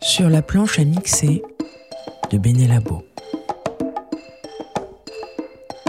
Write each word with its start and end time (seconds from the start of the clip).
Sur 0.00 0.30
la 0.30 0.42
planche 0.42 0.78
à 0.78 0.84
mixer 0.84 1.42
de 2.30 2.38
Benelabo. 2.38 3.02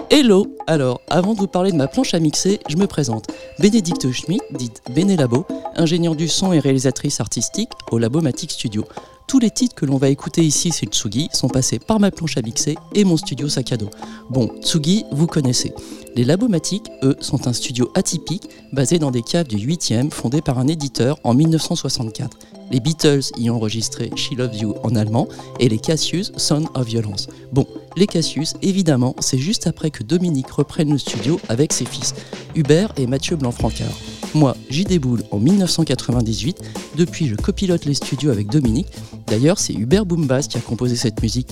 Hello 0.10 0.48
Alors, 0.66 1.00
avant 1.10 1.36
de 1.36 1.40
vous 1.40 1.48
parler 1.48 1.72
de 1.72 1.78
ma 1.78 1.88
planche 1.88 2.16
à 2.16 2.20
mixer, 2.20 2.60
je 2.68 2.76
me 2.78 2.88
présente. 2.88 3.28
Bénédicte 3.60 4.12
Schmidt, 4.12 4.44
dite 4.58 4.82
Benelabo, 4.96 5.46
ingénieure 5.76 6.16
du 6.16 6.28
son 6.28 6.52
et 6.54 6.60
réalisatrice 6.60 7.20
artistique 7.20 7.70
au 7.92 8.00
Labomatic 8.00 8.52
Studio. 8.52 8.84
Tous 9.28 9.38
les 9.38 9.52
titres 9.52 9.76
que 9.76 9.86
l'on 9.86 9.98
va 9.98 10.10
écouter 10.10 10.42
ici 10.42 10.72
c'est 10.72 10.88
Tsugi 10.88 11.30
sont 11.32 11.50
passés 11.50 11.78
par 11.78 12.00
ma 12.00 12.10
planche 12.10 12.36
à 12.36 12.42
mixer 12.42 12.76
et 12.96 13.04
mon 13.04 13.16
studio 13.16 13.48
dos. 13.48 13.90
Bon, 14.32 14.50
Tsugi, 14.64 15.06
vous 15.12 15.28
connaissez. 15.28 15.72
Les 16.16 16.24
Labomatiques, 16.24 16.90
eux, 17.04 17.16
sont 17.22 17.48
un 17.48 17.54
studio 17.54 17.92
atypique 17.94 18.50
basé 18.74 18.98
dans 18.98 19.12
des 19.12 19.22
caves 19.22 19.48
du 19.48 19.58
8e 19.58 20.10
fondé 20.10 20.42
par 20.42 20.58
un 20.58 20.68
éditeur 20.68 21.20
en 21.24 21.36
1964. 21.36 22.38
Les 22.72 22.80
Beatles 22.80 23.24
y 23.38 23.50
ont 23.50 23.56
enregistré 23.56 24.12
She 24.16 24.32
Loves 24.38 24.56
You 24.56 24.76
en 24.84 24.96
allemand 24.96 25.28
et 25.60 25.70
les 25.70 25.80
Cassius 25.80 26.32
Son 26.38 26.66
of 26.76 26.86
Violence. 26.86 27.28
Bon, 27.52 27.66
les 27.98 28.06
Cassius, 28.06 28.54
évidemment, 28.62 29.16
c'est 29.20 29.40
juste 29.40 29.66
après 29.66 29.90
que 29.90 30.04
Dominique 30.04 30.52
reprenne 30.52 30.92
le 30.92 30.98
studio 30.98 31.40
avec 31.50 31.74
ses 31.74 31.86
fils, 31.86 32.14
Hubert 32.56 32.94
et 32.98 33.08
Mathieu 33.08 33.36
Blanc-Francard. 33.36 33.98
Moi, 34.36 34.56
j'y 34.70 34.84
déboule 34.84 35.24
en 35.32 35.40
1998. 35.40 36.62
Depuis, 36.96 37.28
je 37.28 37.36
copilote 37.36 37.86
les 37.86 37.96
studios 37.96 38.30
avec 38.30 38.48
Dominique. 38.48 38.88
D'ailleurs, 39.26 39.58
c'est 39.58 39.74
Hubert 39.74 40.06
Boombas 40.06 40.48
qui 40.50 40.58
a 40.58 40.62
composé 40.62 40.96
cette 40.96 41.22
musique. 41.24 41.50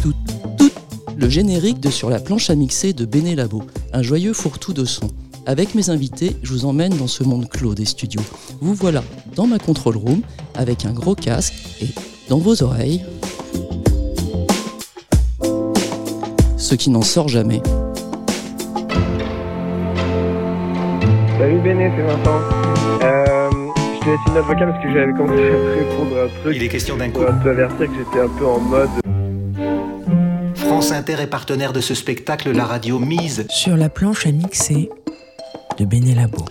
Tout, 0.00 0.14
tout, 0.56 0.70
le 1.16 1.28
générique 1.28 1.80
de 1.80 1.90
Sur 1.90 2.10
la 2.10 2.20
planche 2.20 2.50
à 2.50 2.54
mixer 2.54 2.92
de 2.92 3.04
Béné 3.04 3.34
Labo, 3.34 3.64
un 3.92 4.02
joyeux 4.02 4.32
fourre-tout 4.32 4.72
de 4.72 4.84
son. 4.84 5.10
Avec 5.44 5.74
mes 5.74 5.90
invités, 5.90 6.36
je 6.42 6.52
vous 6.52 6.66
emmène 6.66 6.96
dans 6.96 7.08
ce 7.08 7.24
monde 7.24 7.48
clos 7.48 7.74
des 7.74 7.84
studios. 7.84 8.22
Vous 8.60 8.74
voilà 8.74 9.02
dans 9.34 9.48
ma 9.48 9.58
control 9.58 9.96
room 9.96 10.22
avec 10.54 10.84
un 10.84 10.92
gros 10.92 11.16
casque 11.16 11.54
et 11.80 11.88
dans 12.28 12.38
vos 12.38 12.62
oreilles. 12.62 13.02
Ce 16.56 16.76
qui 16.76 16.90
n'en 16.90 17.02
sort 17.02 17.28
jamais. 17.28 17.60
Salut 21.38 21.60
Béné, 21.60 21.90
c'est 21.96 22.02
Vincent. 22.02 22.40
Euh, 23.02 23.50
je 23.74 24.04
te 24.04 24.10
laisse 24.10 24.20
une 24.28 24.34
note 24.34 24.46
vocale 24.46 24.70
parce 24.70 24.84
que 24.84 24.92
j'avais 24.92 25.12
commencé 25.12 25.44
à 25.44 25.50
te 25.50 25.78
répondre 25.78 26.18
à 26.18 26.24
un 26.24 26.40
truc. 26.40 26.56
Il 26.56 26.62
est 26.62 26.68
question 26.68 26.96
d'un 26.96 27.10
coup. 27.10 27.20
Pour 27.20 27.42
te 27.42 27.48
avertir 27.48 27.86
que 27.88 27.92
j'étais 27.98 28.20
un 28.20 28.28
peu 28.28 28.46
en 28.46 28.60
mode. 28.60 28.90
France 30.54 30.92
Inter 30.92 31.16
est 31.20 31.26
partenaire 31.26 31.72
de 31.72 31.80
ce 31.80 31.96
spectacle, 31.96 32.52
la 32.52 32.64
radio 32.64 33.00
mise. 33.00 33.44
Sur 33.50 33.76
la 33.76 33.88
planche 33.88 34.24
à 34.26 34.30
mixer 34.30 34.88
de 35.78 35.84
Benelabo. 35.84 36.44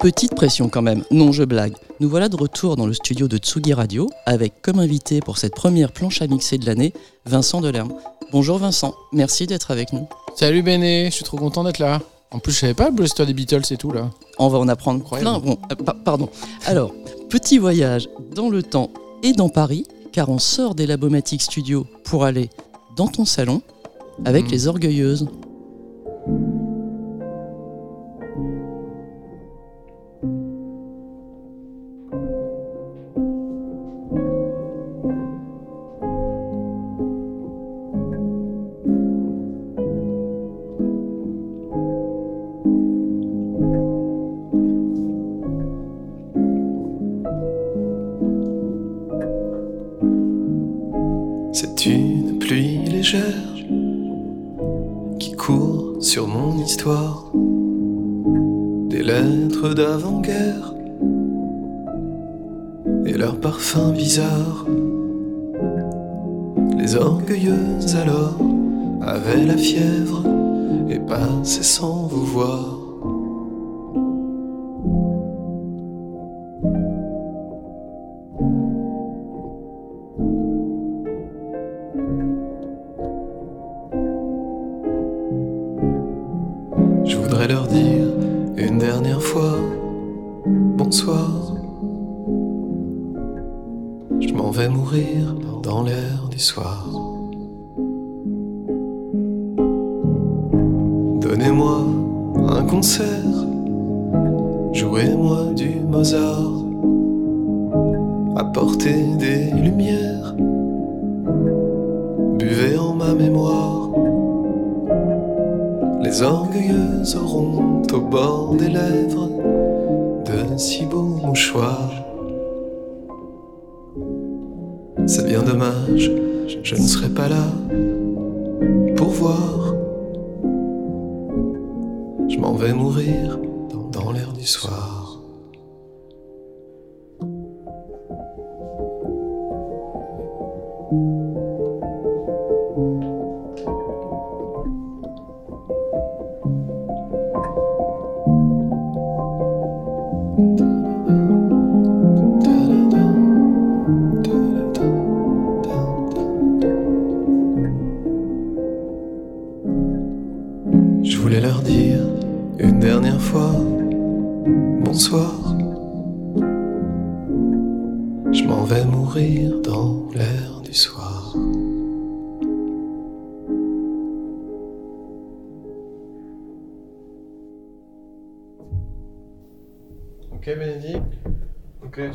Petite 0.00 0.34
pression 0.34 0.68
quand 0.68 0.82
même, 0.82 1.04
non 1.10 1.32
je 1.32 1.42
blague. 1.44 1.72
Nous 2.00 2.08
voilà 2.08 2.28
de 2.28 2.36
retour 2.36 2.76
dans 2.76 2.86
le 2.86 2.92
studio 2.92 3.28
de 3.28 3.38
Tsugi 3.38 3.72
Radio 3.72 4.08
avec 4.26 4.60
comme 4.62 4.78
invité 4.78 5.20
pour 5.20 5.38
cette 5.38 5.54
première 5.54 5.92
planche 5.92 6.20
à 6.22 6.26
mixer 6.26 6.58
de 6.58 6.66
l'année, 6.66 6.92
Vincent 7.24 7.60
Delerme. 7.60 7.94
Bonjour 8.32 8.58
Vincent, 8.58 8.94
merci 9.12 9.46
d'être 9.46 9.70
avec 9.70 9.92
nous. 9.92 10.06
Salut 10.34 10.62
Béné, 10.62 11.06
je 11.06 11.14
suis 11.14 11.24
trop 11.24 11.38
content 11.38 11.64
d'être 11.64 11.78
là. 11.78 12.00
En 12.32 12.38
plus, 12.40 12.52
je 12.52 12.58
savais 12.58 12.74
pas 12.74 12.90
l'histoire 12.90 13.26
des 13.26 13.34
Beatles 13.34 13.62
et 13.70 13.76
tout 13.76 13.92
là. 13.92 14.10
On 14.38 14.48
va 14.48 14.58
en 14.58 14.68
apprendre 14.68 15.02
plein. 15.08 15.38
Bon, 15.38 15.58
euh, 15.70 15.74
pa- 15.76 15.96
pardon. 16.04 16.28
Alors, 16.66 16.92
petit 17.30 17.56
voyage 17.58 18.08
dans 18.34 18.48
le 18.50 18.62
temps 18.62 18.90
et 19.22 19.32
dans 19.32 19.48
Paris, 19.48 19.86
car 20.12 20.28
on 20.28 20.38
sort 20.38 20.74
des 20.74 20.86
Labomatic 20.86 21.40
Studios 21.40 21.86
pour 22.04 22.24
aller 22.24 22.50
dans 22.96 23.06
ton 23.06 23.24
salon 23.24 23.62
avec 24.24 24.46
Mhm. 24.46 24.50
les 24.50 24.66
Orgueilleuses. 24.66 25.28
Bizarres. 63.92 64.64
Les 66.78 66.96
orgueilleuses 66.96 67.96
alors 67.96 68.38
avaient 69.02 69.44
la 69.44 69.56
fièvre 69.56 70.22
et 70.88 70.98
passaient 70.98 71.62
sans 71.62 72.06
vous 72.06 72.24
voir. 72.24 72.78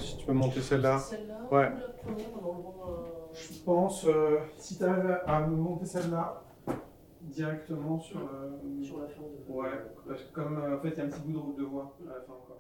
Si 0.02 0.18
tu 0.18 0.26
peux 0.26 0.34
monter 0.34 0.62
celle-là. 0.62 1.10
Ouais. 1.52 1.70
Je 3.34 3.54
pense, 3.66 4.06
euh, 4.06 4.38
si 4.60 4.76
tu 4.78 4.84
arrives 4.84 5.10
à 5.26 5.38
à 5.38 5.42
monter 5.48 5.86
celle-là 5.86 6.44
directement 7.22 8.00
sur, 8.00 8.20
euh, 8.20 8.84
Sur 8.84 9.00
la 9.00 9.08
fin 9.08 9.22
de... 9.22 9.52
Ouais, 9.54 9.70
parce 10.08 10.22
que 10.22 10.34
comme 10.34 10.58
euh, 10.60 10.78
en 10.78 10.82
fait 10.82 10.90
il 10.90 10.98
y 10.98 11.02
a 11.02 11.06
un 11.06 11.10
petit 11.10 11.22
bout 11.22 11.32
de 11.34 11.38
route 11.38 11.58
de 11.58 11.64
voix 11.64 11.98
à 12.08 12.14
la 12.14 12.22
fin 12.26 12.34
encore. 12.34 12.58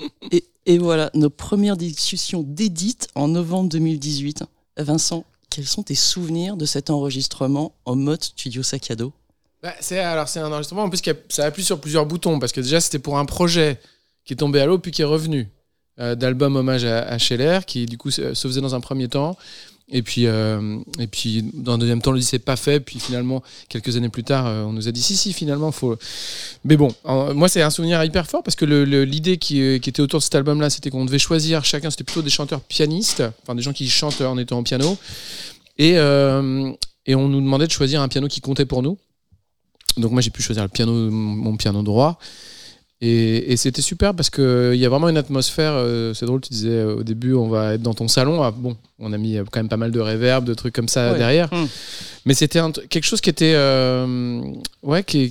Ah, 0.00 0.26
Et, 0.30 0.44
et 0.66 0.78
voilà, 0.78 1.10
nos 1.14 1.30
premières 1.30 1.76
discussions 1.76 2.42
d'édite 2.42 3.08
en 3.14 3.28
novembre 3.28 3.68
2018. 3.70 4.44
Vincent, 4.78 5.24
quels 5.50 5.66
sont 5.66 5.82
tes 5.82 5.94
souvenirs 5.94 6.56
de 6.56 6.64
cet 6.64 6.90
enregistrement 6.90 7.72
en 7.84 7.96
mode 7.96 8.22
studio 8.22 8.62
sac 8.62 8.90
à 8.90 8.94
dos? 8.96 9.12
Bah, 9.62 9.74
c'est 9.80 9.98
alors 9.98 10.28
c'est 10.28 10.40
un 10.40 10.50
enregistrement 10.50 10.84
en 10.84 10.88
plus 10.88 11.02
qui 11.02 11.10
a- 11.10 11.14
ça 11.28 11.44
appuie 11.44 11.64
sur 11.64 11.80
plusieurs 11.80 12.06
boutons 12.06 12.38
parce 12.38 12.52
que 12.52 12.60
déjà 12.60 12.80
c'était 12.80 12.98
pour 12.98 13.18
un 13.18 13.26
projet 13.26 13.78
qui 14.24 14.32
est 14.34 14.36
tombé 14.36 14.60
à 14.60 14.66
l'eau 14.66 14.78
puis 14.78 14.90
qui 14.92 15.02
est 15.02 15.06
revenu. 15.06 15.48
euh, 15.98 16.14
d'album 16.14 16.56
hommage 16.56 16.84
à, 16.84 17.00
à 17.02 17.18
Scheller, 17.18 17.60
qui 17.66 17.84
du 17.86 17.98
coup 17.98 18.10
se 18.10 18.32
faisait 18.34 18.60
dans 18.62 18.74
un 18.74 18.80
premier 18.80 19.08
temps. 19.08 19.36
Et 19.92 20.02
puis, 20.02 20.26
euh, 20.28 20.78
et 21.00 21.08
puis 21.08 21.42
dans 21.52 21.72
un 21.72 21.78
deuxième 21.78 22.00
temps, 22.00 22.10
on 22.10 22.14
le 22.14 22.20
dit 22.20 22.24
c'est 22.24 22.38
pas 22.38 22.54
fait. 22.56 22.78
Puis 22.80 23.00
finalement, 23.00 23.42
quelques 23.68 23.96
années 23.96 24.08
plus 24.08 24.22
tard, 24.22 24.46
euh, 24.46 24.62
on 24.62 24.72
nous 24.72 24.86
a 24.88 24.92
dit 24.92 25.02
si, 25.02 25.16
si, 25.16 25.32
finalement, 25.32 25.72
faut. 25.72 25.98
Mais 26.64 26.76
bon, 26.76 26.94
en- 27.04 27.34
moi, 27.34 27.48
c'est 27.48 27.60
un 27.60 27.70
souvenir 27.70 28.02
hyper 28.04 28.26
fort 28.28 28.42
parce 28.44 28.54
que 28.54 28.64
l'idée 28.64 29.36
qui, 29.36 29.60
euh, 29.60 29.78
qui 29.78 29.90
était 29.90 30.00
autour 30.00 30.20
de 30.20 30.22
cet 30.24 30.34
album-là, 30.36 30.70
c'était 30.70 30.90
qu'on 30.90 31.04
devait 31.04 31.18
choisir 31.18 31.64
chacun, 31.64 31.90
c'était 31.90 32.04
plutôt 32.04 32.22
des 32.22 32.30
chanteurs 32.30 32.60
pianistes, 32.60 33.22
enfin 33.42 33.54
des 33.56 33.62
gens 33.62 33.72
qui 33.72 33.88
chantent 33.90 34.20
en 34.20 34.38
étant 34.38 34.60
au 34.60 34.62
piano. 34.62 34.96
Et, 35.76 35.94
et 35.94 37.14
on 37.14 37.28
nous 37.28 37.40
demandait 37.40 37.66
de 37.66 37.72
choisir 37.72 38.00
un 38.00 38.08
piano 38.08 38.28
qui 38.28 38.40
comptait 38.40 38.66
pour 38.66 38.82
nous. 38.82 38.96
Donc 39.96 40.12
moi, 40.12 40.20
j'ai 40.22 40.30
pu 40.30 40.40
choisir 40.42 40.62
le 40.62 40.68
piano, 40.68 40.92
mon 41.10 41.56
piano 41.56 41.82
droit. 41.82 42.18
Et, 43.02 43.52
et 43.52 43.56
c'était 43.56 43.80
super 43.80 44.14
parce 44.14 44.28
qu'il 44.28 44.74
y 44.74 44.84
a 44.84 44.88
vraiment 44.90 45.08
une 45.08 45.16
atmosphère. 45.16 45.72
euh, 45.74 46.12
c'est 46.12 46.26
drôle, 46.26 46.42
tu 46.42 46.50
disais 46.52 46.68
euh, 46.68 46.96
au 46.96 47.02
début, 47.02 47.32
on 47.32 47.48
va 47.48 47.74
être 47.74 47.82
dans 47.82 47.94
ton 47.94 48.08
salon. 48.08 48.42
Ah, 48.42 48.50
bon, 48.50 48.76
on 48.98 49.12
a 49.14 49.18
mis 49.18 49.38
euh, 49.38 49.44
quand 49.50 49.58
même 49.60 49.70
pas 49.70 49.78
mal 49.78 49.90
de 49.90 50.00
reverb, 50.00 50.44
de 50.44 50.52
trucs 50.52 50.74
comme 50.74 50.88
ça 50.88 51.12
Ouais. 51.12 51.18
derrière. 51.18 51.48
Mm. 51.52 51.66
Mais 52.26 52.34
c'était 52.34 52.60
quelque 52.90 53.04
chose 53.06 53.20
qui 53.22 53.30
était. 53.30 53.54
ouais, 54.82 55.02
qui, 55.04 55.30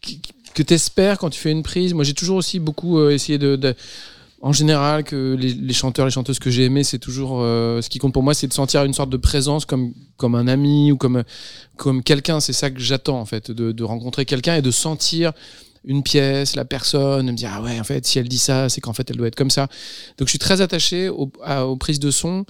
qui- 0.00 0.20
que 0.54 0.62
tu 0.62 0.74
espères 0.74 1.18
quand 1.18 1.30
tu 1.30 1.38
fais 1.40 1.50
une 1.50 1.62
prise. 1.62 1.94
Moi, 1.94 2.04
j'ai 2.04 2.14
toujours 2.14 2.36
aussi 2.36 2.58
beaucoup 2.58 3.06
essayé 3.08 3.38
de. 3.38 3.56
de- 3.56 3.74
en 4.44 4.52
général, 4.52 5.04
que 5.04 5.36
les, 5.38 5.54
les 5.54 5.72
chanteurs, 5.72 6.04
les 6.04 6.10
chanteuses 6.10 6.38
que 6.40 6.50
j'ai 6.50 6.64
aimés, 6.64 6.82
c'est 6.82 6.98
toujours. 6.98 7.40
euh, 7.42 7.80
ce 7.82 7.88
qui 7.90 7.98
compte 7.98 8.12
pour 8.12 8.22
moi, 8.24 8.34
c'est 8.34 8.48
de 8.48 8.52
sentir 8.52 8.82
une 8.84 8.92
sorte 8.94 9.10
de 9.10 9.16
présence 9.16 9.64
comme, 9.66 9.92
comme 10.16 10.34
un 10.34 10.48
ami 10.48 10.90
ou 10.92 10.96
comme, 10.96 11.22
comme 11.76 12.02
quelqu'un. 12.02 12.40
C'est 12.40 12.52
ça 12.54 12.70
que 12.70 12.80
j'attends, 12.80 13.20
en 13.20 13.24
fait, 13.26 13.50
de, 13.50 13.70
de 13.70 13.84
rencontrer 13.84 14.24
quelqu'un 14.24 14.56
et 14.56 14.62
de 14.62 14.70
sentir 14.72 15.32
une 15.84 16.02
pièce, 16.02 16.54
la 16.56 16.64
personne, 16.64 17.26
me 17.26 17.36
dire 17.36 17.50
ah 17.52 17.62
ouais 17.62 17.78
en 17.80 17.84
fait 17.84 18.06
si 18.06 18.18
elle 18.18 18.28
dit 18.28 18.38
ça 18.38 18.68
c'est 18.68 18.80
qu'en 18.80 18.92
fait 18.92 19.10
elle 19.10 19.16
doit 19.16 19.26
être 19.28 19.36
comme 19.36 19.50
ça. 19.50 19.68
Donc 20.18 20.28
je 20.28 20.30
suis 20.30 20.38
très 20.38 20.60
attaché 20.60 21.08
au- 21.08 21.30
à- 21.44 21.66
aux 21.66 21.76
prises 21.76 22.00
de 22.00 22.10
son 22.10 22.44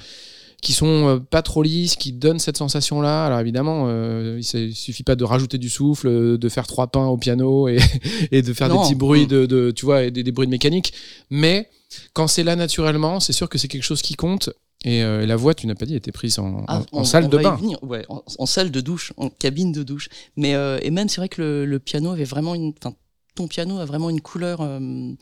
qui 0.61 0.73
sont 0.75 1.09
euh, 1.09 1.19
pas 1.19 1.43
trop 1.43 1.63
lisses, 1.65 1.97
qui 1.97 2.13
donnent 2.13 2.39
cette 2.39 2.57
sensation 2.57 3.01
là. 3.01 3.27
Alors 3.27 3.41
évidemment 3.41 3.87
euh, 3.89 4.39
il, 4.41 4.75
suffit 4.75 5.03
pas 5.03 5.17
de 5.17 5.25
rajouter 5.25 5.59
du 5.59 5.69
souffle, 5.69 6.07
euh, 6.09 6.39
de 6.39 6.49
faire 6.49 6.67
trois 6.67 6.87
pains 6.87 7.07
au 7.07 7.17
piano 7.17 7.69
et, 7.69 7.79
et 8.31 8.43
de 8.43 8.53
faire 8.53 8.69
Non. 8.69 8.77
des 8.77 8.83
petits 8.83 8.95
bruits 8.95 9.25
Mm. 9.25 9.29
de, 9.29 9.47
de- 9.47 9.71
tu 9.73 9.85
vois 9.85 10.09
des, 10.11 10.23
des 10.23 10.31
bruits 10.33 10.47
de 10.47 10.53
mécanique. 10.53 10.93
Mais 11.31 11.69
quand 12.13 12.27
c'est 12.29 12.45
là 12.45 12.55
naturellement, 12.57 13.19
c'est 13.21 13.33
sûr 13.33 13.49
que 13.49 13.59
c'est 13.59 13.69
quelque 13.69 13.83
chose 13.83 14.03
qui 14.03 14.15
compte. 14.15 14.51
Et 14.85 15.05
euh, 15.05 15.27
la 15.27 15.37
voix, 15.37 15.55
tu 15.55 15.69
n'as 15.69 15.77
pas 15.77 15.87
dit, 15.87 15.95
était 15.95 16.11
prise 16.11 16.39
en, 16.41 16.65
Ah, 16.67 16.79
en- 16.93 16.99
en 16.99 17.01
on- 17.03 17.05
salle 17.05 17.25
on 17.27 17.29
de 17.29 17.39
bain. 17.39 17.55
venir, 17.55 17.79
ouais, 17.85 18.05
en, 18.09 18.23
en 18.39 18.47
salle 18.47 18.71
de 18.73 18.81
douche, 18.81 19.13
en 19.17 19.29
cabine 19.31 19.71
de 19.71 19.83
douche. 19.85 20.09
Mais 20.37 20.55
euh, 20.57 20.79
et 20.83 20.91
même 20.91 21.09
c'est 21.09 21.21
vrai 21.21 21.29
que 21.29 21.41
le, 21.41 21.67
le 21.67 21.79
piano 21.79 22.11
avait 22.11 22.25
vraiment 22.25 22.55
une, 22.57 22.73
ton 23.35 23.49
piano 23.49 23.79
a 23.79 23.85
vraiment 23.85 24.11
une 24.11 24.21
couleur, 24.21 24.61
euh, 24.61 25.13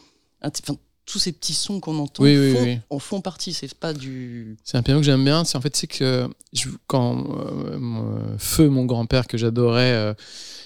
tous 1.11 1.19
ces 1.19 1.33
petits 1.33 1.55
sons 1.55 1.81
qu'on 1.81 1.99
entend 1.99 2.23
Oui, 2.23 2.37
oui, 2.39 2.53
font- 2.55 2.63
oui. 2.63 2.79
en 2.91 2.99
font 2.99 3.21
partie. 3.21 3.53
C'est 3.53 3.73
pas 3.75 3.93
du. 3.93 4.57
C'est 4.65 4.77
un 4.77 4.83
piano 4.83 5.01
que 5.01 5.07
j'aime 5.07 5.25
bien. 5.25 5.45
C'est 5.45 5.57
en 5.59 5.61
fait 5.61 5.75
c'est 5.75 5.87
que 5.87 6.29
je- 6.53 6.69
quand 6.87 7.17
euh, 7.19 7.79
mon- 7.79 8.39
Feu, 8.39 8.69
mon 8.69 8.85
grand-père 8.85 9.27
que 9.27 9.37
j'adorais, 9.37 9.93
euh, 9.93 10.15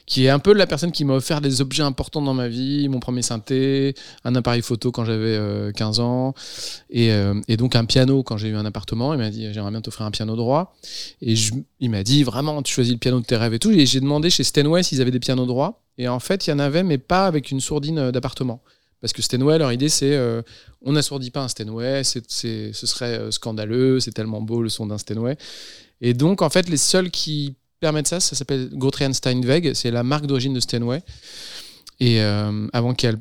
qui 0.06 0.26
est 0.26 0.28
un 0.28 0.38
peu 0.38 0.52
la 0.52 0.66
personne 0.66 0.92
qui 0.92 1.04
m'a 1.06 1.14
offert 1.14 1.40
des 1.40 1.62
objets 1.62 1.82
importants 1.82 2.20
dans 2.20 2.34
ma 2.34 2.48
vie, 2.48 2.88
mon 2.90 3.00
premier 3.00 3.22
synthé, 3.22 3.94
un 4.24 4.34
appareil 4.34 4.60
photo 4.60 4.92
quand 4.92 5.04
j'avais 5.06 5.34
euh, 5.34 5.72
15 5.72 5.98
ans, 6.00 6.34
et, 6.90 7.10
euh, 7.10 7.40
et 7.48 7.56
donc 7.56 7.74
un 7.74 7.86
piano 7.86 8.22
quand 8.22 8.36
j'ai 8.36 8.48
eu 8.48 8.54
un 8.56 8.66
appartement. 8.66 9.14
Il 9.14 9.18
m'a 9.18 9.30
dit 9.30 9.50
j'aimerais 9.54 9.70
bien 9.70 9.80
t'offrir 9.80 10.04
un 10.04 10.10
piano 10.10 10.36
droit, 10.36 10.76
et 11.22 11.36
je- 11.36 11.54
il 11.80 11.88
m'a 11.90 12.02
dit 12.02 12.22
vraiment 12.22 12.60
tu 12.62 12.72
choisis 12.74 12.92
le 12.92 12.98
piano 12.98 13.18
de 13.20 13.24
tes 13.24 13.36
rêves 13.36 13.54
et 13.54 13.58
tout. 13.58 13.70
Et 13.70 13.86
j'ai 13.86 14.00
demandé 14.00 14.28
chez 14.28 14.44
Steinway 14.44 14.82
s'ils 14.82 15.00
avaient 15.00 15.10
des 15.10 15.20
pianos 15.20 15.46
droits, 15.46 15.80
et 15.96 16.06
en 16.06 16.20
fait 16.20 16.46
il 16.46 16.50
y 16.50 16.52
en 16.52 16.58
avait, 16.58 16.82
mais 16.82 16.98
pas 16.98 17.26
avec 17.26 17.50
une 17.50 17.60
sourdine 17.60 17.98
euh, 17.98 18.12
d'appartement. 18.12 18.60
Parce 19.00 19.12
que 19.12 19.22
Steinway, 19.22 19.58
leur 19.58 19.72
idée, 19.72 19.88
c'est 19.88 20.14
euh, 20.14 20.40
on 20.82 20.92
n'assourdit 20.92 21.30
pas 21.30 21.42
un 21.42 21.48
Steinway, 21.48 22.02
c'est, 22.04 22.24
c'est- 22.30 22.72
ce 22.72 22.86
serait 22.86 23.18
euh, 23.18 23.30
scandaleux, 23.30 24.00
c'est 24.00 24.12
tellement 24.12 24.40
beau 24.40 24.62
le 24.62 24.68
son 24.70 24.86
d'un 24.86 24.98
Steinway. 24.98 25.36
Et 26.00 26.14
donc, 26.14 26.40
en 26.42 26.48
fait, 26.50 26.68
les 26.68 26.76
seuls 26.78 27.10
qui 27.10 27.54
permettent 27.80 28.08
ça, 28.08 28.20
ça 28.20 28.34
s'appelle 28.34 28.70
Gotrian 28.72 29.12
Steinweg, 29.12 29.74
c'est 29.74 29.90
la 29.90 30.02
marque 30.02 30.26
d'origine 30.26 30.54
de 30.54 30.60
Steinway. 30.60 31.02
Et 32.00 32.20
euh, 32.22 32.66
avant 32.72 32.94
qu'elle 32.94 33.18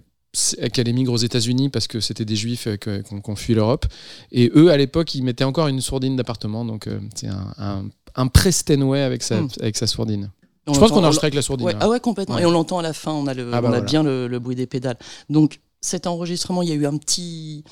qu'elle 0.73 0.87
émigre 0.87 1.11
aux 1.13 1.17
États-Unis 1.17 1.69
parce 1.69 1.85
que 1.87 1.99
c'était 1.99 2.25
des 2.25 2.35
juifs 2.35 2.65
euh, 2.65 2.77
qu'on 3.03 3.21
qu'on 3.21 3.35
fuit 3.35 3.53
l'Europe. 3.53 3.85
Et 4.31 4.51
eux, 4.55 4.71
à 4.71 4.77
l'époque, 4.77 5.13
ils 5.13 5.21
mettaient 5.23 5.43
encore 5.43 5.67
une 5.67 5.79
sourdine 5.81 6.15
d'appartement. 6.15 6.65
Donc, 6.65 6.87
c'est 7.13 7.27
un, 7.27 7.53
un, 7.59 7.85
un 8.15 8.27
pré-Steinway 8.27 9.01
avec 9.01 9.21
sa, 9.21 9.41
Hmm. 9.41 9.47
avec 9.61 9.77
sa 9.77 9.85
sourdine. 9.85 10.31
On 10.67 10.73
Je 10.73 10.79
pense 10.79 10.91
qu'on 10.91 10.97
on- 10.97 11.03
enregistrait 11.03 11.25
avec 11.27 11.35
la 11.35 11.41
sourdine. 11.41 11.65
Ouais, 11.67 11.73
hein. 11.75 11.79
ah 11.81 11.89
ouais, 11.89 11.99
complètement. 11.99 12.35
Ouais. 12.35 12.43
Et 12.43 12.45
on 12.45 12.51
l'entend 12.51 12.79
à 12.79 12.81
la 12.83 12.93
fin, 12.93 13.11
on 13.11 13.27
a, 13.27 13.33
le, 13.33 13.49
Ah 13.53 13.61
bah 13.61 13.67
on 13.69 13.73
a 13.73 13.77
voilà. 13.77 13.81
bien 13.81 14.03
le, 14.03 14.27
le 14.27 14.39
bruit 14.39 14.55
des 14.55 14.67
pédales. 14.67 14.97
Donc 15.29 15.59
cet 15.81 16.07
enregistrement, 16.07 16.61
il 16.61 16.69
y 16.69 16.71
a 16.71 16.75
eu 16.75 16.85
un 16.85 16.97
petit. 16.97 17.63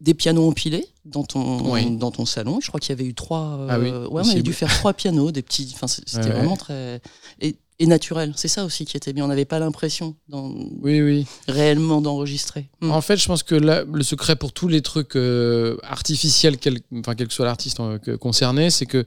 des 0.00 0.14
pianos 0.14 0.46
empilés 0.48 0.86
dans 1.04 1.22
ton, 1.24 1.70
Oui. 1.72 1.96
dans 1.96 2.10
ton 2.10 2.26
salon. 2.26 2.58
Je 2.60 2.68
crois 2.68 2.80
qu'il 2.80 2.90
y 2.90 2.92
avait 2.92 3.08
eu 3.08 3.14
trois. 3.14 3.56
euh, 3.60 3.66
Ah 3.70 3.78
oui, 3.78 3.90
ouais, 3.90 4.22
on 4.24 4.28
avait 4.30 4.42
dû 4.42 4.52
faire 4.52 4.68
trois 4.78 4.92
pianos, 4.92 5.30
des 5.32 5.42
petits. 5.42 5.70
Enfin, 5.74 5.86
c'était 5.86 6.16
Ouais, 6.18 6.24
ouais. 6.24 6.30
vraiment 6.32 6.56
très. 6.56 7.00
Et, 7.40 7.56
et 7.78 7.86
naturel. 7.86 8.32
C'est 8.36 8.48
ça 8.48 8.64
aussi 8.64 8.84
qui 8.84 8.96
était 8.96 9.12
bien. 9.12 9.24
On 9.24 9.28
n'avait 9.28 9.44
pas 9.44 9.58
l'impression 9.60 10.14
Oui, 10.30 11.00
oui. 11.00 11.26
réellement 11.48 12.00
d'enregistrer. 12.00 12.68
Hmm. 12.80 12.90
En 12.90 13.00
fait, 13.00 13.16
je 13.16 13.26
pense 13.26 13.42
que 13.44 13.54
là, 13.54 13.84
le 13.90 14.02
secret 14.04 14.36
pour 14.36 14.52
tous 14.52 14.68
les 14.68 14.82
trucs 14.82 15.16
euh, 15.16 15.76
artificiels, 15.84 16.58
quel, 16.58 16.80
enfin, 16.98 17.14
quel 17.14 17.28
que 17.28 17.32
soit 17.34 17.46
l'artiste 17.46 17.78
euh, 17.80 17.98
concerné, 18.18 18.70
c'est 18.70 18.86
que 18.86 19.04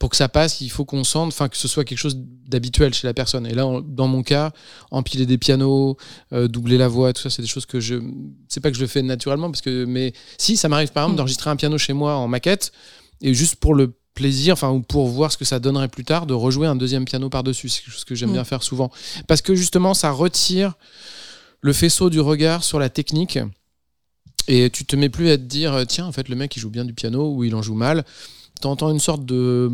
pour 0.00 0.08
que 0.08 0.16
ça 0.16 0.28
passe, 0.30 0.62
il 0.62 0.70
faut 0.70 0.86
qu'on 0.86 1.04
sente, 1.04 1.28
enfin, 1.28 1.48
que 1.50 1.58
ce 1.58 1.68
soit 1.68 1.84
quelque 1.84 1.98
chose 1.98 2.16
d'habituel 2.18 2.94
chez 2.94 3.06
la 3.06 3.12
personne. 3.14 3.46
Et 3.46 3.52
là, 3.54 3.64
dans 3.84 4.08
mon 4.08 4.22
cas, 4.22 4.50
empiler 4.90 5.26
des 5.26 5.36
pianos, 5.36 5.98
euh, 6.32 6.48
doubler 6.48 6.78
la 6.78 6.88
voix, 6.88 7.12
tout 7.12 7.20
ça, 7.20 7.28
c'est 7.28 7.42
des 7.42 7.48
choses 7.48 7.66
que 7.66 7.80
je. 7.80 7.96
C'est 8.48 8.60
pas 8.60 8.70
que 8.70 8.76
je 8.76 8.80
le 8.80 8.86
fais 8.88 9.02
naturellement, 9.02 9.50
parce 9.50 9.60
que. 9.60 9.84
Mais 9.84 10.14
si, 10.38 10.56
ça 10.56 10.68
m'arrive 10.70 10.90
par 10.90 11.02
exemple 11.04 11.14
Mm. 11.14 11.16
d'enregistrer 11.18 11.50
un 11.50 11.56
piano 11.56 11.76
chez 11.78 11.92
moi 11.92 12.16
en 12.16 12.28
maquette, 12.28 12.72
et 13.20 13.34
juste 13.34 13.56
pour 13.56 13.74
le 13.74 13.92
plaisir, 14.14 14.54
enfin, 14.54 14.70
ou 14.70 14.80
pour 14.80 15.06
voir 15.08 15.30
ce 15.30 15.36
que 15.36 15.44
ça 15.44 15.60
donnerait 15.60 15.88
plus 15.88 16.04
tard, 16.04 16.24
de 16.26 16.32
rejouer 16.34 16.66
un 16.66 16.76
deuxième 16.76 17.04
piano 17.04 17.28
par-dessus. 17.28 17.68
C'est 17.68 17.82
quelque 17.82 17.92
chose 17.92 18.04
que 18.04 18.14
j'aime 18.14 18.30
Mm. 18.30 18.34
bien 18.34 18.44
faire 18.44 18.62
souvent. 18.62 18.90
Parce 19.28 19.42
que 19.42 19.54
justement, 19.54 19.92
ça 19.92 20.10
retire 20.12 20.74
le 21.60 21.74
faisceau 21.74 22.08
du 22.08 22.20
regard 22.20 22.64
sur 22.64 22.78
la 22.78 22.88
technique. 22.88 23.38
Et 24.48 24.70
tu 24.70 24.86
te 24.86 24.96
mets 24.96 25.10
plus 25.10 25.28
à 25.28 25.36
te 25.36 25.42
dire, 25.42 25.84
tiens, 25.86 26.06
en 26.06 26.12
fait, 26.12 26.30
le 26.30 26.36
mec, 26.36 26.56
il 26.56 26.60
joue 26.60 26.70
bien 26.70 26.86
du 26.86 26.94
piano 26.94 27.34
ou 27.34 27.44
il 27.44 27.54
en 27.54 27.60
joue 27.62 27.74
mal. 27.74 28.04
Tu 28.60 28.66
entends 28.66 28.90
une 28.90 29.00
sorte 29.00 29.24
de, 29.24 29.70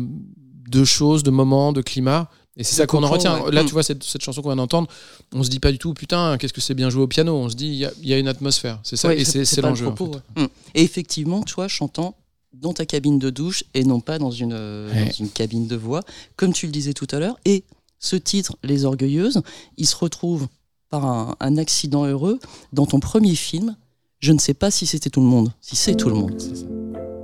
de 0.69 0.83
choses, 0.83 1.23
de 1.23 1.31
moments, 1.31 1.71
de 1.73 1.81
climat. 1.81 2.29
Et 2.59 2.63
c'est 2.63 2.75
ça 2.75 2.87
qu'on 2.87 3.03
en 3.03 3.07
retient. 3.09 3.43
ouais. 3.43 3.51
Là, 3.51 3.61
Mm. 3.63 3.65
tu 3.67 3.73
vois, 3.73 3.83
cette, 3.83 4.03
cette 4.03 4.21
chanson 4.23 4.41
qu'on 4.41 4.49
vient 4.49 4.55
d'entendre, 4.55 4.87
on 5.33 5.43
se 5.43 5.49
dit 5.49 5.59
pas 5.59 5.71
du 5.71 5.77
tout, 5.77 5.93
putain, 5.93 6.37
qu'est-ce 6.39 6.53
que 6.53 6.61
c'est 6.61 6.73
bien 6.73 6.89
joué 6.89 7.03
au 7.03 7.07
piano. 7.07 7.35
On 7.35 7.49
se 7.49 7.55
dit, 7.55 7.67
il 7.67 7.75
y 7.75 7.85
a, 7.85 7.91
il 8.01 8.07
y 8.09 8.13
a 8.13 8.17
une 8.17 8.27
atmosphère. 8.27 8.79
C'est 8.83 8.95
ça, 8.95 9.09
Ouais, 9.09 9.19
et 9.21 9.25
c'est 9.25 9.45
c'est 9.45 9.61
l'enjeu. 9.61 9.85
en 9.87 9.91
propos, 9.91 10.13
fait. 10.35 10.41
ouais. 10.41 10.45
Hmm. 10.47 10.49
Et 10.73 10.81
effectivement, 10.81 11.43
toi, 11.43 11.67
chantant 11.67 12.15
dans 12.53 12.73
ta 12.73 12.85
cabine 12.87 13.19
de 13.19 13.29
douche 13.29 13.63
et 13.75 13.83
non 13.83 13.99
pas 13.99 14.17
dans 14.17 14.31
une, 14.31 14.53
euh, 14.53 14.91
Ouais. 14.91 15.05
dans 15.05 15.11
une 15.11 15.29
cabine 15.29 15.67
de 15.67 15.75
voix, 15.75 16.01
comme 16.35 16.51
tu 16.53 16.65
le 16.65 16.71
disais 16.71 16.93
tout 16.93 17.07
à 17.11 17.19
l'heure. 17.19 17.37
Et 17.45 17.63
ce 17.99 18.15
titre, 18.15 18.55
Les 18.63 18.85
Orgueilleuses, 18.85 19.41
il 19.77 19.85
se 19.85 19.95
retrouve 19.95 20.47
par 20.89 21.05
un, 21.05 21.35
un 21.39 21.57
accident 21.57 22.05
heureux 22.05 22.39
dans 22.73 22.87
ton 22.87 22.99
premier 22.99 23.35
film. 23.35 23.75
Je 24.19 24.31
ne 24.33 24.39
sais 24.39 24.55
pas 24.55 24.71
si 24.71 24.87
c'était 24.87 25.11
tout 25.11 25.19
le 25.21 25.27
monde, 25.27 25.51
si 25.61 25.75
c'est 25.75 25.93
tout 25.95 26.09
le 26.09 26.15
monde. 26.15 27.16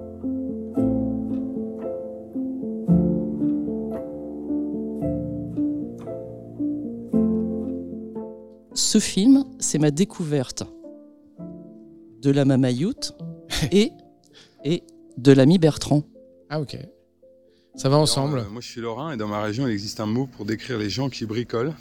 Ce 8.75 8.99
film, 8.99 9.45
c'est 9.59 9.77
ma 9.77 9.91
découverte 9.91 10.63
de 12.21 12.31
la 12.31 12.43
Mamayoute 12.43 13.13
et, 13.71 13.91
et 14.63 14.83
de 15.17 15.31
l'ami 15.31 15.59
Bertrand. 15.59 16.03
Ah, 16.49 16.59
ok. 16.59 16.77
Ça 17.75 17.89
va 17.89 17.97
ensemble. 17.97 18.39
Alors, 18.39 18.47
euh, 18.47 18.51
moi, 18.51 18.61
je 18.61 18.67
suis 18.67 18.81
lorrain 18.81 19.13
et 19.13 19.17
dans 19.17 19.27
ma 19.27 19.41
région, 19.41 19.67
il 19.67 19.71
existe 19.71 19.99
un 19.99 20.05
mot 20.05 20.27
pour 20.27 20.45
décrire 20.45 20.77
les 20.77 20.89
gens 20.89 21.09
qui 21.09 21.25
bricolent. 21.25 21.73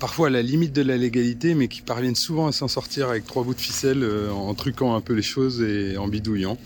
Parfois 0.00 0.28
à 0.28 0.30
la 0.30 0.42
limite 0.42 0.72
de 0.72 0.82
la 0.82 0.96
légalité, 0.96 1.54
mais 1.54 1.68
qui 1.68 1.82
parviennent 1.82 2.14
souvent 2.14 2.46
à 2.46 2.52
s'en 2.52 2.68
sortir 2.68 3.10
avec 3.10 3.26
trois 3.26 3.44
bouts 3.44 3.54
de 3.54 3.60
ficelle 3.60 4.02
euh, 4.02 4.30
en 4.32 4.54
truquant 4.54 4.94
un 4.94 5.00
peu 5.00 5.12
les 5.12 5.22
choses 5.22 5.60
et 5.62 5.96
en 5.98 6.08
bidouillant. 6.08 6.56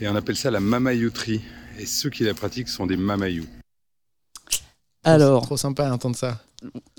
Et 0.00 0.08
on 0.08 0.14
appelle 0.14 0.36
ça 0.36 0.50
la 0.50 0.60
mamayouterie. 0.60 1.40
Et 1.78 1.86
ceux 1.86 2.10
qui 2.10 2.24
la 2.24 2.34
pratiquent 2.34 2.68
sont 2.68 2.86
des 2.86 2.96
mamayous. 2.96 3.46
Alors, 5.04 5.42
Trop 5.42 5.56
sympa 5.56 5.88
d'entendre 5.88 6.16
ça. 6.16 6.38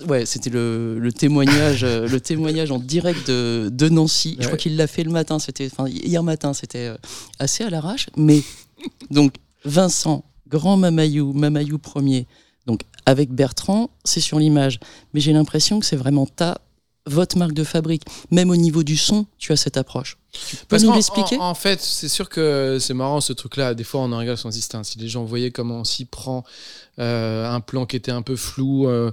ouais, 0.08 0.26
c'était 0.26 0.50
le, 0.50 0.98
le 0.98 1.12
témoignage, 1.12 1.84
euh, 1.84 2.08
le 2.08 2.20
témoignage 2.20 2.70
en 2.72 2.78
direct 2.78 3.26
de, 3.28 3.68
de 3.72 3.88
Nancy. 3.88 4.36
Je 4.40 4.46
crois 4.46 4.58
qu'il 4.58 4.76
l'a 4.76 4.86
fait 4.88 5.04
le 5.04 5.10
matin, 5.12 5.38
c'était, 5.38 5.68
enfin 5.70 5.88
hier 5.88 6.22
matin, 6.22 6.52
c'était 6.52 6.88
euh, 6.88 6.96
assez 7.38 7.62
à 7.64 7.70
l'arrache. 7.70 8.08
Mais 8.16 8.42
donc 9.10 9.34
Vincent, 9.64 10.24
grand 10.48 10.76
Mamayou, 10.76 11.32
Mamayou 11.32 11.78
premier, 11.78 12.26
donc 12.66 12.80
avec 13.06 13.30
Bertrand, 13.30 13.90
c'est 14.04 14.20
sur 14.20 14.38
l'image. 14.40 14.80
Mais 15.14 15.20
j'ai 15.20 15.32
l'impression 15.32 15.78
que 15.78 15.86
c'est 15.86 15.96
vraiment 15.96 16.26
ta 16.26 16.58
votre 17.06 17.36
marque 17.36 17.52
de 17.52 17.64
fabrique. 17.64 18.02
Même 18.30 18.50
au 18.50 18.56
niveau 18.56 18.82
du 18.82 18.96
son, 18.96 19.26
tu 19.38 19.52
as 19.52 19.56
cette 19.56 19.76
approche. 19.76 20.18
Tu 20.32 20.56
peux 20.56 20.66
Parce 20.68 20.82
nous 20.82 20.92
l'expliquer 20.92 21.36
en, 21.38 21.50
en 21.50 21.54
fait, 21.54 21.80
c'est 21.80 22.08
sûr 22.08 22.28
que 22.28 22.78
c'est 22.80 22.94
marrant 22.94 23.20
ce 23.20 23.32
truc-là. 23.32 23.74
Des 23.74 23.84
fois, 23.84 24.00
on 24.00 24.12
en 24.12 24.18
rigole 24.18 24.38
sans 24.38 24.56
instinct. 24.56 24.82
Si 24.84 24.98
les 24.98 25.08
gens 25.08 25.24
voyaient 25.24 25.50
comment 25.50 25.80
on 25.80 25.84
s'y 25.84 26.04
prend, 26.04 26.44
euh, 26.98 27.50
un 27.50 27.60
plan 27.60 27.86
qui 27.86 27.96
était 27.96 28.12
un 28.12 28.22
peu 28.22 28.36
flou, 28.36 28.88
euh, 28.88 29.10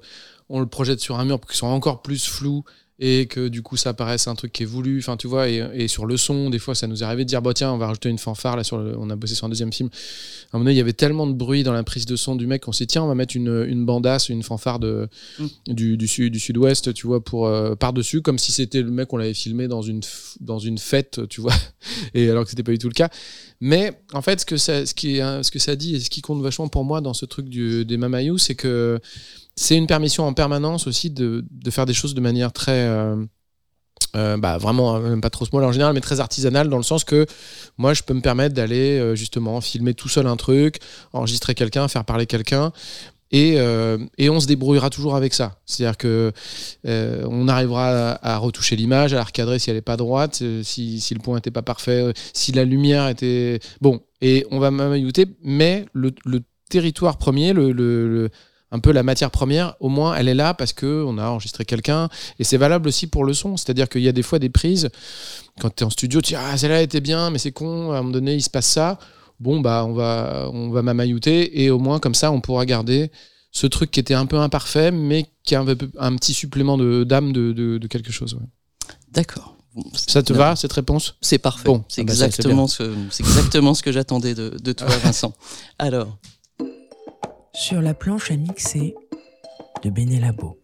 on 0.49 0.59
le 0.59 0.67
projette 0.67 0.99
sur 0.99 1.19
un 1.19 1.25
mur 1.25 1.39
pour 1.39 1.49
qu'il 1.49 1.57
soit 1.57 1.69
encore 1.69 2.01
plus 2.01 2.25
flou. 2.25 2.63
Et 3.01 3.27
que 3.27 3.47
du 3.47 3.61
coup 3.61 3.77
ça 3.77 3.93
paraisse 3.93 4.27
un 4.27 4.35
truc 4.35 4.51
qui 4.51 4.63
est 4.63 4.65
voulu. 4.65 4.99
Enfin, 4.99 5.15
tu 5.15 5.27
vois, 5.27 5.47
et, 5.49 5.65
et 5.73 5.87
sur 5.87 6.05
le 6.05 6.17
son, 6.17 6.49
des 6.49 6.59
fois, 6.59 6.75
ça 6.75 6.85
nous 6.87 7.01
est 7.01 7.05
arrivé 7.05 7.23
de 7.23 7.29
dire, 7.29 7.41
bah 7.41 7.53
tiens, 7.53 7.71
on 7.71 7.77
va 7.77 7.87
rajouter 7.87 8.09
une 8.09 8.17
fanfare 8.17 8.57
là 8.57 8.63
sur 8.63 8.77
le- 8.77 8.97
on 8.97 9.09
a 9.09 9.15
bossé 9.15 9.35
sur 9.35 9.45
un 9.45 9.49
deuxième 9.49 9.71
film. 9.71 9.89
À 10.51 10.57
un 10.57 10.59
moment 10.59 10.65
donné, 10.65 10.75
il 10.75 10.77
y 10.77 10.81
avait 10.81 10.93
tellement 10.93 11.25
de 11.25 11.33
bruit 11.33 11.63
dans 11.63 11.71
la 11.71 11.83
prise 11.83 12.05
de 12.05 12.15
son 12.15 12.35
du 12.35 12.45
mec 12.45 12.63
qu'on 12.63 12.71
s'est 12.73 12.83
dit, 12.85 12.93
tiens, 12.93 13.03
on 13.03 13.07
va 13.07 13.15
mettre 13.15 13.35
une, 13.37 13.65
une 13.67 13.85
bandasse, 13.85 14.29
une 14.29 14.43
fanfare 14.43 14.79
de, 14.79 15.07
du, 15.67 15.95
du, 15.95 16.07
sud, 16.07 16.33
du 16.33 16.39
sud-ouest, 16.39 16.93
tu 16.93 17.07
vois, 17.07 17.23
pour 17.23 17.47
euh, 17.47 17.75
par-dessus, 17.75 18.21
comme 18.21 18.37
si 18.37 18.51
c'était 18.51 18.81
le 18.81 18.91
mec, 18.91 19.13
on 19.13 19.17
l'avait 19.17 19.33
filmé 19.33 19.67
dans 19.69 19.81
une, 19.81 20.01
dans 20.41 20.59
une 20.59 20.77
fête, 20.77 21.21
tu 21.29 21.39
vois, 21.39 21.53
et 22.13 22.29
alors 22.29 22.43
que 22.43 22.49
c'était 22.49 22.63
pas 22.63 22.71
du 22.73 22.79
tout 22.79 22.89
le 22.89 22.93
cas. 22.93 23.09
Mais 23.61 23.93
en 24.13 24.21
fait, 24.21 24.41
ce 24.41 24.45
que 24.45 24.57
ça, 24.57 24.85
ce 24.85 24.93
qui 24.93 25.17
est, 25.17 25.21
hein, 25.21 25.43
ce 25.43 25.51
que 25.51 25.59
ça 25.59 25.75
dit 25.75 25.95
et 25.95 25.99
ce 25.99 26.09
qui 26.09 26.21
compte 26.21 26.41
vachement 26.41 26.67
pour 26.67 26.83
moi 26.83 26.99
dans 27.01 27.13
ce 27.13 27.25
truc 27.25 27.47
du, 27.49 27.85
des 27.85 27.97
Mamayou, 27.97 28.37
c'est 28.37 28.55
que 28.55 28.99
c'est 29.59 29.75
une 29.75 29.87
permission 29.87 30.25
en 30.25 30.33
permanence 30.33 30.87
aussi 30.87 31.09
de, 31.09 31.45
de 31.51 31.69
faire 31.69 31.85
des 31.85 31.93
choses 31.93 32.13
de 32.15 32.21
manière 32.21 32.53
très. 32.53 32.71
euh, 32.87 33.17
euh, 34.15 34.37
bah 34.37 34.57
vraiment 34.57 34.95
hein, 34.95 35.01
même 35.01 35.21
pas 35.21 35.29
trop 35.29 35.45
mot 35.53 35.61
en 35.61 35.71
général 35.71 35.93
mais 35.93 35.99
très 36.01 36.19
artisanale 36.19 36.67
dans 36.69 36.77
le 36.77 36.83
sens 36.83 37.03
que 37.03 37.27
moi 37.77 37.93
je 37.93 38.01
peux 38.01 38.15
me 38.15 38.21
permettre 38.21 38.55
d'aller 38.55 38.97
euh, 38.97 39.13
justement 39.15 39.61
filmer 39.61 39.93
tout 39.93 40.07
seul 40.07 40.25
un 40.25 40.35
truc 40.37 40.79
enregistrer 41.13 41.53
quelqu'un 41.53 41.87
faire 41.89 42.05
parler 42.05 42.25
quelqu'un 42.25 42.71
et, 43.31 43.57
et 44.17 44.29
on 44.31 44.39
se 44.39 44.47
débrouillera 44.47 44.89
toujours 44.89 45.15
avec 45.15 45.35
ça 45.35 45.59
c'est 45.67 45.85
à 45.85 45.89
dire 45.89 45.97
que 45.97 46.31
on 46.85 47.47
arrivera 47.47 48.13
à, 48.13 48.37
retoucher 48.37 48.75
l'image 48.75 49.13
à 49.13 49.17
la 49.17 49.23
recadrer 49.23 49.59
si 49.59 49.69
elle 49.69 49.77
est 49.77 49.81
pas 49.81 49.97
droite 49.97 50.41
si, 50.63 50.99
si 50.99 51.13
le 51.13 51.19
point 51.19 51.37
était 51.37 51.51
pas 51.51 51.61
parfait 51.61 52.11
si 52.33 52.51
la 52.53 52.65
lumière 52.65 53.07
était 53.07 53.59
bon 53.81 54.01
et 54.21 54.47
on 54.49 54.57
va 54.57 54.71
mamayouter 54.71 55.27
mais 55.43 55.85
le, 55.93 56.11
territoire 56.71 57.17
premier 57.19 57.53
le- 57.53 57.71
un 58.71 58.79
peu 58.79 58.91
la 58.91 59.03
matière 59.03 59.31
première, 59.31 59.75
au 59.79 59.89
moins 59.89 60.15
elle 60.15 60.27
est 60.27 60.35
là 60.35 60.53
parce 60.53 60.73
que 60.73 61.03
on 61.07 61.17
a 61.17 61.27
enregistré 61.27 61.65
quelqu'un 61.65 62.07
et 62.37 62.43
c'est 62.43 62.57
valable 62.57 62.87
aussi 62.87 63.07
pour 63.07 63.23
le 63.25 63.33
son. 63.33 63.57
C'est-à-dire 63.57 63.89
qu'il 63.89 64.01
y 64.01 64.07
a 64.07 64.11
des 64.11 64.21
fois 64.23 64.39
des 64.39 64.49
prises 64.49 64.89
quand 65.59 65.73
tu 65.75 65.83
es 65.83 65.85
en 65.85 65.89
studio, 65.89 66.21
tu 66.21 66.33
dis 66.33 66.35
ah 66.39 66.55
celle-là 66.57 66.81
était 66.81 67.01
bien, 67.01 67.29
mais 67.31 67.39
c'est 67.39 67.51
con. 67.51 67.91
À 67.91 67.95
un 67.97 68.01
moment 68.01 68.11
donné, 68.11 68.35
il 68.35 68.41
se 68.43 68.49
passe 68.49 68.67
ça. 68.67 68.99
Bon 69.39 69.59
bah 69.61 69.85
on 69.87 69.93
va 69.93 70.49
on 70.53 70.69
va 70.69 70.81
mamayouter 70.81 71.63
et 71.63 71.69
au 71.71 71.79
moins 71.79 71.99
comme 71.99 72.13
ça 72.15 72.31
on 72.31 72.41
pourra 72.41 72.65
garder 72.65 73.09
ce 73.51 73.65
truc 73.65 73.89
qui 73.89 73.99
était 73.99 74.13
un 74.13 74.25
peu 74.27 74.37
imparfait, 74.37 74.91
mais 74.91 75.25
qui 75.43 75.55
a 75.55 75.61
un, 75.61 75.65
peu- 75.65 75.89
un 75.97 76.15
petit 76.15 76.33
supplément 76.33 76.77
de 76.77 77.03
d'âme 77.03 77.31
de, 77.33 77.51
de, 77.53 77.77
de 77.79 77.87
quelque 77.87 78.11
chose. 78.11 78.33
ouais. 78.35 78.45
D'accord. 79.11 79.55
Ça 79.93 80.21
te 80.23 80.33
va 80.33 80.55
cette 80.55 80.73
réponse? 80.73 81.15
C'est 81.21 81.37
parfait. 81.37 81.63
Bon, 81.65 81.83
c'est 81.87 82.01
ah 82.01 82.03
bah 82.05 82.11
exactement, 82.11 82.67
ce, 82.67 82.83
c'est 83.11 83.23
exactement 83.23 83.73
ce 83.73 83.81
que 83.81 83.91
j'attendais 83.91 84.35
de, 84.35 84.49
de 84.61 84.71
toi, 84.73 84.87
Vincent. 85.03 85.33
Alors, 85.77 86.17
Sur 87.53 87.81
la 87.81 87.93
planche 87.93 88.31
à 88.31 88.37
mixer 88.37 88.95
de 89.83 89.89
Benelabo. 89.89 90.57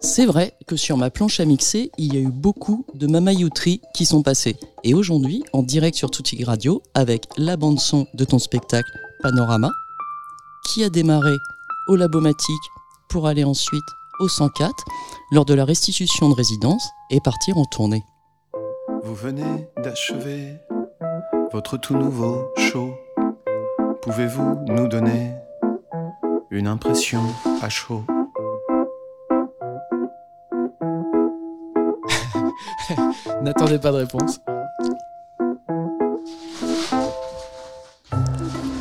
c'est 0.00 0.26
vrai 0.26 0.54
que 0.66 0.76
sur 0.76 0.96
ma 0.96 1.10
planche 1.10 1.40
à 1.40 1.44
mixer, 1.44 1.90
il 1.98 2.14
y 2.14 2.18
a 2.18 2.20
eu 2.20 2.30
beaucoup 2.30 2.84
de 2.94 3.06
mamayouteries 3.06 3.80
qui 3.94 4.04
sont 4.04 4.22
passées. 4.22 4.56
Et 4.84 4.94
aujourd'hui, 4.94 5.44
en 5.52 5.62
direct 5.62 5.96
sur 5.96 6.10
Tutti 6.10 6.44
Radio, 6.44 6.82
avec 6.94 7.26
la 7.36 7.56
bande-son 7.56 8.06
de 8.14 8.24
ton 8.24 8.38
spectacle 8.38 8.90
Panorama, 9.22 9.70
qui 10.66 10.84
a 10.84 10.90
démarré 10.90 11.36
au 11.88 11.96
Labomatique 11.96 12.70
pour 13.08 13.26
aller 13.26 13.44
ensuite 13.44 13.84
au 14.20 14.28
104 14.28 14.72
lors 15.32 15.44
de 15.44 15.54
la 15.54 15.64
restitution 15.64 16.28
de 16.28 16.34
résidence 16.34 16.86
et 17.10 17.20
partir 17.20 17.56
en 17.56 17.64
tournée. 17.64 18.02
Vous 19.02 19.14
venez 19.14 19.68
d'achever 19.82 20.56
votre 21.52 21.76
tout 21.78 21.96
nouveau 21.96 22.52
show. 22.56 22.94
Pouvez-vous 24.02 24.64
nous 24.68 24.88
donner 24.88 25.32
une 26.50 26.66
impression 26.66 27.22
à 27.62 27.68
chaud 27.68 28.04
N'attendez 33.42 33.78
pas 33.78 33.92
de 33.92 33.96
réponse. 33.98 34.40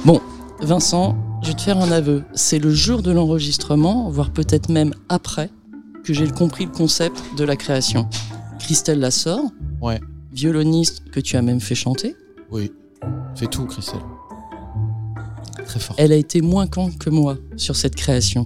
Bon, 0.05 0.21
Vincent, 0.61 1.15
je 1.43 1.49
vais 1.49 1.53
te 1.53 1.61
faire 1.61 1.77
un 1.77 1.91
aveu. 1.91 2.23
C'est 2.33 2.59
le 2.59 2.71
jour 2.71 3.01
de 3.01 3.11
l'enregistrement, 3.11 4.09
voire 4.09 4.31
peut-être 4.31 4.69
même 4.69 4.93
après, 5.09 5.49
que 6.03 6.13
j'ai 6.13 6.29
compris 6.29 6.65
le 6.65 6.71
concept 6.71 7.21
de 7.37 7.43
la 7.43 7.55
création. 7.55 8.07
Christelle 8.59 8.99
Lassor, 8.99 9.41
Ouais. 9.81 9.99
violoniste 10.31 11.09
que 11.11 11.19
tu 11.19 11.37
as 11.37 11.41
même 11.41 11.61
fait 11.61 11.75
chanter, 11.75 12.15
Oui. 12.51 12.71
Fais 13.35 13.47
tout, 13.47 13.65
Christelle. 13.65 14.01
Très 15.65 15.79
fort. 15.79 15.95
elle 15.99 16.11
a 16.11 16.15
été 16.15 16.41
moins 16.41 16.67
con 16.67 16.91
que 16.91 17.09
moi 17.09 17.37
sur 17.57 17.75
cette 17.75 17.95
création. 17.95 18.45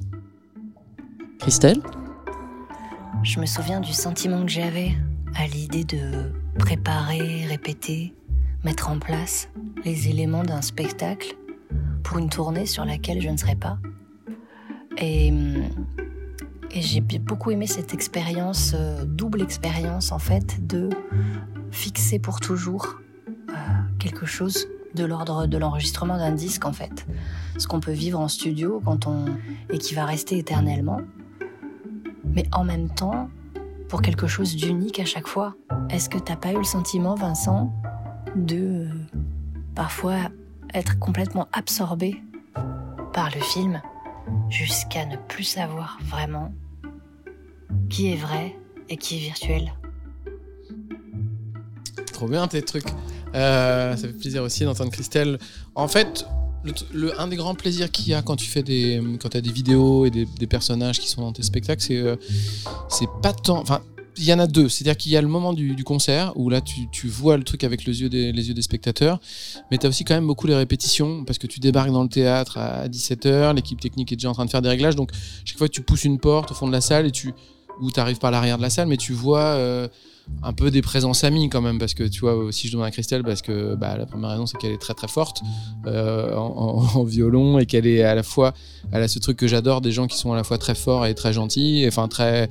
Christelle 1.39 1.81
Je 3.23 3.39
me 3.39 3.45
souviens 3.45 3.81
du 3.81 3.93
sentiment 3.93 4.45
que 4.45 4.51
j'avais 4.51 4.93
à 5.35 5.47
l'idée 5.47 5.83
de 5.83 6.31
préparer, 6.57 7.45
répéter, 7.45 8.13
mettre 8.63 8.89
en 8.89 8.99
place 8.99 9.49
les 9.83 10.07
éléments 10.09 10.43
d'un 10.43 10.61
spectacle 10.61 11.35
pour 12.03 12.17
une 12.17 12.29
tournée 12.29 12.65
sur 12.65 12.85
laquelle 12.85 13.21
je 13.21 13.29
ne 13.29 13.37
serais 13.37 13.55
pas. 13.55 13.77
Et, 14.97 15.33
et 16.71 16.81
j'ai 16.81 17.01
beaucoup 17.01 17.51
aimé 17.51 17.67
cette 17.67 17.93
expérience, 17.93 18.73
euh, 18.75 19.03
double 19.05 19.41
expérience 19.41 20.11
en 20.11 20.19
fait, 20.19 20.65
de 20.65 20.89
fixer 21.71 22.19
pour 22.19 22.39
toujours 22.39 23.01
euh, 23.49 23.53
quelque 23.99 24.25
chose 24.25 24.67
de 24.95 25.05
l'ordre 25.05 25.47
de 25.47 25.57
l'enregistrement 25.57 26.17
d'un 26.17 26.31
disque 26.31 26.65
en 26.65 26.73
fait. 26.73 27.05
Ce 27.57 27.67
qu'on 27.67 27.79
peut 27.79 27.91
vivre 27.91 28.19
en 28.19 28.27
studio 28.27 28.81
quand 28.83 29.07
on 29.07 29.25
et 29.69 29.77
qui 29.77 29.93
va 29.93 30.05
rester 30.05 30.37
éternellement 30.37 31.01
mais 32.33 32.45
en 32.51 32.63
même 32.63 32.89
temps 32.89 33.29
pour 33.89 34.01
quelque 34.01 34.27
chose 34.27 34.55
d'unique 34.55 34.99
à 34.99 35.05
chaque 35.05 35.27
fois. 35.27 35.55
Est-ce 35.89 36.09
que 36.09 36.17
t'as 36.17 36.35
pas 36.35 36.51
eu 36.51 36.57
le 36.57 36.63
sentiment, 36.63 37.15
Vincent, 37.15 37.71
de 38.35 38.87
parfois 39.75 40.17
être 40.73 40.97
complètement 40.97 41.47
absorbé 41.53 42.21
par 43.13 43.29
le 43.35 43.41
film 43.41 43.81
jusqu'à 44.49 45.05
ne 45.05 45.15
plus 45.15 45.43
savoir 45.43 45.99
vraiment 46.05 46.51
qui 47.89 48.11
est 48.11 48.15
vrai 48.15 48.55
et 48.89 48.97
qui 48.97 49.17
est 49.17 49.19
virtuel? 49.19 49.73
Trop 52.11 52.27
bien 52.27 52.47
tes 52.47 52.63
trucs. 52.63 52.89
Euh, 53.35 53.95
ça 53.95 54.07
fait 54.07 54.13
plaisir 54.13 54.43
aussi 54.43 54.63
d'entendre 54.63 54.91
Christelle. 54.91 55.39
En 55.75 55.87
fait, 55.87 56.25
le, 56.93 57.19
un 57.19 57.27
des 57.27 57.35
grands 57.35 57.55
plaisirs 57.55 57.91
qu'il 57.91 58.07
y 58.07 58.13
a 58.13 58.21
quand 58.21 58.35
tu 58.35 58.45
fais 58.45 58.63
des, 58.63 59.01
quand 59.21 59.35
as 59.35 59.41
des 59.41 59.51
vidéos 59.51 60.05
et 60.05 60.11
des, 60.11 60.47
personnages 60.47 60.99
qui 60.99 61.09
sont 61.09 61.21
dans 61.21 61.33
tes 61.33 61.43
spectacles, 61.43 61.81
c'est 61.81 61.97
euh, 61.97 62.15
c'est 62.89 63.09
pas 63.21 63.33
tant. 63.33 63.59
Enfin, 63.59 63.81
il 64.17 64.25
y 64.25 64.33
en 64.33 64.39
a 64.39 64.47
deux. 64.47 64.69
C'est-à-dire 64.69 64.95
qu'il 64.95 65.11
y 65.11 65.17
a 65.17 65.21
le 65.21 65.27
moment 65.27 65.53
du, 65.53 65.75
du 65.75 65.83
concert 65.83 66.33
où 66.35 66.49
là 66.49 66.61
tu, 66.61 66.87
tu 66.91 67.07
vois 67.07 67.37
le 67.37 67.43
truc 67.43 67.63
avec 67.63 67.85
les 67.85 68.01
yeux 68.01 68.09
des, 68.09 68.31
les 68.31 68.47
yeux 68.47 68.53
des 68.53 68.61
spectateurs, 68.61 69.19
mais 69.71 69.77
tu 69.77 69.85
as 69.85 69.89
aussi 69.89 70.03
quand 70.03 70.13
même 70.13 70.27
beaucoup 70.27 70.47
les 70.47 70.55
répétitions 70.55 71.25
parce 71.25 71.39
que 71.39 71.47
tu 71.47 71.59
débarques 71.59 71.91
dans 71.91 72.03
le 72.03 72.09
théâtre 72.09 72.57
à 72.57 72.87
17h, 72.87 73.55
l'équipe 73.55 73.81
technique 73.81 74.11
est 74.11 74.15
déjà 74.15 74.29
en 74.29 74.33
train 74.33 74.45
de 74.45 74.51
faire 74.51 74.61
des 74.61 74.69
réglages, 74.69 74.95
donc 74.95 75.11
chaque 75.45 75.57
fois 75.57 75.67
tu 75.67 75.81
pousses 75.81 76.03
une 76.03 76.19
porte 76.19 76.51
au 76.51 76.53
fond 76.53 76.67
de 76.67 76.71
la 76.71 76.81
salle 76.81 77.07
et 77.07 77.11
tu 77.11 77.33
ou 77.81 77.91
tu 77.91 77.99
arrives 77.99 78.19
par 78.19 78.29
l'arrière 78.29 78.57
de 78.57 78.61
la 78.61 78.69
salle, 78.69 78.87
mais 78.87 78.97
tu 78.97 79.13
vois 79.13 79.39
euh, 79.39 79.87
un 80.41 80.53
peu 80.53 80.71
des 80.71 80.81
présences 80.81 81.23
amies 81.23 81.49
quand 81.49 81.61
même, 81.61 81.79
parce 81.79 81.93
que 81.93 82.03
tu 82.03 82.21
vois, 82.21 82.35
aussi 82.35 82.67
je 82.67 82.73
demande 82.73 82.87
à 82.87 82.91
Christelle, 82.91 83.23
parce 83.23 83.41
que 83.41 83.75
bah, 83.75 83.97
la 83.97 84.05
première 84.05 84.29
raison 84.31 84.45
c'est 84.45 84.57
qu'elle 84.57 84.71
est 84.71 84.81
très 84.81 84.93
très 84.93 85.07
forte 85.07 85.41
euh, 85.85 86.33
en, 86.35 86.45
en- 86.95 86.99
en 86.99 87.03
violon 87.03 87.59
et 87.59 87.65
qu'elle 87.65 87.87
est 87.87 88.03
à 88.03 88.15
la 88.15 88.23
fois, 88.23 88.53
elle 88.91 89.03
a 89.03 89.07
ce 89.07 89.19
truc 89.19 89.37
que 89.37 89.47
j'adore, 89.47 89.81
des 89.81 89.91
gens 89.91 90.07
qui 90.07 90.17
sont 90.17 90.31
à 90.33 90.35
la 90.35 90.43
fois 90.43 90.57
très 90.57 90.75
forts 90.75 91.05
et 91.05 91.13
très 91.13 91.33
gentils, 91.33 91.83
et, 91.83 91.87
enfin 91.87 92.07
très 92.07 92.49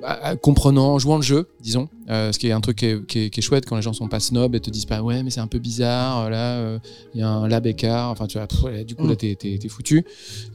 bah, 0.00 0.34
comprenant, 0.40 0.98
jouant 0.98 1.16
le 1.16 1.22
jeu, 1.22 1.48
disons, 1.60 1.88
Euh, 2.08 2.32
ce 2.32 2.38
qui 2.38 2.48
est 2.48 2.52
un 2.52 2.60
truc 2.60 2.78
qui 2.78 2.86
est, 2.86 3.06
qui 3.06 3.18
est- 3.20 3.30
qui 3.30 3.38
est 3.40 3.42
chouette 3.42 3.66
quand 3.66 3.76
les 3.76 3.82
gens 3.82 3.92
sont 3.92 4.08
pas 4.08 4.18
snobs 4.18 4.54
et 4.54 4.60
te 4.60 4.70
disent 4.70 4.86
pas 4.86 5.00
ouais 5.02 5.22
mais 5.22 5.30
c'est 5.30 5.40
un 5.40 5.46
peu 5.46 5.58
bizarre, 5.60 6.28
là 6.30 6.54
euh, 6.58 6.78
il 7.14 7.20
y 7.20 7.22
a 7.22 7.28
un 7.28 7.46
lab 7.48 7.66
écart, 7.66 8.08
enfin 8.10 8.26
tu 8.26 8.38
vois, 8.38 8.46
pff, 8.48 8.84
du 8.86 8.94
coup 8.96 9.06
là 9.06 9.14
t'es 9.14 9.36
t'es- 9.36 9.58
t'es 9.58 9.68
foutu. 9.68 10.04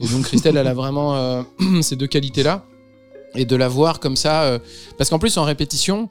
Et 0.02 0.08
donc 0.08 0.24
Christelle 0.24 0.58
elle 0.58 0.68
a 0.68 0.74
vraiment 0.74 1.46
ces 1.82 1.96
deux 1.96 2.08
qualités 2.08 2.44
là 2.44 2.66
et 3.36 3.46
de 3.46 3.56
la 3.56 3.68
voir 3.68 4.00
comme 4.00 4.16
ça 4.16 4.60
parce 4.98 5.10
qu'en 5.10 5.20
plus 5.20 5.38
en 5.38 5.44
répétition 5.44 6.10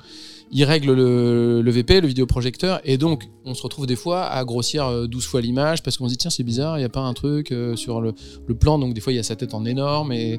il 0.56 0.64
règle 0.64 0.92
le, 0.92 1.60
le 1.62 1.70
VP, 1.70 2.00
le 2.00 2.06
vidéoprojecteur, 2.08 2.80
et 2.84 2.96
donc 2.96 3.28
on 3.44 3.52
se 3.54 3.62
retrouve 3.62 3.86
des 3.86 3.96
fois 3.96 4.24
à 4.24 4.42
grossir 4.44 4.86
euh, 4.86 5.06
12 5.06 5.24
fois 5.26 5.40
l'image 5.42 5.82
parce 5.82 5.98
qu'on 5.98 6.06
se 6.06 6.12
dit 6.12 6.16
tiens 6.18 6.30
c'est 6.30 6.44
bizarre, 6.44 6.76
il 6.78 6.80
n'y 6.80 6.86
a 6.86 6.88
pas 6.88 7.00
un 7.00 7.12
truc 7.12 7.50
euh, 7.52 7.76
sur 7.76 8.00
le, 8.00 8.14
le 8.46 8.54
plan, 8.54 8.78
donc 8.78 8.94
des 8.94 9.00
fois 9.00 9.12
il 9.12 9.16
y 9.16 9.18
a 9.18 9.22
sa 9.24 9.36
tête 9.36 9.52
en 9.52 9.64
énorme, 9.66 10.12
et, 10.12 10.38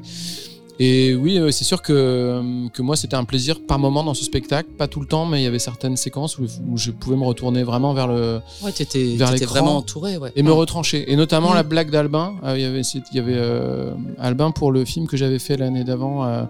et 0.78 1.14
oui 1.14 1.38
euh, 1.38 1.50
c'est 1.50 1.64
sûr 1.64 1.80
que, 1.80 1.92
euh, 1.94 2.68
que 2.72 2.82
moi 2.82 2.96
c'était 2.96 3.14
un 3.16 3.24
plaisir 3.24 3.60
par 3.66 3.78
moment 3.78 4.04
dans 4.04 4.12
ce 4.14 4.24
spectacle, 4.24 4.68
pas 4.76 4.88
tout 4.88 5.00
le 5.00 5.06
temps, 5.06 5.24
mais 5.26 5.40
il 5.40 5.44
y 5.44 5.46
avait 5.46 5.58
certaines 5.58 5.96
séquences 5.96 6.38
où, 6.38 6.44
où 6.70 6.76
je 6.76 6.90
pouvais 6.90 7.16
me 7.16 7.24
retourner 7.24 7.62
vraiment 7.62 7.94
vers 7.94 8.08
le... 8.08 8.40
Ouais, 8.62 8.72
t'étais 8.72 9.16
vers 9.16 9.32
t'étais 9.32 9.46
vraiment 9.46 9.76
entouré, 9.78 10.18
ouais. 10.18 10.32
Et 10.36 10.42
me 10.42 10.52
retrancher. 10.52 11.10
Et 11.10 11.16
notamment 11.16 11.52
Mm. 11.52 11.54
la 11.54 11.62
blague 11.62 11.90
d'Albin. 11.90 12.34
Euh, 12.44 12.56
Il 12.56 12.62
y 12.62 12.64
avait, 12.64 12.80
il 12.82 13.16
y 13.16 13.18
avait 13.18 13.36
euh, 13.36 13.92
Albin 14.18 14.50
pour 14.50 14.70
le 14.72 14.84
film 14.84 15.06
que 15.06 15.16
j'avais 15.16 15.38
fait 15.38 15.56
l'année 15.56 15.84
d'avant, 15.84 16.24
euh, 16.24 16.42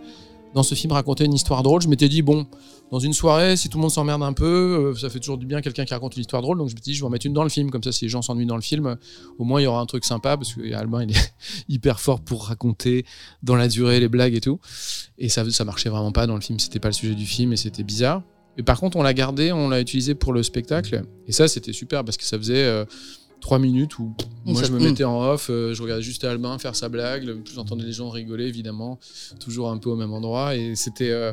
dans 0.55 0.63
ce 0.63 0.75
film 0.75 0.93
raconter 0.93 1.25
une 1.25 1.35
histoire 1.35 1.63
drôle. 1.63 1.83
Je 1.83 1.89
m'étais 1.89 2.09
dit, 2.09 2.23
bon, 2.23 2.47
dans 2.91 2.99
une 2.99 3.13
soirée, 3.13 3.57
si 3.57 3.69
tout 3.69 3.79
le 3.79 3.83
monde 3.83 3.91
s'emmerde 3.91 4.23
un 4.23 4.33
peu, 4.33 4.93
euh, 4.93 4.95
ça 4.95 5.11
fait 5.11 5.19
toujours 5.19 5.39
du 5.39 5.47
bien 5.47 5.61
quelqu'un 5.61 5.85
qui 5.85 5.93
raconte 5.93 6.17
une 6.17 6.23
histoire 6.23 6.43
drôle. 6.43 6.59
Donc 6.59 6.69
je 6.69 6.75
me 6.75 6.81
dit, 6.81 6.95
je 6.95 7.01
vais 7.01 7.07
en 7.07 7.11
mettre 7.11 7.27
une 7.27 7.33
dans 7.33 7.43
le 7.43 7.49
film. 7.49 7.71
Comme 7.71 7.83
ça, 7.83 7.93
si 7.93 8.05
les 8.05 8.09
gens 8.09 8.23
s'ennuient 8.23 8.47
dans 8.47 8.57
le 8.57 8.63
film, 8.63 8.97
au 9.39 9.45
moins 9.45 9.61
il 9.61 9.65
y 9.65 9.67
aura 9.67 9.81
un 9.81 9.87
truc 9.87 10.05
sympa 10.05 10.37
parce 10.37 10.55
que 10.55 10.73
Albin, 10.73 11.03
il 11.03 11.11
est 11.17 11.35
hyper 11.69 12.01
fort 12.01 12.21
pour 12.21 12.47
raconter 12.47 13.05
dans 13.43 13.57
la 13.57 13.69
durée 13.69 14.01
les 14.01 14.09
blagues 14.09 14.35
et 14.35 14.41
tout. 14.41 14.61
Et 15.19 15.29
ça, 15.29 15.49
ça 15.51 15.65
marchait 15.65 15.89
vraiment 15.89 16.13
pas 16.13 16.27
dans 16.27 16.35
le 16.35 16.41
film. 16.41 16.59
C'était 16.59 16.81
pas 16.81 16.89
le 16.89 16.95
sujet 16.95 17.15
du 17.15 17.27
film 17.27 17.53
et 17.53 17.57
c'était 17.57 17.83
bizarre. 17.83 18.23
Et 18.59 18.63
par 18.63 18.81
contre, 18.81 18.97
on 18.97 19.03
l'a 19.03 19.13
gardé, 19.13 19.53
on 19.53 19.69
l'a 19.69 19.81
utilisé 19.81 20.15
pour 20.15 20.33
le 20.33 20.43
spectacle. 20.43 21.05
Et 21.27 21.33
ça, 21.33 21.49
c'était 21.49 21.75
super 21.75 22.05
parce 22.05 22.17
que 22.17 22.25
ça 22.25 22.39
faisait. 22.39 22.65
euh, 22.65 22.85
trois 23.47 23.61
minutes 23.61 23.97
où 24.01 24.13
moi 24.45 24.61
je 24.65 24.73
me 24.73 24.81
mettais 24.81 25.05
en 25.05 25.23
off, 25.23 25.51
euh, 25.51 25.73
je 25.73 25.81
regardais 25.81 26.03
juste 26.03 26.25
Albin 26.25 26.59
faire 26.59 26.75
sa 26.75 26.89
blague, 26.89 27.33
j'entendais 27.55 27.85
les 27.85 27.93
gens 27.93 28.11
rigoler 28.11 28.47
évidemment, 28.47 28.99
toujours 29.39 29.71
un 29.71 29.79
peu 29.79 29.89
au 29.89 29.95
même 29.95 30.13
endroit 30.13 30.57
et 30.57 30.75
c'était 30.75 31.11
euh, 31.11 31.33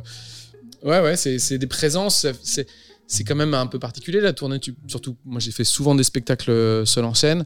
ouais 0.83 1.01
ouais 1.01 1.15
c'est 1.17 1.57
des 1.57 1.65
présences, 1.65 2.27
c'est 2.43 2.67
c'est 3.07 3.23
quand 3.23 3.35
même 3.35 3.55
un 3.55 3.65
peu 3.65 3.79
particulier 3.79 4.21
la 4.21 4.31
tournée, 4.31 4.59
tu- 4.59 4.75
surtout 4.87 5.15
moi 5.25 5.39
j'ai 5.39 5.49
fait 5.51 5.63
souvent 5.63 5.95
des 5.95 6.03
spectacles 6.03 6.51
euh, 6.51 6.85
seul 6.85 7.05
en 7.05 7.15
scène, 7.15 7.45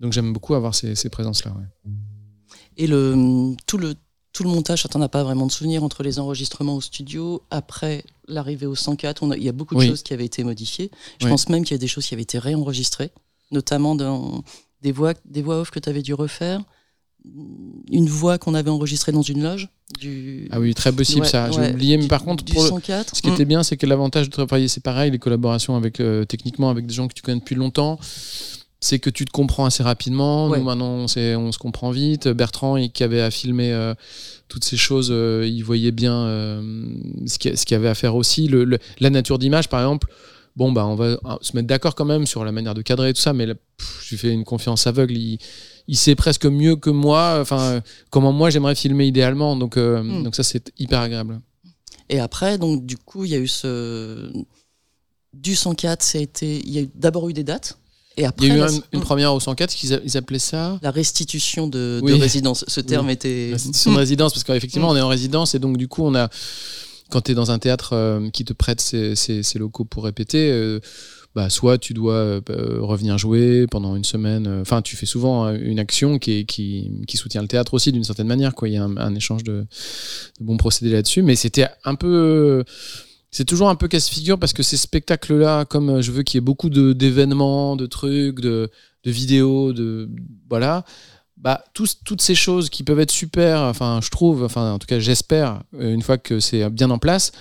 donc 0.00 0.14
j'aime 0.14 0.32
beaucoup 0.32 0.54
avoir 0.54 0.74
ces, 0.74 0.94
ces 0.94 1.10
présences 1.10 1.44
là. 1.44 1.52
Et 2.78 2.86
le, 2.86 3.54
tout, 3.66 3.76
le, 3.76 3.94
tout 4.32 4.44
le 4.44 4.48
montage, 4.48 4.80
ça 4.82 4.88
t'en 4.88 5.02
as 5.02 5.10
pas 5.10 5.22
vraiment 5.24 5.46
de 5.46 5.52
souvenir 5.52 5.84
entre 5.84 6.02
les 6.02 6.18
enregistrements 6.18 6.74
au 6.76 6.80
studio, 6.80 7.42
après 7.50 8.02
l'arrivée 8.28 8.64
au 8.66 8.74
104, 8.74 9.22
on 9.22 9.30
a- 9.30 9.36
il 9.36 9.42
y 9.44 9.48
a 9.50 9.52
beaucoup 9.52 9.74
de 9.74 9.80
Oui. 9.80 9.88
choses 9.88 10.02
qui 10.02 10.14
avaient 10.14 10.24
été 10.24 10.42
modifiées. 10.42 10.90
Je 11.20 11.26
Oui. 11.26 11.30
pense 11.30 11.50
même 11.50 11.64
qu'il 11.64 11.74
y 11.74 11.78
a 11.78 11.84
des 11.86 11.88
choses 11.88 12.06
qui 12.06 12.14
avaient 12.14 12.22
été 12.22 12.38
réenregistrées, 12.38 13.10
notamment 13.50 13.94
dans 13.94 14.42
des 14.82 14.92
voix, 14.92 15.14
des 15.24 15.42
voix 15.42 15.60
off 15.60 15.70
que 15.70 15.78
tu 15.78 15.88
avais 15.88 16.02
dû 16.02 16.14
refaire, 16.14 16.62
une 17.90 18.08
voix 18.08 18.38
qu'on 18.38 18.54
avait 18.54 18.70
enregistrée 18.70 19.12
dans 19.12 19.22
une 19.22 19.42
loge. 19.42 19.68
Du... 20.00 20.48
Ah 20.50 20.60
oui, 20.60 20.72
très 20.74 20.92
possible 20.92 21.22
Ouais, 21.22 21.28
ça, 21.28 21.50
j'ai 21.50 21.58
ouais, 21.58 21.72
oublié, 21.72 21.96
mais 21.98 22.06
par 22.06 22.22
contre 22.24 22.44
pour 22.44 22.62
le- 22.62 22.68
104, 22.68 23.14
ce 23.16 23.20
qui 23.20 23.28
mm. 23.28 23.34
était 23.34 23.44
bien 23.44 23.62
c'est 23.62 23.76
que 23.76 23.86
l'avantage 23.86 24.30
de 24.30 24.32
travailler 24.32 24.68
c'est 24.68 24.82
pareil, 24.82 25.10
les 25.10 25.18
collaborations 25.18 25.76
avec 25.76 26.00
euh, 26.00 26.24
techniquement 26.24 26.70
avec 26.70 26.86
des 26.86 26.94
gens 26.94 27.08
que 27.08 27.12
tu 27.14 27.22
connais 27.22 27.40
depuis 27.40 27.56
longtemps. 27.56 27.98
c'est 28.82 28.98
que 28.98 29.10
tu 29.10 29.26
te 29.26 29.30
comprends 29.30 29.66
assez 29.66 29.82
rapidement. 29.82 30.48
Ouais. 30.48 30.58
Nous, 30.58 30.64
maintenant, 30.64 30.86
on, 31.04 31.06
se 31.08 31.58
comprend 31.58 31.90
vite. 31.90 32.28
Bertrand, 32.28 32.78
il- 32.78 32.90
qui 32.90 33.02
avait 33.04 33.20
à 33.20 33.30
filmer 33.30 33.72
euh, 33.74 33.94
toutes 34.48 34.64
ces 34.64 34.78
choses, 34.78 35.10
euh, 35.12 35.46
il 35.46 35.60
voyait 35.62 35.90
bien 35.92 36.14
euh, 36.14 36.62
ce 37.26 37.38
qu'il 37.38 37.50
y 37.50 37.54
a- 37.54 37.56
ce 37.58 37.66
qu'il 37.66 37.74
y 37.74 37.76
avait 37.78 37.88
à 37.88 37.94
faire 37.94 38.14
aussi. 38.16 38.48
Le- 38.48 38.64
le- 38.64 38.78
la 39.00 39.10
nature 39.10 39.38
d'image, 39.38 39.68
par 39.68 39.80
exemple, 39.80 40.08
bon, 40.56 40.72
bah, 40.72 40.86
on 40.86 40.94
va 40.94 41.04
euh, 41.04 41.16
se 41.40 41.54
mettre 41.56 41.68
d'accord 41.68 41.94
quand 41.94 42.04
même 42.04 42.26
sur 42.26 42.44
la 42.44 42.52
manière 42.52 42.74
de 42.74 42.82
cadrer 42.82 43.10
et 43.10 43.14
tout 43.14 43.20
ça, 43.20 43.32
mais 43.32 43.46
là, 43.46 43.54
pff, 43.54 44.00
je 44.04 44.10
lui 44.10 44.18
fais 44.18 44.30
une 44.32 44.44
confiance 44.44 44.86
aveugle. 44.86 45.16
Il, 45.16 45.38
il 45.88 45.96
sait 45.96 46.14
presque 46.14 46.46
mieux 46.46 46.76
que 46.76 46.90
moi, 46.90 47.38
enfin, 47.40 47.80
comment 48.10 48.32
moi 48.32 48.50
j'aimerais 48.50 48.74
filmer 48.74 49.06
idéalement. 49.06 49.56
Donc, 49.56 49.76
euh, 49.76 50.02
Mm. 50.02 50.24
donc 50.24 50.34
ça, 50.36 50.42
c'est 50.42 50.72
hyper 50.78 51.00
agréable. 51.00 51.40
Et 52.08 52.18
après, 52.20 52.58
donc, 52.58 52.84
du 52.86 52.96
coup, 52.96 53.24
il 53.24 53.30
y 53.30 53.34
a 53.34 53.38
eu 53.38 53.48
ce. 53.48 54.30
Du 55.32 55.54
104, 55.54 56.02
ça 56.02 56.18
a 56.18 56.20
été. 56.20 56.58
Il 56.64 56.70
y 56.72 56.80
a 56.80 56.82
d'abord 56.94 57.28
eu 57.28 57.32
des 57.32 57.44
dates. 57.44 57.78
Et 58.16 58.26
après, 58.26 58.46
Il 58.46 58.48
y 58.48 58.52
a 58.52 58.56
eu 58.56 58.58
la- 58.58 58.66
un- 58.72 58.80
une 58.92 59.00
première 59.00 59.32
au 59.32 59.38
104, 59.38 59.72
qu'ils 59.74 59.94
a- 59.94 60.00
ils 60.04 60.16
appelaient 60.16 60.40
ça 60.40 60.78
la 60.82 60.90
restitution 60.90 61.68
de, 61.68 62.00
de 62.00 62.00
Oui. 62.02 62.18
résidence. 62.20 62.64
Ce 62.66 62.80
terme 62.80 63.06
Oui. 63.06 63.12
était. 63.12 63.50
Restitution 63.52 63.92
de 63.92 63.96
résidence, 64.04 64.32
parce 64.32 64.42
qu'effectivement, 64.42 64.88
Mm. 64.88 64.92
on 64.92 64.96
est 64.96 65.00
en 65.00 65.08
résidence 65.08 65.54
et 65.54 65.60
donc, 65.60 65.76
du 65.76 65.86
coup, 65.86 66.02
on 66.04 66.14
a. 66.16 66.28
Quand 67.10 67.22
tu 67.22 67.32
es 67.32 67.34
dans 67.34 67.50
un 67.50 67.58
théâtre 67.58 67.92
euh, 67.92 68.30
qui 68.30 68.44
te 68.44 68.52
prête 68.52 68.80
ses, 68.80 69.42
locaux 69.58 69.84
pour 69.84 70.04
répéter, 70.04 70.50
euh, 70.50 70.80
bah, 71.34 71.48
soit 71.48 71.78
tu 71.78 71.94
dois 71.94 72.14
euh, 72.14 72.40
revenir 72.80 73.16
jouer 73.16 73.66
pendant 73.70 73.94
une 73.94 74.04
semaine. 74.04 74.48
Enfin, 74.60 74.82
tu 74.82 74.96
fais 74.96 75.06
souvent 75.06 75.46
euh, 75.46 75.56
une 75.60 75.78
action 75.78 76.18
qui, 76.18 76.44
soutient 77.14 77.42
le 77.42 77.48
théâtre 77.48 77.74
aussi 77.74 77.92
d'une 77.92 78.02
certaine 78.02 78.26
manière. 78.26 78.52
Il 78.62 78.72
y 78.72 78.76
a 78.76 78.82
un, 78.82 79.14
échange 79.14 79.44
de, 79.44 79.64
bons 80.40 80.56
procédés 80.56 80.90
là-dessus. 80.90 81.22
Mais 81.22 81.36
c'était 81.36 81.68
un 81.84 81.94
peu. 81.94 82.64
C'est 83.30 83.44
toujours 83.44 83.68
un 83.68 83.76
peu 83.76 83.86
casse-figure 83.86 84.40
parce 84.40 84.52
que 84.52 84.64
ces 84.64 84.76
spectacles-là, 84.76 85.64
comme 85.64 86.00
je 86.00 86.10
veux 86.10 86.24
qu'il 86.24 86.38
y 86.38 86.38
ait 86.38 86.44
beaucoup 86.44 86.68
d'événements, 86.68 87.76
de, 87.76 87.86
trucs, 87.86 88.40
de, 88.40 88.68
de 89.04 89.10
vidéos, 89.12 89.72
de 89.72 90.10
voilà, 90.48 90.84
bah 91.40 91.64
toutes 91.72 92.20
ces 92.20 92.34
choses 92.34 92.68
qui 92.68 92.82
peuvent 92.82 93.00
être 93.00 93.10
super, 93.10 93.62
enfin 93.62 94.00
je 94.02 94.10
trouve, 94.10 94.44
enfin 94.44 94.72
en 94.72 94.78
tout 94.78 94.86
cas 94.86 94.98
j'espère, 94.98 95.62
euh, 95.80 95.94
une 95.94 96.02
fois 96.02 96.18
que 96.18 96.38
c'est 96.38 96.68
bien 96.68 96.90
en 96.90 96.98
place, 96.98 97.32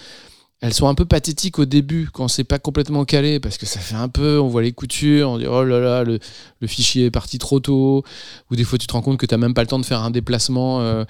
elles 0.62 0.74
sont 0.74 0.88
un 0.88 0.96
peu 0.96 1.06
pathétiques 1.06 1.60
au 1.60 1.66
début 1.66 2.10
quand 2.12 2.30
c'est 2.30 2.46
pas 2.46 2.60
complètement 2.60 3.04
calé 3.04 3.40
parce 3.42 3.58
que 3.58 3.66
ça 3.66 3.80
fait 3.82 3.96
un 3.96 4.08
peu, 4.08 4.40
on 4.40 4.48
voit 4.48 4.62
les 4.62 4.72
coutures, 4.72 5.30
on 5.30 5.38
dit 5.38 5.48
oh 5.48 5.64
là 5.66 5.80
là, 5.80 6.04
le, 6.06 6.20
le 6.62 6.68
fichier 6.68 7.06
est 7.06 7.12
parti 7.12 7.40
trop 7.40 7.60
tôt, 7.60 8.04
ou 8.50 8.56
des 8.56 8.64
fois 8.64 8.78
tu 8.78 8.88
te 8.88 8.94
rends 8.94 9.02
compte 9.02 9.18
que 9.18 9.26
tu 9.26 9.36
même 9.36 9.54
pas 9.54 9.62
le 9.62 9.68
temps 9.68 9.80
de 9.80 9.86
faire 9.86 10.02
un 10.02 10.12
déplacement. 10.12 10.82
euh, 10.82 11.04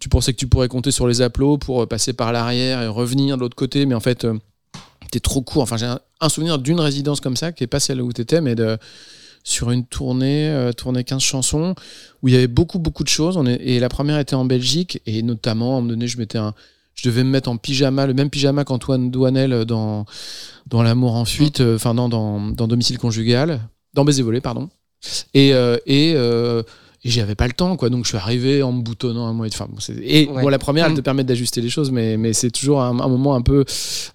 tu 0.00 0.08
pensais 0.08 0.32
que 0.32 0.38
tu 0.38 0.48
pourrais 0.48 0.66
compter 0.66 0.90
sur 0.90 1.06
les 1.06 1.22
aplos 1.22 1.58
pour 1.58 1.82
euh, 1.82 1.86
passer 1.86 2.12
par 2.12 2.32
l'arrière 2.32 2.82
et 2.82 2.88
revenir 2.88 3.36
de 3.36 3.42
l'autre 3.42 3.54
côté, 3.54 3.86
mais 3.86 3.94
en 3.94 4.00
fait, 4.00 4.26
t'es 5.12 5.20
trop 5.20 5.42
court. 5.42 5.62
Enfin, 5.62 5.76
j'ai 5.76 5.86
un, 5.86 6.00
un 6.20 6.28
souvenir 6.28 6.58
d'une 6.58 6.80
résidence 6.80 7.20
comme 7.20 7.36
ça, 7.36 7.52
qui 7.52 7.62
est 7.62 7.68
pas 7.68 7.78
celle 7.78 8.02
où 8.02 8.12
t'étais, 8.12 8.40
mais 8.40 8.56
de, 8.56 8.78
sur 9.44 9.70
une 9.70 9.84
tournée, 9.84 10.48
euh, 10.48 10.72
tournée 10.72 11.04
15 11.04 11.20
chansons, 11.22 11.74
où 12.22 12.28
il 12.28 12.34
y 12.34 12.36
avait 12.36 12.46
beaucoup, 12.46 12.78
beaucoup 12.78 13.02
de 13.04 13.08
choses. 13.08 13.36
On 13.36 13.46
est, 13.46 13.56
et 13.62 13.80
la 13.80 13.88
première 13.88 14.18
était 14.18 14.34
en 14.36 14.44
Belgique, 14.44 15.00
et 15.06 15.22
notamment, 15.22 15.74
à 15.74 15.78
un 15.78 15.80
moment 15.80 15.88
donné, 15.88 16.06
je 16.06 16.18
mettais 16.18 16.38
un. 16.38 16.54
Je 16.94 17.08
devais 17.08 17.24
me 17.24 17.30
mettre 17.30 17.48
en 17.48 17.56
pyjama, 17.56 18.06
le 18.06 18.12
même 18.12 18.28
pyjama 18.28 18.64
qu'Antoine 18.64 19.10
Douanel 19.10 19.64
dans, 19.64 20.04
dans 20.66 20.82
L'amour 20.82 21.14
en 21.14 21.24
fuite, 21.24 21.60
euh, 21.60 21.76
enfin, 21.76 21.94
dans, 21.94 22.08
dans, 22.10 22.38
dans 22.50 22.68
Domicile 22.68 22.98
conjugal, 22.98 23.60
dans 23.94 24.04
Baiser 24.04 24.22
volé, 24.22 24.42
pardon. 24.42 24.68
Et, 25.32 25.54
euh, 25.54 25.78
et, 25.86 26.12
euh, 26.14 26.62
et 27.02 27.08
j'avais 27.10 27.34
pas 27.34 27.46
le 27.46 27.54
temps, 27.54 27.76
quoi. 27.76 27.88
Donc 27.88 28.04
je 28.04 28.10
suis 28.10 28.18
arrivé 28.18 28.62
en 28.62 28.72
me 28.72 28.82
boutonnant 28.82 29.26
un 29.26 29.32
mois. 29.32 29.46
Enfin, 29.46 29.66
bon, 29.70 29.78
et 30.02 30.28
Ouais. 30.28 30.42
bon, 30.42 30.48
la 30.50 30.58
première, 30.58 30.84
elle 30.86 30.92
Mm. 30.92 30.96
te 30.96 31.00
permet 31.00 31.24
d'ajuster 31.24 31.62
les 31.62 31.70
choses, 31.70 31.90
mais, 31.90 32.18
mais 32.18 32.34
c'est 32.34 32.50
toujours 32.50 32.82
un, 32.82 33.00
un 33.00 33.08
moment 33.08 33.34
un 33.34 33.42
peu, 33.42 33.64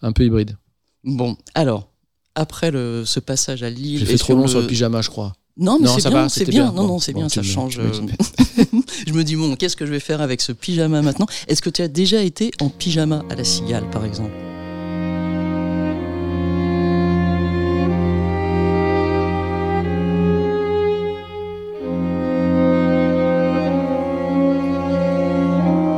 un 0.04 0.12
peu 0.12 0.24
hybride. 0.24 0.56
Bon, 1.04 1.36
alors, 1.56 1.90
après 2.38 2.72
le, 2.72 3.04
ce 3.06 3.20
passage 3.20 3.64
à 3.64 3.70
Lille. 3.70 3.98
J'ai 4.00 4.04
et 4.04 4.08
fait 4.08 4.18
trop 4.18 4.36
long 4.36 4.44
le- 4.44 4.48
sur 4.48 4.62
le 4.62 4.68
pyjama, 4.68 5.02
je 5.02 5.10
crois. 5.10 5.34
Non, 5.60 5.80
mais 5.82 5.88
c'est 5.88 6.08
bien, 6.10 6.30
c'est 6.30 6.46
bien. 6.46 6.66
bien. 6.66 6.72
Non, 6.72 6.88
non, 6.88 7.00
c'est 7.00 7.14
bon, 7.14 7.22
bien, 7.22 7.30
ça 7.30 7.42
change. 7.42 7.80
euh, 7.80 7.92
je 9.08 9.12
me 9.14 9.24
dis, 9.24 9.36
bon, 9.36 9.56
qu'est-ce 9.56 9.76
que 9.76 9.88
je 9.88 9.92
vais 9.92 10.00
faire 10.00 10.22
avec 10.22 10.40
ce 10.42 10.52
pyjama 10.52 11.02
maintenant? 11.02 11.26
Est-ce 11.48 11.64
que 11.64 11.72
tu 11.72 11.82
as 11.82 11.88
déjà 11.88 12.22
été 12.22 12.52
en 12.62 12.70
pyjama 12.70 13.24
à 13.32 13.36
la 13.36 13.44
cigale, 13.44 13.90
par 13.90 14.06
exemple? 14.06 14.34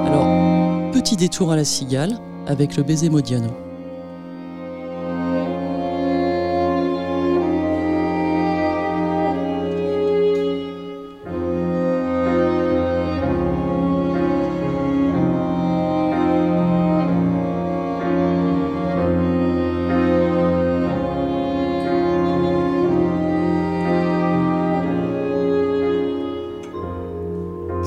Alors, 0.05 0.91
petit 0.91 1.15
détour 1.15 1.51
à 1.51 1.55
la 1.55 1.65
cigale 1.65 2.17
avec 2.47 2.75
le 2.77 2.83
baiser 2.83 3.09
Modiano. 3.09 3.49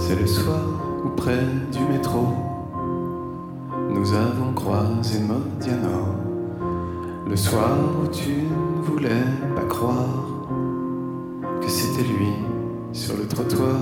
C'est 0.04 0.18
le 0.18 0.26
soir 0.26 0.64
où 1.04 1.10
près 1.10 1.46
du 1.70 1.78
métro, 1.88 2.26
nous 3.88 4.12
avons 4.12 4.52
croisé 4.52 5.20
Modiano. 5.20 6.16
Le 7.24 7.36
soir 7.36 7.78
où 8.02 8.08
tu 8.08 8.30
ne 8.30 8.82
voulais 8.82 9.24
pas 9.54 9.62
croire 9.62 10.26
que 11.60 11.68
c'était 11.68 12.02
lui 12.02 12.32
sur 12.92 13.16
le 13.16 13.28
trottoir. 13.28 13.76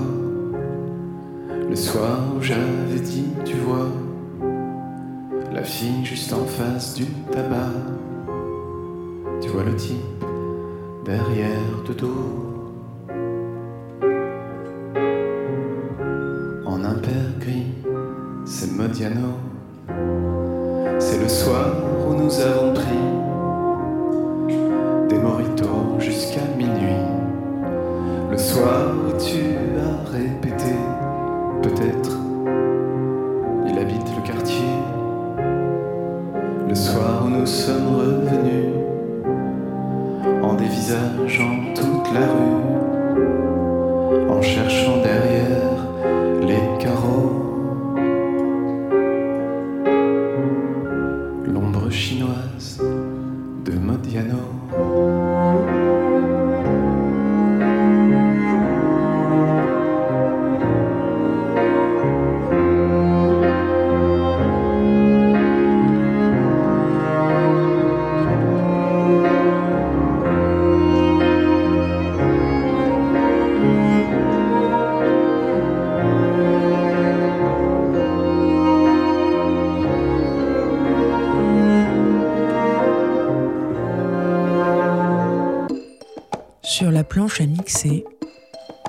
Le 1.67 1.75
soir 1.75 2.19
où 2.37 2.41
j'avais 2.41 2.99
dit, 3.03 3.25
tu 3.43 3.57
vois, 3.57 3.89
la 5.51 5.63
fille 5.63 6.05
juste 6.05 6.31
en 6.33 6.45
face 6.45 6.93
du 6.93 7.05
tabac. 7.31 7.73
Tu 9.41 9.49
vois 9.49 9.63
le 9.63 9.75
type 9.75 10.23
derrière 11.03 11.81
de 11.87 11.93
dos. 11.93 12.50
C'est 18.93 19.09
Modiano. 19.09 19.50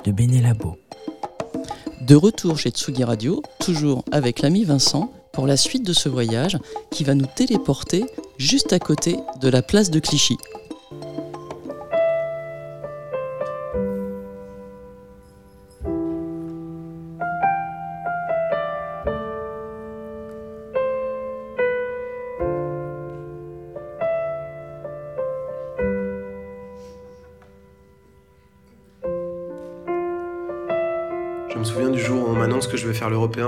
De. 0.05 0.77
De 2.01 2.15
retour 2.15 2.57
chez 2.57 2.69
Tsugi 2.69 3.03
Radio, 3.03 3.41
toujours 3.59 4.03
avec 4.11 4.41
l'ami 4.41 4.65
Vincent, 4.65 5.11
pour 5.31 5.47
la 5.47 5.57
suite 5.57 5.83
de 5.83 5.93
ce 5.93 6.09
voyage 6.09 6.57
qui 6.91 7.03
va 7.03 7.15
nous 7.15 7.25
téléporter 7.25 8.03
juste 8.37 8.73
à 8.73 8.79
côté 8.79 9.17
de 9.41 9.47
la 9.47 9.61
place 9.61 9.89
de 9.89 9.99
Clichy. 9.99 10.37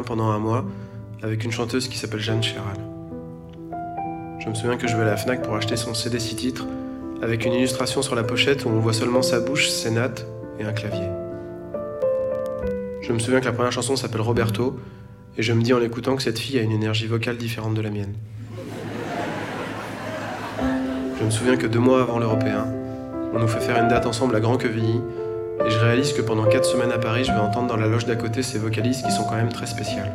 Pendant 0.06 0.32
un 0.32 0.40
mois 0.40 0.66
avec 1.22 1.44
une 1.44 1.52
chanteuse 1.52 1.88
qui 1.88 1.98
s'appelle 1.98 2.20
Jeanne 2.20 2.42
Chéral. 2.42 2.78
Je 4.40 4.50
me 4.50 4.56
souviens 4.56 4.78
que 4.78 4.88
je 4.88 4.96
vais 4.96 5.04
à 5.04 5.06
la 5.06 5.18
Fnac 5.18 5.44
pour 5.44 5.56
acheter 5.56 5.76
son 5.76 5.94
CD 5.94 6.20
6 6.20 6.36
titres 6.36 6.66
avec 7.22 7.46
une 7.46 7.54
illustration 7.54 8.02
sur 8.02 8.16
la 8.16 8.24
pochette 8.24 8.66
où 8.66 8.70
on 8.70 8.80
voit 8.80 8.94
seulement 8.94 9.22
sa 9.22 9.40
bouche, 9.40 9.70
ses 9.70 9.92
nattes 9.92 10.26
et 10.60 10.64
un 10.64 10.74
clavier. 10.74 11.08
Je 13.02 13.14
me 13.14 13.20
souviens 13.20 13.40
que 13.40 13.46
la 13.46 13.54
première 13.54 13.72
chanson 13.72 13.96
s'appelle 13.96 14.22
Roberto 14.22 14.80
et 15.38 15.44
je 15.44 15.54
me 15.54 15.62
dis 15.62 15.74
en 15.74 15.80
l'écoutant 15.80 16.16
que 16.16 16.24
cette 16.24 16.40
fille 16.40 16.58
a 16.58 16.62
une 16.62 16.72
énergie 16.72 17.08
vocale 17.08 17.38
différente 17.38 17.76
de 17.76 17.82
la 17.82 17.92
mienne. 17.92 18.16
Je 21.20 21.24
me 21.24 21.30
souviens 21.30 21.58
que 21.58 21.68
deux 21.68 21.80
mois 21.80 22.02
avant 22.02 22.20
l'européen, 22.20 22.66
on 23.34 23.40
nous 23.40 23.48
fait 23.48 23.60
faire 23.60 23.82
une 23.82 23.88
date 23.88 24.06
ensemble 24.06 24.36
à 24.36 24.40
Grand 24.40 24.58
Quevilly 24.58 25.00
et 25.64 25.70
je 25.70 25.80
réalise 25.80 26.14
que 26.14 26.22
pendant 26.22 26.46
quatre 26.46 26.66
semaines 26.66 26.92
à 26.92 26.98
Paris, 26.98 27.24
je 27.24 27.32
vais 27.32 27.40
entendre 27.40 27.68
dans 27.68 27.78
la 27.78 27.88
loge 27.88 28.06
d'à 28.06 28.16
côté 28.16 28.44
ces 28.44 28.58
vocalistes 28.58 29.06
qui 29.06 29.12
sont 29.12 29.24
quand 29.24 29.36
même 29.36 29.52
très 29.52 29.66
spéciales. 29.68 30.12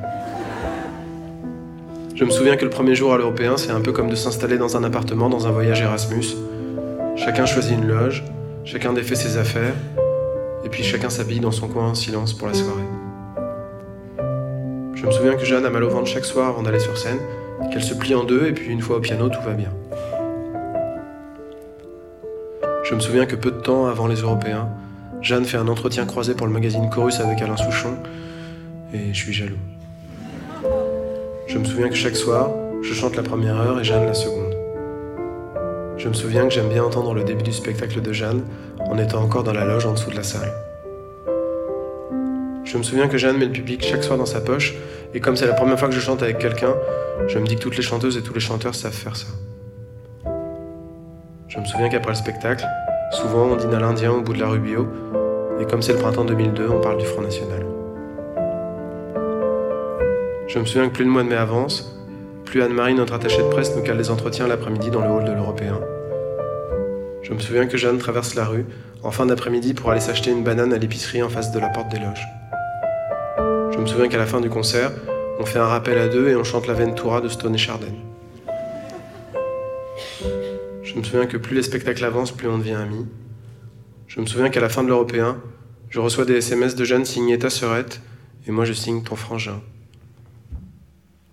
Je 2.14 2.24
me 2.24 2.30
souviens 2.30 2.56
que 2.56 2.64
le 2.64 2.70
premier 2.70 2.94
jour 2.94 3.14
à 3.14 3.16
l'européen, 3.16 3.56
c'est 3.56 3.70
un 3.70 3.80
peu 3.80 3.92
comme 3.92 4.10
de 4.10 4.14
s'installer 4.14 4.58
dans 4.58 4.76
un 4.76 4.84
appartement 4.84 5.30
dans 5.30 5.46
un 5.46 5.50
voyage 5.50 5.80
Erasmus. 5.80 6.36
Chacun 7.16 7.46
choisit 7.46 7.72
une 7.72 7.86
loge, 7.86 8.24
chacun 8.64 8.92
défait 8.92 9.14
ses 9.14 9.38
affaires, 9.38 9.74
et 10.64 10.68
puis 10.68 10.82
chacun 10.82 11.08
s'habille 11.08 11.40
dans 11.40 11.50
son 11.50 11.68
coin 11.68 11.88
en 11.88 11.94
silence 11.94 12.34
pour 12.34 12.48
la 12.48 12.54
soirée. 12.54 12.82
Je 14.94 15.06
me 15.06 15.10
souviens 15.10 15.34
que 15.34 15.46
Jeanne 15.46 15.64
a 15.64 15.70
mal 15.70 15.82
au 15.82 15.88
ventre 15.88 16.08
chaque 16.08 16.26
soir 16.26 16.48
avant 16.48 16.62
d'aller 16.62 16.78
sur 16.78 16.98
scène, 16.98 17.18
qu'elle 17.72 17.82
se 17.82 17.94
plie 17.94 18.14
en 18.14 18.24
deux, 18.24 18.46
et 18.46 18.52
puis 18.52 18.70
une 18.70 18.82
fois 18.82 18.98
au 18.98 19.00
piano, 19.00 19.30
tout 19.30 19.40
va 19.42 19.52
bien. 19.52 19.70
Je 22.84 22.94
me 22.94 23.00
souviens 23.00 23.24
que 23.24 23.36
peu 23.36 23.50
de 23.50 23.60
temps 23.60 23.86
avant 23.86 24.06
les 24.06 24.16
Européens, 24.16 24.68
Jeanne 25.22 25.44
fait 25.44 25.58
un 25.58 25.68
entretien 25.68 26.06
croisé 26.06 26.34
pour 26.34 26.46
le 26.46 26.52
magazine 26.52 26.88
Chorus 26.88 27.20
avec 27.20 27.42
Alain 27.42 27.56
Souchon, 27.56 27.94
et 28.94 29.12
je 29.12 29.18
suis 29.18 29.32
jaloux. 29.32 29.58
Je 31.46 31.58
me 31.58 31.64
souviens 31.64 31.88
que 31.88 31.94
chaque 31.94 32.16
soir, 32.16 32.50
je 32.82 32.94
chante 32.94 33.16
la 33.16 33.22
première 33.22 33.56
heure 33.56 33.78
et 33.78 33.84
Jeanne 33.84 34.06
la 34.06 34.14
seconde. 34.14 34.56
Je 35.98 36.08
me 36.08 36.14
souviens 36.14 36.44
que 36.44 36.54
j'aime 36.54 36.70
bien 36.70 36.82
entendre 36.82 37.12
le 37.12 37.22
début 37.22 37.42
du 37.42 37.52
spectacle 37.52 38.00
de 38.00 38.12
Jeanne 38.12 38.42
en 38.78 38.96
étant 38.96 39.22
encore 39.22 39.44
dans 39.44 39.52
la 39.52 39.66
loge 39.66 39.84
en 39.84 39.92
dessous 39.92 40.10
de 40.10 40.16
la 40.16 40.22
salle. 40.22 40.52
Je 42.64 42.78
me 42.78 42.82
souviens 42.82 43.08
que 43.08 43.18
Jeanne 43.18 43.36
met 43.36 43.46
le 43.46 43.52
public 43.52 43.84
chaque 43.84 44.02
soir 44.02 44.16
dans 44.16 44.26
sa 44.26 44.40
poche, 44.40 44.74
et 45.12 45.20
comme 45.20 45.36
c'est 45.36 45.46
la 45.46 45.54
première 45.54 45.78
fois 45.78 45.88
que 45.88 45.94
je 45.94 46.00
chante 46.00 46.22
avec 46.22 46.38
quelqu'un, 46.38 46.74
je 47.28 47.38
me 47.38 47.46
dis 47.46 47.56
que 47.56 47.60
toutes 47.60 47.76
les 47.76 47.82
chanteuses 47.82 48.16
et 48.16 48.22
tous 48.22 48.32
les 48.32 48.40
chanteurs 48.40 48.74
savent 48.74 48.92
faire 48.92 49.16
ça. 49.16 49.26
Je 51.48 51.58
me 51.58 51.64
souviens 51.66 51.90
qu'après 51.90 52.12
le 52.12 52.16
spectacle, 52.16 52.64
souvent 53.10 53.44
on 53.44 53.56
dîne 53.56 53.74
à 53.74 53.80
l'Indien 53.80 54.12
au 54.12 54.20
bout 54.20 54.32
de 54.32 54.40
la 54.40 54.48
rue 54.48 54.60
Bio, 54.60 54.86
et 55.60 55.64
comme 55.64 55.82
c'est 55.82 55.92
le 55.92 55.98
printemps 55.98 56.24
2002, 56.24 56.68
on 56.68 56.80
parle 56.80 56.98
du 56.98 57.06
Front 57.06 57.22
National. 57.22 57.66
Je 60.46 60.58
me 60.58 60.64
souviens 60.64 60.88
que 60.88 60.94
plus 60.94 61.04
le 61.04 61.10
mois 61.10 61.22
de 61.22 61.28
mai 61.28 61.36
avance, 61.36 61.96
plus 62.44 62.62
Anne-Marie, 62.62 62.94
notre 62.94 63.14
attachée 63.14 63.42
de 63.42 63.48
presse, 63.48 63.76
nous 63.76 63.82
cale 63.82 63.98
des 63.98 64.10
entretiens 64.10 64.48
l'après-midi 64.48 64.90
dans 64.90 65.00
le 65.00 65.08
hall 65.08 65.24
de 65.24 65.32
l'Européen. 65.32 65.80
Je 67.22 67.32
me 67.32 67.38
souviens 67.38 67.66
que 67.66 67.76
Jeanne 67.76 67.98
traverse 67.98 68.34
la 68.34 68.44
rue 68.44 68.66
en 69.02 69.10
fin 69.10 69.26
d'après-midi 69.26 69.74
pour 69.74 69.90
aller 69.90 70.00
s'acheter 70.00 70.30
une 70.30 70.42
banane 70.42 70.72
à 70.72 70.78
l'épicerie 70.78 71.22
en 71.22 71.28
face 71.28 71.52
de 71.52 71.60
la 71.60 71.68
porte 71.68 71.90
des 71.90 71.98
loges. 71.98 72.26
Je 73.72 73.78
me 73.78 73.86
souviens 73.86 74.08
qu'à 74.08 74.18
la 74.18 74.26
fin 74.26 74.40
du 74.40 74.50
concert, 74.50 74.90
on 75.38 75.46
fait 75.46 75.58
un 75.58 75.66
rappel 75.66 75.98
à 75.98 76.08
deux 76.08 76.28
et 76.28 76.36
on 76.36 76.44
chante 76.44 76.66
la 76.66 76.74
Ventura 76.74 77.20
de 77.20 77.28
Stone 77.28 77.54
et 77.54 77.58
Chardin. 77.58 77.94
Je 80.90 80.98
me 80.98 81.04
souviens 81.04 81.26
que 81.26 81.36
plus 81.36 81.54
les 81.54 81.62
spectacles 81.62 82.04
avancent, 82.04 82.32
plus 82.32 82.48
on 82.48 82.58
devient 82.58 82.72
amis. 82.72 83.06
Je 84.08 84.20
me 84.20 84.26
souviens 84.26 84.48
qu'à 84.48 84.60
la 84.60 84.68
fin 84.68 84.82
de 84.82 84.88
l'Européen, 84.88 85.40
je 85.88 86.00
reçois 86.00 86.24
des 86.24 86.34
SMS 86.34 86.74
de 86.74 86.82
Jeanne 86.82 87.04
signés 87.04 87.38
ta 87.38 87.48
sœurette 87.48 88.00
et 88.48 88.50
moi 88.50 88.64
je 88.64 88.72
signe 88.72 89.00
ton 89.04 89.14
frangin. 89.14 89.60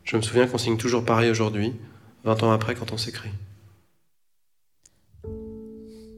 Je 0.04 0.16
me 0.16 0.22
souviens 0.22 0.46
qu'on 0.46 0.60
signe 0.60 0.78
toujours 0.78 1.04
pareil 1.04 1.32
aujourd'hui, 1.32 1.74
20 2.24 2.44
ans 2.44 2.52
après 2.52 2.76
quand 2.76 2.92
on 2.92 2.98
s'écrit. 2.98 3.32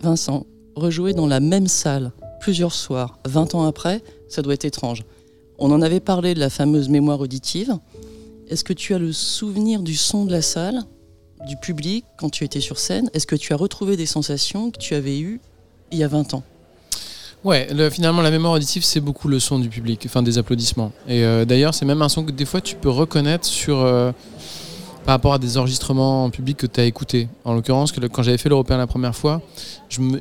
Vincent, 0.02 0.45
rejouer 0.75 1.13
dans 1.13 1.28
la 1.28 1.39
même 1.39 1.67
salle 1.67 2.12
plusieurs 2.41 2.73
soirs, 2.73 3.19
20 3.25 3.56
ans 3.56 3.65
après, 3.65 4.04
ça 4.28 4.41
doit 4.41 4.54
être 4.54 4.65
étrange. 4.65 5.06
On 5.60 5.71
en 5.71 5.82
avait 5.82 6.02
parlé 6.02 6.34
de 6.34 6.41
la 6.41 6.49
fameuse 6.49 6.89
mémoire 6.89 7.21
auditive. 7.21 7.73
Est-ce 8.49 8.65
que 8.65 8.73
tu 8.73 8.93
as 8.93 8.99
le 8.99 9.13
souvenir 9.13 9.82
du 9.82 9.95
son 9.95 10.25
de 10.25 10.32
la 10.34 10.41
salle, 10.41 10.84
du 11.47 11.56
public, 11.58 12.06
quand 12.17 12.30
tu 12.30 12.43
étais 12.43 12.60
sur 12.60 12.78
scène 12.80 13.10
Est-ce 13.13 13.28
que 13.28 13.36
tu 13.36 13.54
as 13.54 13.56
retrouvé 13.56 13.95
des 13.97 14.06
sensations 14.06 14.71
que 14.71 14.78
tu 14.78 14.93
avais 14.95 15.19
eues 15.19 15.39
il 15.91 15.97
y 15.97 16.04
a 16.04 16.08
20 16.08 16.34
ans? 16.34 16.43
Ouais, 17.45 17.67
le- 17.73 17.89
finalement, 17.89 18.21
la 18.21 18.32
mémoire 18.32 18.54
auditive, 18.54 18.84
c'est 18.84 18.99
beaucoup 18.99 19.30
le 19.30 19.39
son 19.39 19.60
du 19.60 19.69
public, 19.69 20.04
enfin 20.06 20.21
des 20.21 20.38
applaudissements. 20.38 20.91
Et 21.08 21.23
euh, 21.23 21.45
d'ailleurs, 21.45 21.73
c'est 21.73 21.86
même 21.86 22.02
un 22.02 22.10
son 22.10 22.23
que 22.25 22.32
des 22.32 22.43
fois 22.45 22.60
tu 22.60 22.75
peux 22.75 22.89
reconnaître 22.89 23.45
sur, 23.45 23.80
euh, 23.80 24.12
par 25.06 25.13
rapport 25.15 25.34
à 25.34 25.39
des 25.39 25.58
enregistrements 25.58 26.25
en 26.25 26.30
public 26.30 26.58
que 26.58 26.67
tu 26.67 26.82
as 26.82 26.84
écoutés. 26.86 27.30
En 27.45 27.54
l'occurrence, 27.54 27.93
quand 27.93 28.23
j'avais 28.23 28.38
fait 28.38 28.49
l'Européen 28.49 28.78
la 28.78 28.88
première 28.88 29.15
fois, 29.15 29.41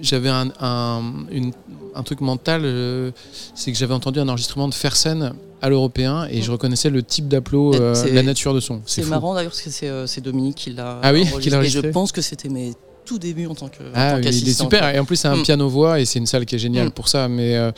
j'avais 0.00 0.28
un 0.31 2.02
truc 2.04 2.20
mental, 2.20 2.62
euh, 2.64 3.11
c'est 3.57 3.72
que 3.72 3.78
j'avais 3.78 3.94
entendu 3.94 4.20
un 4.20 4.28
enregistrement 4.28 4.68
de 4.68 4.74
Fersen 4.74 5.33
à 5.61 5.68
l'Européen 5.68 6.27
et 6.31 6.40
je 6.42 6.51
reconnaissais 6.51 6.90
le 6.90 7.03
type 7.03 7.29
d'applaud, 7.29 7.75
euh, 7.75 7.94
la 8.12 8.23
nature 8.23 8.55
de 8.55 8.61
son. 8.61 8.81
C'est 8.87 9.05
marrant 9.07 9.35
d'ailleurs 9.35 9.51
parce 9.51 9.62
que 9.62 9.71
c'est 9.71 9.88
euh, 9.88 10.07
c'est 10.07 10.21
Dominique 10.21 10.57
qui 10.57 10.71
l'a 10.73 11.01
Ah 11.03 11.12
oui, 11.12 11.27
qui 11.40 11.51
l'a 11.51 11.62
Et 11.62 11.68
je 11.68 11.81
pense 11.81 12.12
que 12.12 12.21
c'était 12.21 12.49
mes 12.49 12.73
tout 13.05 13.18
débuts 13.18 13.47
en 13.47 13.55
tant 13.55 13.68
que 13.68 13.79
Ah, 13.94 14.12
tant 14.12 14.16
oui, 14.18 14.37
il 14.42 14.49
est 14.49 14.53
super. 14.53 14.81
quoi. 14.81 14.94
Et 14.94 14.99
en 14.99 15.05
plus, 15.07 15.16
c'est 15.16 15.29
un 15.29 15.37
Mm. 15.37 15.42
piano-voix 15.42 15.99
et 15.99 16.05
c'est 16.05 16.18
une 16.18 16.27
salle 16.27 16.44
qui 16.44 16.55
est 16.55 16.59
géniale 16.59 16.88
Mm. 16.88 16.92
pour 16.92 17.09
ça. 17.09 17.27
Mais, 17.29 17.57
euh, 17.57 17.73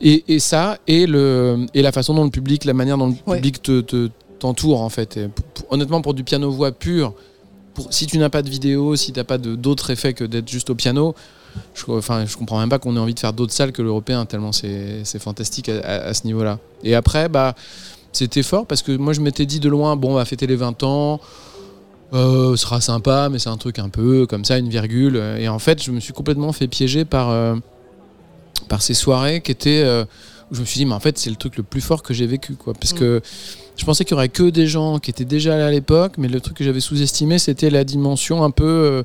et, 0.00 0.24
et 0.28 0.38
ça, 0.38 0.78
et, 0.86 1.06
le, 1.06 1.66
et 1.74 1.82
la 1.82 1.90
façon 1.92 2.14
dont 2.14 2.22
le 2.24 2.30
public, 2.30 2.64
la 2.64 2.72
manière 2.72 2.96
dont 2.96 3.08
le 3.08 3.14
Ouais. 3.26 3.36
public 3.38 3.60
te, 3.62 3.80
te- 3.80 4.10
t'entoure, 4.38 4.80
en 4.80 4.88
fait. 4.88 5.16
Et 5.16 5.26
pour- 5.28 5.44
pour- 5.46 5.72
honnêtement, 5.72 6.00
pour 6.02 6.14
du 6.14 6.22
piano-voix 6.22 6.70
pur, 6.72 7.14
pour, 7.74 7.92
si 7.92 8.06
tu 8.06 8.16
n'as 8.18 8.28
pas 8.30 8.42
de 8.42 8.48
vidéo, 8.48 8.94
si 8.94 9.12
tu 9.12 9.18
n'as 9.18 9.24
pas 9.24 9.38
d'autres 9.38 9.90
effets 9.90 10.14
que 10.14 10.22
d'être 10.24 10.48
juste 10.48 10.70
au 10.70 10.74
piano, 10.76 11.14
je, 11.74 11.84
enfin, 11.90 12.24
je 12.26 12.36
comprends 12.36 12.58
même 12.60 12.68
pas 12.68 12.78
qu'on 12.78 12.96
ait 12.96 13.00
envie 13.00 13.14
de 13.14 13.20
faire 13.20 13.32
d'autres 13.32 13.52
salles 13.52 13.72
que 13.72 13.82
l'européen, 13.82 14.24
tellement 14.26 14.52
c'est 14.52 15.04
fantastique 15.18 15.68
à, 15.68 15.78
à- 15.80 16.08
à 16.08 16.14
ce 16.14 16.24
niveau-là. 16.26 16.58
Et 16.84 16.94
après, 16.94 17.28
bah, 17.28 17.54
c'était 18.12 18.42
fort 18.42 18.66
parce 18.66 18.82
que 18.82 18.92
moi, 18.96 19.12
je 19.12 19.20
m'étais 19.20 19.46
dit 19.46 19.60
de 19.60 19.68
loin, 19.68 19.96
bon, 19.96 20.12
on 20.12 20.14
va 20.14 20.24
fêter 20.24 20.46
les 20.46 20.56
20 20.56 20.82
ans. 20.82 21.20
Euh, 22.12 22.56
ce 22.56 22.62
sera 22.62 22.80
sympa, 22.80 23.28
mais 23.30 23.38
c'est 23.38 23.50
un 23.50 23.56
truc 23.56 23.78
un 23.78 23.88
peu 23.88 24.26
comme 24.26 24.44
ça, 24.44 24.58
une 24.58 24.68
virgule. 24.68 25.22
Et 25.38 25.48
en 25.48 25.60
fait, 25.60 25.80
je 25.82 25.92
me 25.92 26.00
suis 26.00 26.12
complètement 26.12 26.52
fait 26.52 26.66
piéger 26.66 27.04
par, 27.04 27.30
euh, 27.30 27.54
par 28.68 28.82
ces 28.82 28.94
soirées 28.94 29.40
qui 29.40 29.52
étaient. 29.52 29.82
euh, 29.84 30.04
où 30.50 30.56
je 30.56 30.60
me 30.62 30.64
suis 30.66 30.78
dit, 30.78 30.84
mais 30.86 30.94
en 30.94 30.98
fait, 31.00 31.16
c'est 31.16 31.30
le 31.30 31.36
truc 31.36 31.56
le 31.56 31.62
plus 31.62 31.80
fort 31.80 32.02
que 32.02 32.12
j'ai 32.12 32.26
vécu. 32.26 32.54
Quoi, 32.56 32.74
parce 32.74 32.92
Mm. 32.92 32.98
que 32.98 33.20
je 33.76 33.84
pensais 33.84 34.04
qu'il 34.04 34.14
y 34.14 34.14
aurait 34.16 34.28
que 34.28 34.50
des 34.50 34.66
gens 34.66 34.98
qui 34.98 35.08
étaient 35.12 35.24
déjà 35.24 35.56
là 35.56 35.68
à 35.68 35.70
l'époque, 35.70 36.14
mais 36.18 36.26
le 36.26 36.40
truc 36.40 36.56
que 36.56 36.64
j'avais 36.64 36.80
sous-estimé, 36.80 37.38
c'était 37.38 37.70
la 37.70 37.84
dimension 37.84 38.42
un 38.42 38.50
peu. 38.50 39.04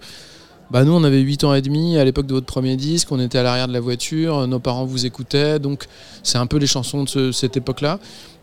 Bah 0.72 0.84
nous, 0.84 0.94
on 0.94 1.04
avait 1.04 1.20
8 1.20 1.44
ans 1.44 1.54
et 1.54 1.62
demi 1.62 1.98
à 1.98 2.04
l'époque 2.04 2.26
de 2.26 2.34
votre 2.34 2.46
premier 2.48 2.76
disque, 2.76 3.12
on 3.12 3.20
était 3.20 3.38
à 3.38 3.44
l'arrière 3.44 3.68
de 3.68 3.74
la 3.74 3.80
voiture, 3.80 4.48
nos 4.48 4.60
parents 4.60 4.86
vous 4.86 5.06
écoutaient, 5.06 5.60
donc 5.60 5.86
c'est 6.24 6.38
un 6.38 6.48
peu 6.48 6.58
les 6.58 6.68
chansons 6.68 7.04
de 7.04 7.10
ce- 7.10 7.32
cette 7.32 7.56
époque-là. 7.58 8.00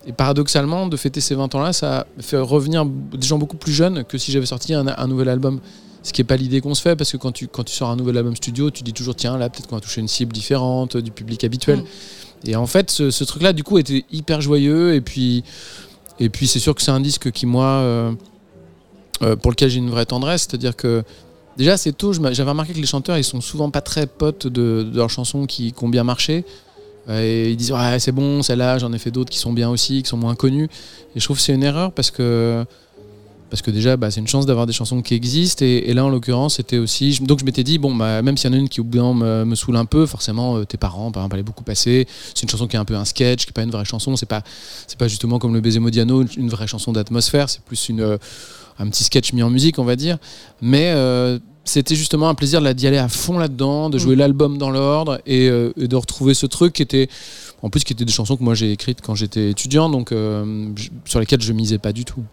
Et 0.06 0.12
paradoxalement, 0.12 0.86
de 0.86 0.96
fêter 0.96 1.20
ces 1.20 1.34
20 1.34 1.54
ans-là, 1.54 1.72
ça 1.72 2.06
fait 2.18 2.38
revenir 2.38 2.84
des 2.84 3.26
gens 3.26 3.38
beaucoup 3.38 3.56
plus 3.56 3.72
jeunes 3.72 4.04
que 4.04 4.18
si 4.18 4.32
j'avais 4.32 4.46
sorti 4.46 4.74
un, 4.74 4.86
un 4.86 5.06
nouvel 5.06 5.28
album. 5.28 5.60
Ce 6.04 6.12
qui 6.12 6.20
n'est 6.20 6.26
pas 6.26 6.36
l'idée 6.36 6.60
qu'on 6.60 6.74
se 6.74 6.82
fait, 6.82 6.96
parce 6.96 7.12
que 7.12 7.16
quand 7.16 7.30
tu, 7.30 7.46
quand 7.46 7.62
tu 7.62 7.72
sors 7.72 7.88
un 7.88 7.94
nouvel 7.94 8.16
album 8.18 8.34
studio, 8.34 8.72
tu 8.72 8.82
dis 8.82 8.92
toujours, 8.92 9.14
tiens, 9.14 9.38
là, 9.38 9.48
peut-être 9.48 9.68
qu'on 9.68 9.76
va 9.76 9.80
toucher 9.80 10.00
une 10.00 10.08
cible 10.08 10.32
différente 10.32 10.96
du 10.96 11.12
public 11.12 11.44
habituel. 11.44 11.78
Mm. 11.78 11.84
Et 12.48 12.56
en 12.56 12.66
fait, 12.66 12.90
ce, 12.90 13.12
ce 13.12 13.22
truc-là, 13.22 13.52
du 13.52 13.62
coup, 13.62 13.78
était 13.78 14.04
hyper 14.10 14.40
joyeux. 14.40 14.94
Et 14.94 15.00
puis, 15.00 15.44
et 16.18 16.28
puis 16.28 16.48
c'est 16.48 16.58
sûr 16.58 16.74
que 16.74 16.82
c'est 16.82 16.90
un 16.90 16.98
disque 16.98 17.30
qui, 17.30 17.46
moi, 17.46 17.66
euh, 17.66 18.12
euh, 19.22 19.36
pour 19.36 19.52
lequel 19.52 19.70
j'ai 19.70 19.78
une 19.78 19.90
vraie 19.90 20.06
tendresse. 20.06 20.48
C'est-à-dire 20.50 20.74
que, 20.74 21.04
déjà, 21.56 21.72
assez 21.72 21.92
tôt, 21.92 22.12
j'avais 22.12 22.50
remarqué 22.50 22.72
que 22.72 22.78
les 22.78 22.86
chanteurs, 22.86 23.18
ils 23.18 23.24
sont 23.24 23.40
souvent 23.40 23.70
pas 23.70 23.80
très 23.80 24.06
potes 24.06 24.46
de, 24.46 24.90
leurs 24.94 25.10
chansons 25.10 25.46
qui, 25.46 25.74
ont 25.80 25.88
bien 25.88 26.04
marché. 26.04 26.44
Et 27.10 27.50
ils 27.50 27.56
disent, 27.56 27.72
ouais, 27.72 27.98
c'est 27.98 28.12
bon, 28.12 28.42
celle-là, 28.42 28.78
j'en 28.78 28.92
ai 28.92 28.98
fait 28.98 29.10
d'autres 29.10 29.30
qui 29.30 29.38
sont 29.38 29.52
bien 29.52 29.68
aussi, 29.68 30.02
qui 30.02 30.08
sont 30.08 30.16
moins 30.16 30.36
connues. 30.36 30.68
Et 31.16 31.20
je 31.20 31.24
trouve 31.24 31.36
que 31.36 31.42
c'est 31.42 31.54
une 31.54 31.64
erreur 31.64 31.92
parce 31.92 32.10
que. 32.10 32.64
parce 33.50 33.60
que 33.60 33.70
déjà 33.70 33.98
bah, 33.98 34.10
c'est 34.10 34.20
une 34.20 34.28
chance 34.28 34.46
d'avoir 34.46 34.66
des 34.66 34.72
chansons 34.72 35.02
qui 35.02 35.14
existent 35.14 35.62
et, 35.62 35.92
là 35.92 36.06
en 36.06 36.08
l'occurrence 36.08 36.54
c'était 36.54 36.78
aussi 36.78 37.18
donc 37.20 37.38
je 37.40 37.44
m'étais 37.44 37.64
dit 37.64 37.76
bon 37.76 37.94
bah, 37.94 38.22
même 38.22 38.38
s'il 38.38 38.48
y 38.48 38.54
en 38.54 38.56
a 38.56 38.58
une 38.58 38.70
qui 38.70 38.80
au 38.80 38.84
bout 38.84 39.12
me, 39.12 39.44
me 39.44 39.54
saoule 39.54 39.76
un 39.76 39.84
peu 39.84 40.06
forcément 40.06 40.56
euh, 40.56 40.64
tes 40.64 40.78
parents 40.78 41.12
par 41.12 41.22
exemple 41.22 41.34
allaient 41.34 41.42
beaucoup 41.42 41.62
passer 41.62 42.08
c'est 42.34 42.44
une 42.44 42.48
chanson 42.48 42.66
qui 42.66 42.76
est 42.76 42.78
un 42.78 42.86
peu 42.86 42.96
un 42.96 43.04
sketch 43.04 43.44
qui 43.44 43.50
est 43.50 43.52
pas 43.52 43.62
une 43.62 43.70
vraie 43.70 43.84
chanson 43.84 44.16
c'est 44.16 44.24
pas 44.24 44.42
c'est 44.86 44.98
pas 44.98 45.06
justement 45.06 45.38
comme 45.38 45.52
le 45.52 45.60
baiser 45.60 45.80
Modiano 45.80 46.22
une, 46.22 46.28
une 46.38 46.48
vraie 46.48 46.66
chanson 46.66 46.92
d'atmosphère 46.92 47.50
c'est 47.50 47.60
plus 47.60 47.90
une 47.90 48.00
euh, 48.00 48.16
un 48.82 48.88
petit 48.88 49.04
sketch 49.04 49.32
mis 49.32 49.42
en 49.42 49.50
musique 49.50 49.78
on 49.78 49.84
va 49.84 49.96
dire 49.96 50.18
mais 50.60 50.92
euh, 50.94 51.38
c'était 51.64 51.94
justement 51.94 52.28
un 52.28 52.34
plaisir 52.34 52.60
d'y 52.74 52.86
aller 52.88 52.98
à 52.98 53.08
fond 53.08 53.38
là-dedans, 53.38 53.88
de 53.88 53.96
jouer 53.96 54.16
l'album 54.16 54.58
dans 54.58 54.70
l'ordre 54.70 55.20
et, 55.26 55.48
euh, 55.48 55.72
et 55.76 55.86
de 55.86 55.94
retrouver 55.94 56.34
ce 56.34 56.44
truc 56.46 56.72
qui 56.72 56.82
était, 56.82 57.08
en 57.62 57.70
plus, 57.70 57.84
qui 57.84 57.92
étaient 57.92 58.04
des 58.04 58.12
chansons 58.12 58.36
que 58.36 58.42
moi 58.42 58.54
j'ai 58.56 58.72
écrites 58.72 59.00
quand 59.00 59.14
j'étais 59.14 59.50
étudiant, 59.50 59.88
donc 59.88 60.10
euh, 60.10 60.72
je- 60.74 60.88
sur 61.04 61.20
lesquelles 61.20 61.40
je 61.40 61.52
misais 61.52 61.78
pas 61.78 61.92
du 61.92 62.04
tout. 62.04 62.24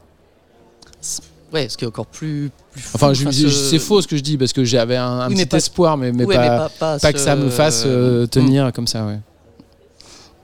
Ouais, 1.53 1.69
ce 1.69 1.77
qui 1.77 1.83
est 1.83 1.87
encore 1.87 2.07
plus. 2.07 2.49
plus 2.71 2.81
fou, 2.81 2.89
Enfin, 2.95 3.13
je- 3.13 3.29
ce- 3.29 3.49
c'est 3.49 3.77
faux 3.77 4.01
ce 4.01 4.07
que 4.07 4.17
je 4.17 4.21
dis 4.23 4.35
parce 4.35 4.51
que 4.51 4.63
j'avais 4.63 4.97
un, 4.97 5.05
un 5.07 5.27
Oui, 5.29 5.35
mais 5.35 5.43
petit 5.43 5.49
pas- 5.49 5.57
espoir, 5.57 5.95
mais, 5.97 6.11
pas, 6.11 6.17
mais 6.17 6.25
pas- 6.25 6.69
pas 6.79 6.97
pas 6.99 7.13
que 7.13 7.19
ça 7.19 7.35
me 7.35 7.51
fasse 7.51 7.83
euh, 7.85 8.25
tenir 8.25 8.71
comme 8.73 8.87
ça. 8.87 9.05
Ouais. 9.05 9.19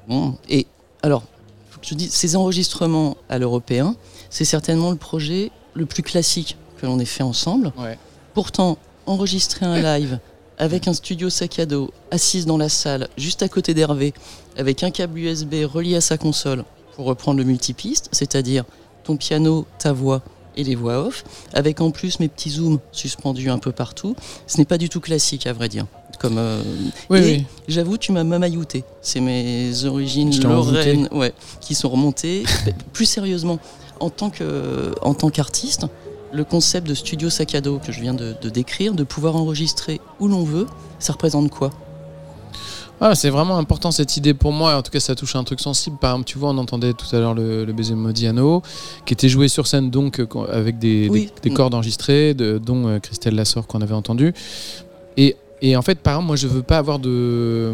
Bon, 0.08 0.36
et 0.48 0.68
alors, 1.02 1.24
faut 1.72 1.80
que 1.80 1.88
je 1.88 1.96
dis, 1.96 2.10
ces 2.12 2.36
enregistrements 2.36 3.18
à 3.30 3.40
l'européen, 3.40 3.96
c'est 4.30 4.46
certainement 4.46 4.92
le 4.92 4.98
projet 4.98 5.52
le 5.76 5.86
plus 5.86 6.04
classique 6.04 6.58
que 6.82 6.86
l'on 6.86 7.00
ait 7.00 7.06
fait 7.06 7.24
ensemble. 7.24 7.72
Ouais. 7.78 7.98
Pourtant, 8.34 8.78
enregistrer 9.06 9.66
un 9.66 9.82
live 10.00 10.20
avec 10.58 10.88
un 10.88 10.94
studio 10.94 11.30
sac 11.30 11.60
à 11.60 11.66
dos, 11.66 11.92
assise 12.12 12.46
dans 12.46 12.58
la 12.58 12.70
salle, 12.70 13.10
juste 13.18 13.44
à 13.44 13.50
côté 13.50 13.74
d'Hervé, 13.74 14.14
avec 14.58 14.84
un 14.84 14.92
câble 14.92 15.20
USB 15.20 15.56
relié 15.66 15.98
à 15.98 16.02
sa 16.02 16.18
console, 16.18 16.64
pour 16.96 17.06
reprendre 17.06 17.40
le 17.40 17.44
multipiste, 17.44 18.08
c'est-à-dire 18.14 18.64
ton 19.04 19.18
piano, 19.18 19.66
ta 19.80 19.92
voix 19.92 20.22
et 20.56 20.64
les 20.64 20.76
voix 20.76 21.06
off, 21.06 21.26
avec 21.54 21.82
en 21.82 21.92
plus 21.92 22.22
mes 22.22 22.30
petits 22.30 22.52
zooms 22.52 22.80
suspendus 22.94 23.50
un 23.50 23.58
peu 23.60 23.74
partout, 23.74 24.16
ce 24.48 24.58
n'est 24.58 24.66
pas 24.66 24.78
du 24.78 24.88
tout 24.88 25.02
classique 25.02 25.46
à 25.46 25.52
vrai 25.52 25.68
dire. 25.68 25.86
Comme, 26.20 26.38
euh, 26.38 26.62
Oui, 27.10 27.20
et 27.20 27.22
oui. 27.24 27.46
j'avoue, 27.68 27.98
tu 27.98 28.14
m'as 28.14 28.24
mamaillouté. 28.24 28.86
C'est 29.02 29.20
mes 29.20 29.84
origines 29.84 30.34
lorraines 30.42 31.10
ouais, 31.12 31.34
qui 31.60 31.76
sont 31.76 31.90
remontées. 31.90 32.46
Plus 32.94 33.06
sérieusement, 33.06 33.60
en 34.00 34.10
tant 34.10 35.30
qu'artiste, 35.30 35.86
le 36.34 36.44
concept 36.44 36.88
de 36.88 36.94
studio 36.94 37.30
sac 37.30 37.56
à 37.56 37.62
dos 37.62 37.80
que 37.80 37.92
je 37.92 38.02
viens 38.02 38.14
de, 38.14 38.36
de 38.42 38.50
décrire, 38.50 38.94
de 38.94 39.04
pouvoir 39.04 39.36
enregistrer 39.36 40.02
où 40.20 40.28
l'on 40.28 40.44
veut, 40.44 40.68
ça 41.00 41.14
représente 41.14 41.50
quoi? 41.50 41.70
Ah, 43.02 43.14
c'est 43.14 43.30
vraiment 43.30 43.58
important 43.58 43.92
cette 43.92 44.16
idée 44.16 44.34
pour 44.34 44.54
moi. 44.54 44.76
En 44.78 44.82
tout 44.82 44.90
cas, 44.92 45.02
ça 45.02 45.16
touche 45.16 45.36
à 45.36 45.40
un 45.40 45.44
truc 45.44 45.60
sensible. 45.60 45.98
Par 46.00 46.12
exemple, 46.12 46.26
tu 46.28 46.38
vois, 46.38 46.50
on 46.52 46.58
entendait 46.58 46.94
tout 46.94 47.14
à 47.14 47.20
l'heure 47.20 47.34
le, 47.34 47.66
le 47.66 47.74
baiser 47.74 47.94
Modiano, 47.94 48.62
qui 49.06 49.14
était 49.14 49.28
joué 49.28 49.50
sur 49.50 49.68
scène 49.68 49.92
donc 49.92 50.20
euh, 50.20 50.28
avec 50.52 50.80
des, 50.80 51.10
Oui. 51.10 51.30
des, 51.42 51.50
des 51.50 51.54
cordes 51.54 51.74
enregistrées, 51.74 52.34
de- 52.34 52.58
dont 52.58 52.88
euh, 52.88 53.00
Christelle 53.00 53.36
Lassor 53.36 53.68
qu'on 53.68 53.82
avait 53.82 53.94
entendu. 53.94 54.34
Et, 55.18 55.36
et 55.62 55.76
en 55.76 55.82
fait, 55.82 56.00
par 56.00 56.14
exemple, 56.14 56.28
moi, 56.28 56.36
je 56.38 56.48
veux 56.48 56.64
pas 56.64 56.78
avoir 56.78 57.00
de, 57.00 57.74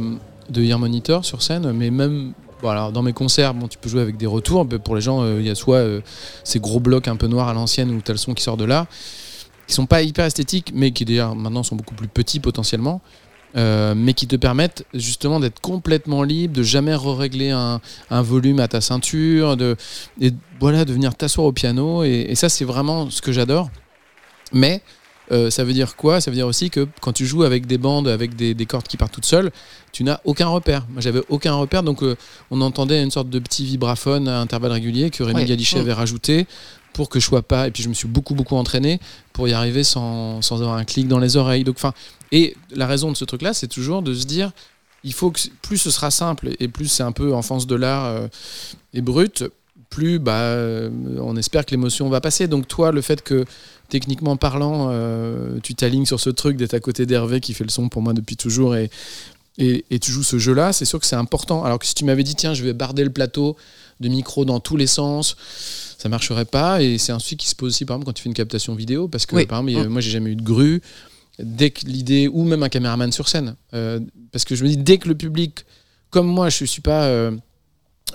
de 0.49 0.61
ear 0.63 0.79
monitor 0.79 1.23
sur 1.23 1.41
scène, 1.43 1.71
mais 1.71 1.91
même. 1.91 2.33
Bon, 2.61 2.69
alors, 2.69 2.91
dans 2.91 3.01
mes 3.01 3.13
concerts, 3.13 3.53
bon, 3.53 3.67
tu 3.67 3.77
peux 3.77 3.89
jouer 3.89 4.01
avec 4.01 4.17
des 4.17 4.27
retours. 4.27 4.67
Pour 4.67 4.95
les 4.95 5.01
gens, 5.01 5.23
euh, 5.23 5.39
il 5.39 5.47
y 5.47 5.49
a 5.49 5.55
soit 5.55 5.77
euh, 5.77 6.01
ces 6.43 6.59
gros 6.59 6.79
blocs 6.79 7.07
un 7.07 7.15
peu 7.15 7.27
noirs 7.27 7.47
à 7.47 7.53
l'ancienne 7.53 7.91
où 7.91 8.01
tu 8.01 8.11
as 8.11 8.13
le 8.13 8.19
son 8.19 8.33
qui 8.33 8.43
sort 8.43 8.57
de 8.57 8.65
là, 8.65 8.87
qui 9.67 9.73
sont 9.73 9.87
pas 9.87 10.01
hyper 10.03 10.25
esthétiques, 10.25 10.71
mais 10.73 10.91
qui 10.91 11.05
d'ailleurs 11.05 11.35
maintenant 11.35 11.63
sont 11.63 11.75
beaucoup 11.75 11.95
plus 11.95 12.07
petits 12.07 12.39
potentiellement. 12.39 13.01
Euh, 13.57 13.95
mais 13.97 14.13
qui 14.13 14.27
te 14.27 14.37
permettent 14.37 14.85
justement 14.93 15.41
d'être 15.41 15.59
complètement 15.59 16.23
libre, 16.23 16.55
de 16.55 16.63
jamais 16.63 16.95
régler 16.95 17.49
un, 17.49 17.81
un 18.09 18.21
volume 18.21 18.61
à 18.61 18.69
ta 18.69 18.79
ceinture, 18.79 19.57
de, 19.57 19.75
et 20.21 20.31
voilà, 20.61 20.85
de 20.85 20.93
venir 20.93 21.15
t'asseoir 21.15 21.47
au 21.47 21.51
piano. 21.51 22.05
Et, 22.05 22.27
et 22.29 22.35
ça, 22.35 22.47
c'est 22.47 22.63
vraiment 22.63 23.09
ce 23.09 23.21
que 23.21 23.33
j'adore. 23.33 23.69
Mais 24.53 24.81
euh, 25.31 25.49
ça 25.49 25.63
veut 25.63 25.73
dire 25.73 25.95
quoi? 25.95 26.19
Ça 26.19 26.29
veut 26.31 26.35
dire 26.35 26.47
aussi 26.47 26.69
que 26.69 26.87
quand 26.99 27.13
tu 27.13 27.25
joues 27.25 27.43
avec 27.43 27.65
des 27.65 27.77
bandes, 27.77 28.07
avec 28.07 28.35
des, 28.35 28.53
des 28.53 28.65
cordes 28.65 28.87
qui 28.87 28.97
partent 28.97 29.13
toutes 29.13 29.25
seules, 29.25 29.51
tu 29.91 30.03
n'as 30.03 30.19
aucun 30.25 30.47
repère. 30.47 30.85
Moi, 30.89 31.01
j'avais 31.01 31.21
aucun 31.29 31.53
repère, 31.53 31.83
donc 31.83 32.03
euh, 32.03 32.15
on 32.49 32.61
entendait 32.61 33.01
une 33.01 33.11
sorte 33.11 33.29
de 33.29 33.39
petit 33.39 33.65
vibraphone 33.65 34.27
à 34.27 34.39
intervalles 34.39 34.73
réguliers 34.73 35.09
que 35.09 35.23
Rémi 35.23 35.41
Ouais. 35.41 35.45
Galichet 35.45 35.79
avait 35.79 35.93
rajouté 35.93 36.47
pour 36.93 37.09
que 37.09 37.19
je 37.19 37.25
sois 37.25 37.41
pas. 37.41 37.67
Et 37.67 37.71
puis 37.71 37.83
je 37.83 37.89
me 37.89 37.93
suis 37.93 38.07
beaucoup 38.07 38.35
beaucoup 38.35 38.55
entraîné 38.55 38.99
pour 39.33 39.47
y 39.47 39.53
arriver 39.53 39.83
sans, 39.83 40.41
sans 40.41 40.61
avoir 40.61 40.75
un 40.77 40.83
clic 40.83 41.07
dans 41.07 41.19
les 41.19 41.37
oreilles. 41.37 41.63
Donc, 41.63 41.75
enfin, 41.77 41.93
et 42.31 42.55
la 42.75 42.87
raison 42.87 43.11
de 43.11 43.17
ce 43.17 43.25
truc-là, 43.25 43.53
c'est 43.53 43.67
toujours 43.67 44.01
de 44.01 44.13
se 44.13 44.25
dire, 44.25 44.51
il 45.03 45.13
faut 45.13 45.31
que 45.31 45.39
plus 45.61 45.77
ce 45.77 45.91
sera 45.91 46.11
simple 46.11 46.49
et 46.59 46.67
plus 46.67 46.87
c'est 46.87 47.03
un 47.03 47.11
peu 47.11 47.33
enfance 47.33 47.65
de 47.67 47.75
l'art 47.75 48.05
euh, 48.05 48.27
et 48.93 49.01
brut, 49.01 49.45
plus 49.91 50.17
bah, 50.17 50.39
euh, 50.39 50.89
on 51.19 51.35
espère 51.37 51.65
que 51.67 51.71
l'émotion 51.71 52.09
va 52.09 52.19
passer. 52.21 52.47
Donc 52.47 52.67
toi, 52.67 52.91
le 52.91 53.01
fait 53.01 53.21
que 53.21 53.45
techniquement 53.89 54.37
parlant, 54.37 54.87
euh, 54.91 55.59
tu 55.61 55.75
t'alignes 55.75 56.05
sur 56.07 56.19
ce 56.19 56.31
truc 56.31 56.57
d'être 56.57 56.73
à 56.73 56.79
côté 56.79 57.05
d'Hervé 57.05 57.41
qui 57.41 57.53
fait 57.53 57.63
le 57.65 57.69
son 57.69 57.89
pour 57.89 58.01
moi 58.01 58.13
depuis 58.13 58.37
toujours 58.37 58.75
et, 58.75 58.89
et, 59.57 59.83
et 59.91 59.99
tu 59.99 60.11
joues 60.11 60.23
ce 60.23 60.39
jeu-là, 60.39 60.71
c'est 60.73 60.85
sûr 60.85 60.99
que 60.99 61.05
c'est 61.05 61.17
important. 61.17 61.63
Alors 61.63 61.77
que 61.77 61.85
si 61.85 61.93
tu 61.93 62.05
m'avais 62.05 62.23
dit, 62.23 62.33
tiens, 62.35 62.53
je 62.53 62.63
vais 62.63 62.73
barder 62.73 63.03
le 63.03 63.09
plateau 63.11 63.57
de 63.99 64.07
micro 64.07 64.45
dans 64.45 64.59
tous 64.61 64.77
les 64.77 64.87
sens, 64.87 65.35
ça 65.97 66.07
marcherait 66.09 66.45
pas. 66.45 66.81
Et 66.81 66.97
c'est 66.97 67.11
un 67.11 67.19
souci 67.19 67.35
qui 67.37 67.47
se 67.49 67.55
pose 67.55 67.73
aussi, 67.73 67.85
par 67.85 67.95
exemple, 67.97 68.05
quand 68.07 68.13
tu 68.13 68.23
fais 68.23 68.29
une 68.29 68.33
captation 68.33 68.73
vidéo, 68.73 69.07
parce 69.09 69.25
que, 69.25 69.35
Oui. 69.35 69.45
par 69.45 69.59
exemple, 69.67 69.87
Mm. 69.87 69.91
moi, 69.91 70.01
j'ai 70.01 70.09
jamais 70.11 70.31
eu 70.31 70.35
de 70.35 70.41
grue. 70.41 70.81
Dès 71.37 71.69
que 71.71 71.85
l'idée, 71.85 72.27
ou 72.27 72.43
même 72.43 72.63
un 72.63 72.69
caméraman 72.69 73.11
sur 73.11 73.27
scène, 73.27 73.55
euh, 73.73 73.99
parce 74.31 74.45
que 74.45 74.55
je 74.55 74.63
me 74.63 74.69
dis, 74.69 74.77
dès 74.77 74.97
que 74.97 75.07
le 75.09 75.15
public, 75.15 75.65
comme 76.11 76.27
moi, 76.27 76.49
je 76.49 76.63
suis 76.65 76.81
pas. 76.81 77.03
euh, 77.05 77.31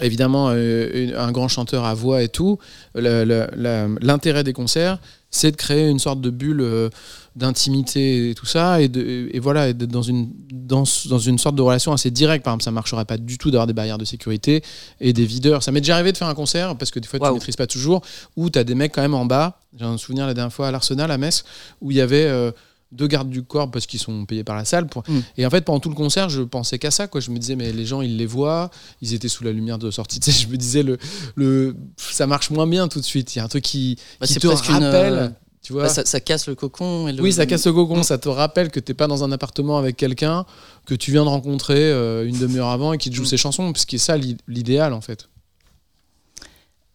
évidemment 0.00 0.48
euh, 0.50 0.88
une- 0.92 1.14
un 1.14 1.32
grand 1.32 1.48
chanteur 1.48 1.84
à 1.84 1.94
voix 1.94 2.22
et 2.22 2.28
tout. 2.28 2.58
L'intérêt 2.94 4.44
des 4.44 4.52
concerts, 4.52 4.98
c'est 5.30 5.50
de 5.50 5.56
créer 5.56 5.88
une 5.88 5.98
sorte 5.98 6.20
de 6.20 6.30
bulle 6.30 6.60
euh, 6.60 6.88
d'intimité 7.34 8.30
et 8.30 8.34
tout 8.34 8.46
ça, 8.46 8.80
et, 8.80 8.88
de, 8.88 9.28
et 9.30 9.38
voilà, 9.38 9.72
d'être 9.72 9.90
dans 9.90 10.02
une, 10.02 10.30
dans, 10.50 10.84
dans 11.10 11.18
une 11.18 11.38
sorte 11.38 11.54
de 11.56 11.62
relation 11.62 11.92
assez 11.92 12.10
directe. 12.10 12.44
Par 12.44 12.52
exemple, 12.52 12.64
ça 12.64 12.70
marcherait 12.70 13.04
pas 13.04 13.18
du 13.18 13.36
tout 13.36 13.50
d'avoir 13.50 13.66
des 13.66 13.74
barrières 13.74 13.98
de 13.98 14.06
sécurité 14.06 14.62
et 15.00 15.12
des 15.12 15.26
videurs. 15.26 15.62
Ça 15.62 15.72
m'est 15.72 15.80
déjà 15.82 15.94
arrivé 15.94 16.12
de 16.12 16.16
faire 16.16 16.28
un 16.28 16.34
concert, 16.34 16.76
parce 16.76 16.90
que 16.90 16.98
des 16.98 17.06
fois 17.08 17.18
tu 17.18 17.24
Waouh. 17.24 17.34
maîtrises 17.34 17.56
pas 17.56 17.66
toujours, 17.66 18.00
où 18.36 18.48
tu 18.48 18.58
as 18.58 18.64
des 18.64 18.74
mecs 18.74 18.92
quand 18.94 19.02
même 19.02 19.14
en 19.14 19.26
bas. 19.26 19.58
J'ai 19.78 19.84
un 19.84 19.98
souvenir 19.98 20.26
la 20.26 20.32
dernière 20.32 20.52
fois 20.52 20.68
à 20.68 20.70
l'Arsenal, 20.70 21.10
à 21.10 21.18
Metz, 21.18 21.44
où 21.82 21.90
il 21.90 21.96
y 21.98 22.00
avait... 22.00 22.24
euh, 22.24 22.50
deux 22.92 23.06
gardes 23.08 23.28
du 23.28 23.42
corps 23.42 23.70
parce 23.70 23.86
qu'ils 23.86 23.98
sont 24.00 24.24
payés 24.26 24.44
par 24.44 24.56
la 24.56 24.64
salle. 24.64 24.86
Pour... 24.86 25.02
Mm. 25.08 25.20
Et 25.38 25.46
en 25.46 25.50
fait, 25.50 25.62
pendant 25.64 25.80
tout 25.80 25.88
le 25.88 25.94
concert, 25.94 26.28
je 26.28 26.42
pensais 26.42 26.78
qu'à 26.78 26.90
ça. 26.90 27.08
Quoi. 27.08 27.20
Je 27.20 27.30
me 27.30 27.38
disais, 27.38 27.56
mais 27.56 27.72
les 27.72 27.84
gens, 27.84 28.00
ils 28.00 28.16
les 28.16 28.26
voient, 28.26 28.70
ils 29.02 29.12
étaient 29.14 29.28
sous 29.28 29.42
la 29.44 29.52
lumière 29.52 29.78
de 29.78 29.90
sortie. 29.90 30.20
Tu 30.20 30.30
sais, 30.32 30.42
je 30.44 30.48
me 30.48 30.56
disais, 30.56 30.82
le, 30.82 30.98
le, 31.34 31.76
ça 31.96 32.26
marche 32.26 32.50
moins 32.50 32.66
bien 32.66 32.88
tout 32.88 33.00
de 33.00 33.04
suite. 33.04 33.34
Il 33.34 33.38
y 33.38 33.40
a 33.40 33.44
un 33.44 33.48
truc 33.48 33.64
qui, 33.64 33.98
Bah, 34.20 34.26
qui 34.26 34.34
te 34.36 34.46
une, 34.46 34.52
rappelle. 34.52 35.12
euh, 35.14 35.28
tu 35.62 35.72
vois 35.72 35.82
Bah, 35.84 35.88
ça, 35.88 36.04
ça 36.04 36.20
casse 36.20 36.46
le 36.46 36.54
cocon. 36.54 37.08
Et 37.08 37.12
le... 37.12 37.22
Oui, 37.22 37.32
ça 37.32 37.44
casse 37.44 37.66
le 37.66 37.72
Mm. 37.72 37.74
cocon. 37.74 38.02
Ça 38.04 38.18
te 38.18 38.28
rappelle 38.28 38.70
que 38.70 38.78
t'es 38.80 38.94
pas 38.94 39.08
dans 39.08 39.24
un 39.24 39.32
appartement 39.32 39.78
avec 39.78 39.96
quelqu'un 39.96 40.46
que 40.86 40.94
tu 40.94 41.10
viens 41.10 41.24
de 41.24 41.28
rencontrer 41.28 41.90
euh, 41.90 42.24
une 42.26 42.38
demi-heure 42.38 42.68
avant 42.68 42.92
et 42.92 42.98
qui 42.98 43.10
te 43.10 43.16
joue 43.16 43.22
Mm. 43.24 43.26
ses 43.26 43.36
chansons. 43.36 43.72
Parce 43.72 43.84
que 43.84 43.98
c'est 43.98 44.04
ça 44.06 44.16
l'i- 44.16 44.36
l'idéal, 44.46 44.92
en 44.92 45.00
fait. 45.00 45.28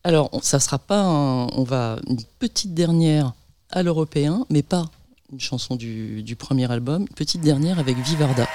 Alors, 0.04 0.32
ça 0.42 0.60
sera 0.60 0.80
pas 0.80 1.02
un- 1.04 1.48
On 1.50 1.64
va 1.64 1.98
une 2.08 2.18
petite 2.40 2.74
dernière 2.74 3.34
à 3.70 3.84
l'européen, 3.84 4.46
mais 4.50 4.64
pas 4.64 4.90
une 5.32 5.40
chanson 5.40 5.76
du, 5.76 6.24
du 6.24 6.36
premier 6.36 6.70
album. 6.70 7.08
Petite 7.16 7.42
dernière 7.42 7.80
avec 7.80 7.98
Vivarda. 7.98 8.48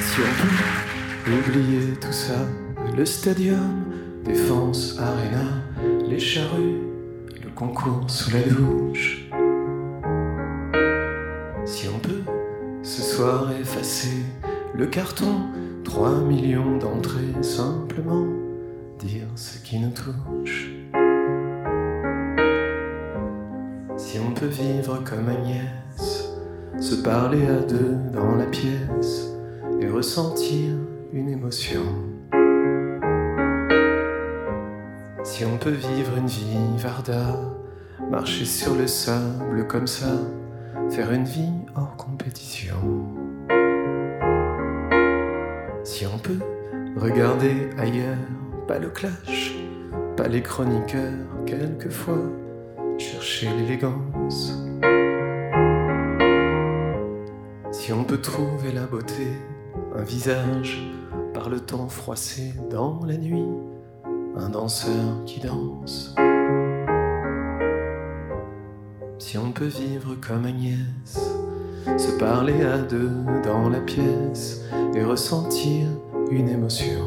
Si 0.00 0.20
on 0.20 0.44
peut 1.24 1.50
oublier 1.50 1.94
tout 2.00 2.12
ça, 2.12 2.46
le 2.94 3.06
stadium, 3.06 3.84
défense, 4.24 4.98
arena, 4.98 5.62
les 6.06 6.18
charrues, 6.18 6.82
le 7.42 7.50
concours 7.54 8.04
sous 8.08 8.30
la 8.30 8.42
douche. 8.42 9.24
Si 11.64 11.88
on 11.88 11.98
peut 11.98 12.22
ce 12.82 13.00
soir 13.00 13.50
effacer 13.58 14.21
le 14.82 14.88
carton, 14.88 15.42
3 15.84 16.22
millions 16.22 16.76
d'entrées, 16.76 17.40
simplement 17.40 18.26
dire 18.98 19.28
ce 19.36 19.58
qui 19.58 19.78
nous 19.78 19.90
touche. 19.90 20.72
Si 23.96 24.18
on 24.18 24.34
peut 24.34 24.46
vivre 24.46 25.00
comme 25.04 25.28
Agnès, 25.28 26.32
se 26.80 26.96
parler 26.96 27.46
à 27.46 27.60
deux 27.60 27.94
dans 28.12 28.34
la 28.34 28.46
pièce 28.46 29.30
et 29.80 29.88
ressentir 29.88 30.74
une 31.12 31.28
émotion. 31.28 31.82
Si 35.22 35.44
on 35.44 35.58
peut 35.58 35.70
vivre 35.70 36.18
une 36.18 36.26
vie 36.26 36.76
Varda, 36.78 37.38
marcher 38.10 38.44
sur 38.44 38.74
le 38.74 38.88
sable 38.88 39.64
comme 39.68 39.86
ça, 39.86 40.10
faire 40.90 41.12
une 41.12 41.24
vie 41.24 41.52
hors 41.76 41.94
compétition. 41.96 43.21
Si 46.02 46.08
on 46.12 46.18
peut 46.18 46.40
regarder 46.96 47.70
ailleurs, 47.78 48.16
pas 48.66 48.80
le 48.80 48.88
clash, 48.88 49.54
pas 50.16 50.26
les 50.26 50.42
chroniqueurs, 50.42 51.12
quelquefois 51.46 52.18
chercher 52.98 53.48
l'élégance. 53.50 54.52
Si 57.70 57.92
on 57.92 58.02
peut 58.02 58.20
trouver 58.20 58.72
la 58.72 58.86
beauté, 58.86 59.28
un 59.94 60.02
visage 60.02 60.92
par 61.34 61.48
le 61.48 61.60
temps 61.60 61.88
froissé 61.88 62.52
dans 62.68 63.04
la 63.06 63.16
nuit, 63.16 63.46
un 64.34 64.48
danseur 64.48 65.24
qui 65.24 65.38
danse. 65.38 66.16
Si 69.20 69.38
on 69.38 69.52
peut 69.52 69.66
vivre 69.66 70.16
comme 70.16 70.46
Agnès, 70.46 71.41
se 71.98 72.18
parler 72.18 72.62
à 72.64 72.78
deux 72.78 73.10
dans 73.44 73.68
la 73.68 73.80
pièce 73.80 74.62
et 74.94 75.02
ressentir 75.02 75.86
une 76.30 76.48
émotion. 76.48 77.00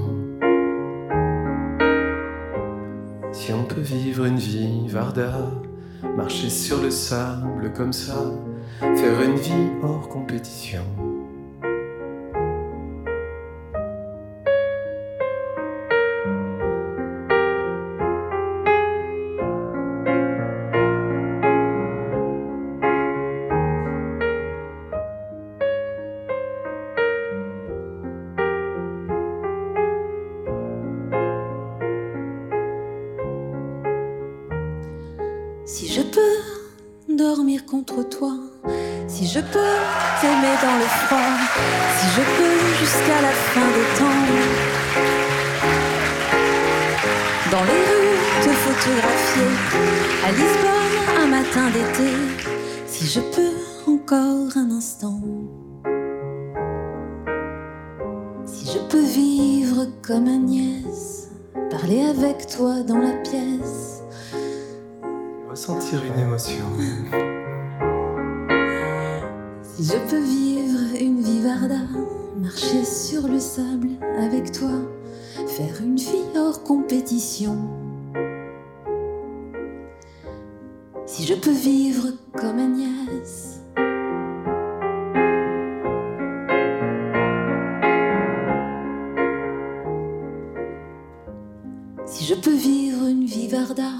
Si 3.31 3.51
on 3.53 3.63
peut 3.63 3.81
vivre 3.81 4.25
une 4.25 4.37
vie 4.37 4.87
Varda, 4.87 5.51
marcher 6.15 6.49
sur 6.49 6.81
le 6.81 6.91
sable 6.91 7.73
comme 7.73 7.93
ça, 7.93 8.31
faire 8.79 9.21
une 9.21 9.35
vie 9.35 9.69
hors 9.83 10.07
compétition. 10.09 10.83
Vivre 81.75 82.07
comme 82.31 82.59
Agnès. 82.59 83.61
Si 92.05 92.23
je 92.23 92.35
peux 92.35 92.55
vivre 92.55 93.07
une 93.07 93.25
vie 93.25 93.49
Varda. 93.49 93.91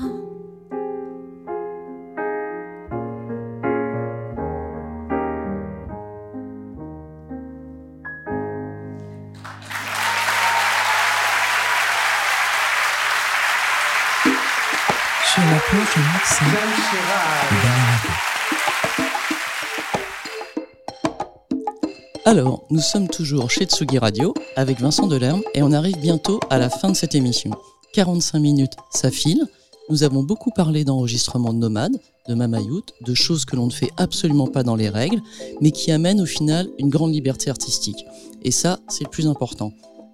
Alors, 22.26 22.64
nous 22.70 22.80
sommes 22.80 23.08
toujours 23.08 23.52
chez 23.52 23.66
Tsugi 23.66 23.98
Radio 23.98 24.34
avec 24.56 24.80
Vincent 24.80 25.08
Delerme 25.08 25.42
et 25.54 25.62
on 25.64 25.72
arrive 25.72 25.98
bientôt 26.00 26.40
à 26.50 26.58
la 26.60 26.70
fin 26.70 26.90
de 26.90 26.96
cette 26.96 27.14
émission. 27.14 27.52
45 27.94 28.40
minutes, 28.40 28.74
ça 28.90 29.12
file. 29.12 29.46
Nous 29.90 30.04
avons 30.04 30.24
beaucoup 30.24 30.52
parlé 30.52 30.86
d'enregistrement 30.86 31.54
de 31.54 31.60
nomades, 31.60 32.00
de 32.28 32.36
mamayout, 32.36 32.86
de 33.02 33.14
choses 33.14 33.46
que 33.46 33.56
l'on 33.56 33.68
ne 33.68 33.72
fait 33.72 33.92
absolument 33.98 34.48
pas 34.48 34.64
dans 34.64 34.76
les 34.76 34.90
règles, 34.90 35.22
mais 35.62 35.72
qui 35.72 35.92
amènent 35.92 36.22
au 36.22 36.26
final 36.26 36.68
une 36.80 36.90
grande 36.90 37.14
liberté 37.14 37.50
artistique. 37.50 38.06
Et 38.44 38.52
ça, 38.52 38.80
c'est 38.88 39.04
le 39.04 39.10
plus 39.10 39.28
important. 39.28 39.72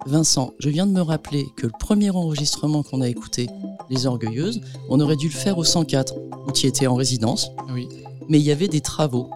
Vincent, 0.08 0.54
je 0.60 0.70
viens 0.70 0.88
de 0.88 0.92
me 0.92 1.02
rappeler 1.02 1.46
que 1.56 1.68
le 1.68 1.74
premier 1.80 2.10
enregistrement 2.10 2.82
qu'on 2.82 3.02
a 3.02 3.08
écouté, 3.08 3.48
Les 3.92 4.06
Orgueilleuses, 4.06 4.62
on 4.90 5.00
aurait 5.02 5.18
dû 5.18 5.28
le 5.28 5.34
faire 5.34 5.58
au 5.58 5.64
104, 5.66 6.16
où 6.48 6.52
tu 6.54 6.66
étais 6.66 6.88
en 6.88 6.96
résidence. 6.96 7.52
Oui. 7.74 7.88
Mais 8.30 8.40
il 8.40 8.44
y 8.46 8.52
avait 8.52 8.70
des 8.70 8.80
travaux. 8.82 9.30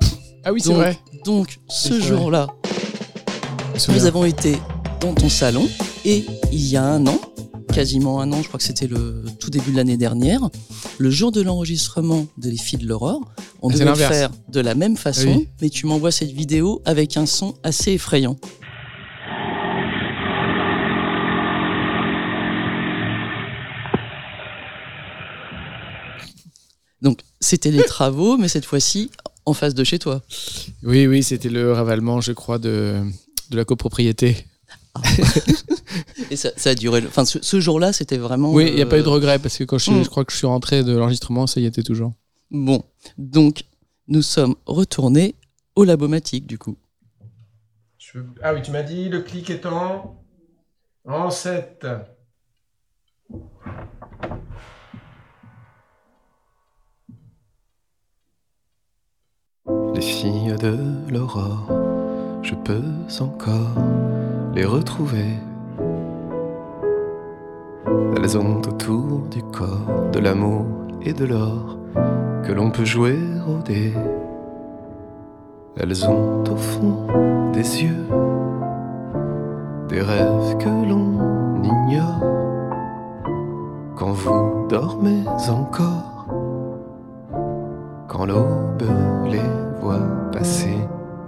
Ah 0.45 0.53
oui, 0.53 0.61
c'est 0.61 0.69
Donc- 0.69 0.77
vrai. 0.77 0.97
Donc, 1.25 1.59
ce 1.67 1.99
jour-là, 1.99 2.47
nous 3.89 4.05
avons 4.05 4.23
été 4.23 4.57
dans 5.01 5.13
ton 5.13 5.27
salon 5.27 5.67
et 6.05 6.23
il 6.53 6.65
y 6.65 6.77
a 6.77 6.83
un 6.85 7.05
an, 7.05 7.19
quasiment 7.73 8.21
un 8.21 8.31
an, 8.31 8.41
je 8.41 8.47
crois 8.47 8.57
que 8.59 8.63
c'était 8.63 8.87
le 8.87 9.23
tout 9.39 9.49
début 9.49 9.71
de 9.71 9.75
l'année 9.75 9.97
dernière, 9.97 10.49
le 10.97 11.09
jour 11.09 11.31
de 11.33 11.41
l'enregistrement 11.41 12.25
de 12.37 12.49
Les 12.49 12.57
Filles 12.57 12.79
de 12.79 12.87
l'Aurore, 12.87 13.21
on 13.61 13.69
Ah, 13.69 13.73
devait 13.73 13.85
le 13.85 13.95
faire 13.95 14.31
de 14.49 14.59
la 14.61 14.75
même 14.75 14.95
façon, 14.95 15.35
Oui. 15.35 15.49
mais 15.61 15.69
tu 15.69 15.85
m'envoies 15.85 16.11
cette 16.11 16.31
vidéo 16.31 16.81
avec 16.85 17.17
un 17.17 17.25
son 17.25 17.55
assez 17.63 17.91
effrayant. 17.91 18.37
Donc, 27.05 27.21
c'était 27.39 27.71
les 27.71 27.83
travaux, 27.83 28.35
mais 28.37 28.47
cette 28.47 28.65
fois-ci 28.65 29.11
en 29.45 29.53
face 29.53 29.75
de 29.75 29.83
chez 29.83 29.99
toi. 29.99 30.21
Oui, 30.83 31.05
oui, 31.05 31.21
c'était 31.23 31.49
le 31.49 31.71
ravalement, 31.71 32.19
je 32.19 32.31
crois, 32.33 32.57
de, 32.57 32.99
de 33.51 33.55
la 33.57 33.63
copropriété. 33.63 34.47
Et 36.31 36.35
ça, 36.35 36.49
ça 36.57 36.71
a 36.71 36.75
duré. 36.75 37.03
Enfin, 37.07 37.25
ce, 37.25 37.37
ce 37.43 37.59
jour-là, 37.59 37.93
c'était 37.93 38.17
vraiment. 38.17 38.51
Oui, 38.51 38.65
il 38.69 38.75
n'y 38.75 38.81
a 38.81 38.85
euh, 38.85 38.89
pas 38.89 38.97
eu 38.99 39.03
de 39.03 39.07
regret 39.07 39.37
parce 39.37 39.57
que 39.57 39.63
quand 39.63 39.77
je, 39.77 39.91
Mm. 39.91 40.03
je 40.03 40.09
crois 40.09 40.25
que 40.25 40.31
je 40.31 40.37
suis 40.37 40.47
rentré 40.47 40.83
de 40.83 40.93
l'enregistrement, 40.97 41.45
ça 41.45 41.59
y 41.59 41.65
était 41.65 41.83
toujours. 41.83 42.13
Bon, 42.49 42.83
donc 43.19 43.65
nous 44.07 44.21
sommes 44.23 44.55
retournés 44.65 45.35
au 45.75 45.83
Labomatique 45.83 46.47
du 46.47 46.57
coup. 46.57 46.75
Je- 47.99 48.19
Ah 48.41 48.53
oui, 48.55 48.61
tu 48.63 48.71
m'as 48.71 48.83
dit 48.83 49.09
le 49.09 49.21
clic 49.21 49.49
est 49.51 49.65
en... 49.67 50.19
en 51.07 51.29
7. 51.29 51.85
Les 59.95 60.01
filles 60.01 60.53
de 60.59 60.77
l'aurore, 61.09 61.71
je 62.41 62.53
peux 62.53 62.83
encore 63.21 63.81
les 64.53 64.65
retrouver. 64.65 65.37
Elles 68.17 68.37
ont 68.37 68.57
autour 68.57 69.21
du 69.31 69.41
corps 69.41 70.09
de 70.11 70.19
l'amour 70.19 70.65
et 71.01 71.13
de 71.13 71.23
l'or 71.23 71.77
que 72.43 72.51
l'on 72.51 72.71
peut 72.71 72.83
jouer 72.83 73.17
au 73.47 73.61
dé. 73.63 73.93
Elles 75.77 76.05
ont 76.09 76.43
au 76.43 76.57
fond 76.57 77.07
des 77.53 77.83
yeux 77.83 78.05
des 79.87 80.01
rêves 80.01 80.57
que 80.57 80.89
l'on 80.89 81.63
ignore 81.63 82.19
quand 83.95 84.11
vous 84.11 84.67
dormez 84.67 85.23
encore 85.49 86.27
quand 88.09 88.25
l'aube 88.25 88.83
les 89.25 89.64
passer 90.31 90.77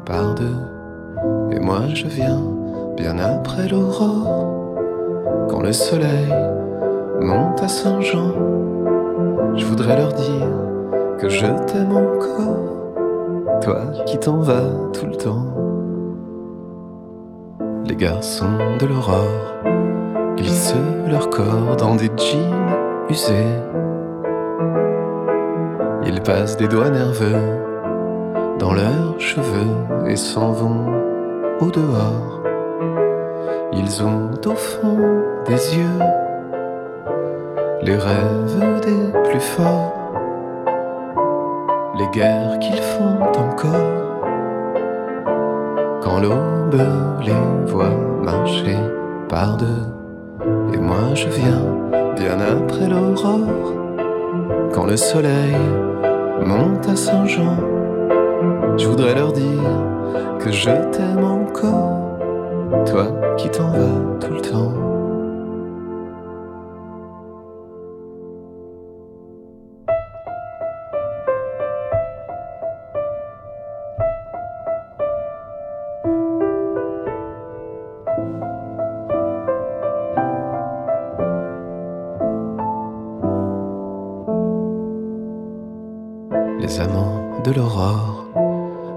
par 0.06 0.36
deux. 0.36 0.56
Et 1.52 1.60
moi 1.60 1.82
je 1.94 2.08
viens 2.08 2.42
bien 2.96 3.18
après 3.20 3.68
l'aurore, 3.68 4.76
quand 5.50 5.62
le 5.62 5.74
soleil 5.74 6.34
monte 7.22 7.62
à 7.62 7.68
Saint-Jean. 7.68 8.32
Je 9.56 9.66
voudrais 9.66 9.98
leur 9.98 10.14
dire 10.14 10.48
que 11.20 11.30
je 11.30 11.46
t'aime 11.66 11.96
encore, 11.96 13.62
toi 13.62 13.82
qui 14.06 14.18
t'en 14.18 14.38
vas 14.38 14.70
tout 14.94 15.06
le 15.06 15.16
temps. 15.16 15.46
Les 17.86 17.96
garçons 17.96 18.58
de 18.80 18.86
l'aurore 18.86 19.64
glissent 20.36 20.76
leur 21.08 21.30
corps 21.30 21.76
dans 21.78 21.96
des 21.96 22.10
jeans 22.18 22.54
usés. 23.10 23.46
Ils 26.06 26.22
passent 26.22 26.58
des 26.58 26.68
doigts 26.68 26.90
nerveux 26.90 27.67
dans 28.60 28.74
leurs 28.74 29.20
cheveux 29.20 30.08
et 30.08 30.16
s'en 30.16 30.52
vont 30.52 30.86
au 31.60 31.70
dehors. 31.70 32.42
Ils 33.74 34.04
ont 34.04 34.32
au 34.46 34.56
fond 34.56 34.98
des 35.46 35.78
yeux 35.78 36.00
les 37.82 37.96
rêves 37.96 38.82
des 38.82 39.30
plus 39.30 39.40
forts, 39.40 39.94
les 41.98 42.08
guerres 42.08 42.58
qu'ils 42.60 42.82
font 42.82 43.20
encore 43.22 43.94
Quand 46.02 46.20
l'aube 46.20 46.82
les 47.26 47.72
voit 47.72 47.96
marcher 48.24 48.78
par 49.30 49.58
deux, 49.58 49.84
et 50.74 50.78
moi 50.78 51.14
je 51.14 51.28
viens 51.28 51.64
bien 52.16 52.40
après 52.40 52.90
l'aurore. 52.90 53.74
Quand 54.74 54.86
le 54.86 54.98
soleil 54.98 55.56
monte 56.46 56.88
à 56.90 56.96
Saint-Jean, 56.96 57.58
je 58.76 58.88
voudrais 58.88 59.16
leur 59.16 59.32
dire 59.32 59.64
que 60.40 60.52
je 60.52 60.70
t'aime 60.92 61.24
encore, 61.24 62.20
toi 62.86 63.08
qui 63.38 63.50
t'en 63.50 63.70
vas 63.70 64.18
tout 64.20 64.34
le 64.34 64.42
temps. 64.42 64.74
Les 86.60 86.82
amants 86.82 87.42
de 87.46 87.52
l'aurore 87.52 88.26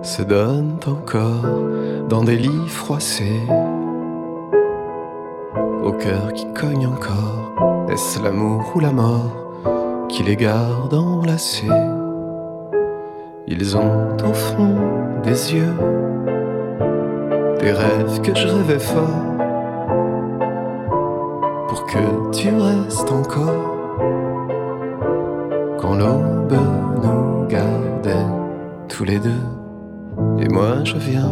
se 0.03 0.22
donnent 0.22 0.78
encore 0.86 2.09
dans 2.09 2.24
des 2.24 2.36
lits 2.36 2.68
froissés. 2.68 3.40
Au 5.82 5.92
cœur 5.92 6.32
qui 6.32 6.46
cogne 6.53 6.86
encore, 6.86 7.86
est-ce 7.90 8.22
l'amour 8.22 8.72
ou 8.74 8.80
la 8.80 8.92
mort 8.92 10.07
qui 10.09 10.22
les 10.22 10.36
garde 10.36 10.94
enlacés? 10.94 11.68
Ils 13.46 13.76
ont 13.76 14.16
au 14.28 14.32
fond 14.32 14.76
des 15.22 15.55
yeux 15.55 15.74
des 17.61 17.72
rêves 17.72 18.20
que 18.22 18.34
je 18.34 18.48
rêvais 18.48 18.78
fort 18.78 19.34
pour 21.68 21.84
que 21.86 22.30
tu 22.32 22.48
restes 22.48 23.12
encore 23.12 23.76
quand 25.78 25.94
l'aube 25.94 26.57
nous 27.03 27.46
gardait 27.48 28.26
tous 28.88 29.05
les 29.05 29.18
deux. 29.18 29.60
Et 30.41 30.49
moi 30.49 30.84
je 30.84 30.97
viens 30.97 31.30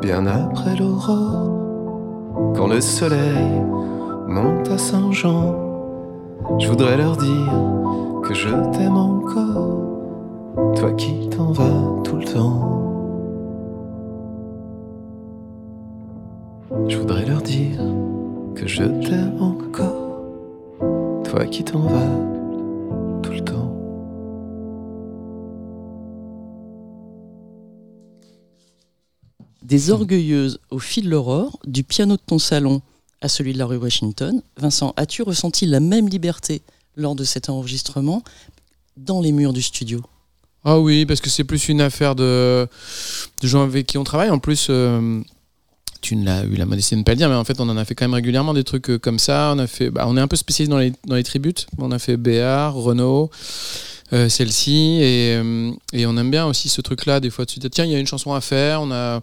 bien 0.00 0.26
après 0.26 0.74
l'aurore, 0.74 1.50
quand 2.56 2.66
le 2.66 2.80
soleil 2.80 3.62
monte 4.26 4.68
à 4.68 4.78
Saint-Jean. 4.78 5.54
Je 6.58 6.68
voudrais 6.68 6.96
leur 6.96 7.16
dire 7.16 7.52
que 8.24 8.34
je 8.34 8.48
t'aime 8.72 8.96
encore, 8.96 9.78
toi 10.74 10.90
qui 10.92 11.28
t'en 11.28 11.52
vas 11.52 12.02
tout 12.02 12.16
le 12.16 12.24
temps. 12.24 12.76
Je 16.88 16.98
voudrais 16.98 17.26
leur 17.26 17.42
dire 17.42 17.80
que 18.56 18.66
je 18.66 18.82
t'aime 18.82 19.40
encore, 19.40 20.24
toi 21.24 21.44
qui 21.44 21.62
t'en 21.62 21.80
vas 21.80 22.39
Des 29.70 29.90
orgueilleuses 29.90 30.58
au 30.70 30.80
fil 30.80 31.04
de 31.04 31.10
l'aurore, 31.10 31.60
du 31.64 31.84
piano 31.84 32.16
de 32.16 32.20
ton 32.26 32.40
salon 32.40 32.82
à 33.20 33.28
celui 33.28 33.52
de 33.52 33.58
la 33.58 33.66
rue 33.66 33.76
Washington. 33.76 34.42
Vincent, 34.56 34.92
as-tu 34.96 35.22
ressenti 35.22 35.64
la 35.64 35.78
même 35.78 36.08
liberté 36.08 36.62
lors 36.96 37.14
de 37.14 37.22
cet 37.22 37.48
enregistrement 37.48 38.24
dans 38.96 39.20
les 39.20 39.30
murs 39.30 39.52
du 39.52 39.62
studio? 39.62 40.02
Ah 40.64 40.80
oui, 40.80 41.06
parce 41.06 41.20
que 41.20 41.30
c'est 41.30 41.44
plus 41.44 41.68
une 41.68 41.80
affaire 41.80 42.16
de, 42.16 42.66
gens 43.44 43.62
avec 43.62 43.86
qui 43.86 43.96
on 43.96 44.02
travaille. 44.02 44.30
En 44.30 44.40
plus, 44.40 44.66
euh, 44.70 45.20
tu 46.00 46.16
ne 46.16 46.24
l'as 46.24 46.42
eu 46.42 46.56
la 46.56 46.66
modestie 46.66 46.96
de 46.96 46.98
ne 46.98 47.04
pas 47.04 47.12
le 47.12 47.18
dire, 47.18 47.28
mais 47.28 47.36
en 47.36 47.44
fait, 47.44 47.60
on 47.60 47.68
en 47.68 47.76
a 47.76 47.84
fait 47.84 47.94
quand 47.94 48.06
même 48.06 48.14
régulièrement 48.14 48.54
des 48.54 48.64
trucs 48.64 48.90
euh, 48.90 48.98
comme 48.98 49.20
ça. 49.20 49.52
On, 49.54 49.60
a 49.60 49.68
fait, 49.68 49.90
bah, 49.90 50.04
on 50.08 50.16
est 50.16 50.20
un 50.20 50.26
peu 50.26 50.34
spécialisé 50.36 50.92
dans 51.06 51.14
les, 51.14 51.22
tributes. 51.22 51.68
On 51.78 51.92
a 51.92 52.00
fait 52.00 52.16
Béard, 52.16 52.74
Renault. 52.74 53.30
euh, 54.12 54.28
celle-ci 54.28 54.98
et, 55.00 55.40
et 55.92 56.06
on 56.06 56.16
aime 56.16 56.32
bien 56.32 56.44
aussi 56.46 56.68
ce 56.68 56.80
truc 56.80 57.06
là 57.06 57.20
des 57.20 57.30
fois 57.30 57.44
de 57.44 57.50
se 57.52 57.60
dire 57.60 57.70
tiens 57.70 57.84
il 57.84 57.92
y 57.92 57.94
a 57.94 57.98
une 58.00 58.08
chanson 58.08 58.34
à 58.34 58.40
faire 58.40 58.82
on 58.82 58.90
a 58.90 59.20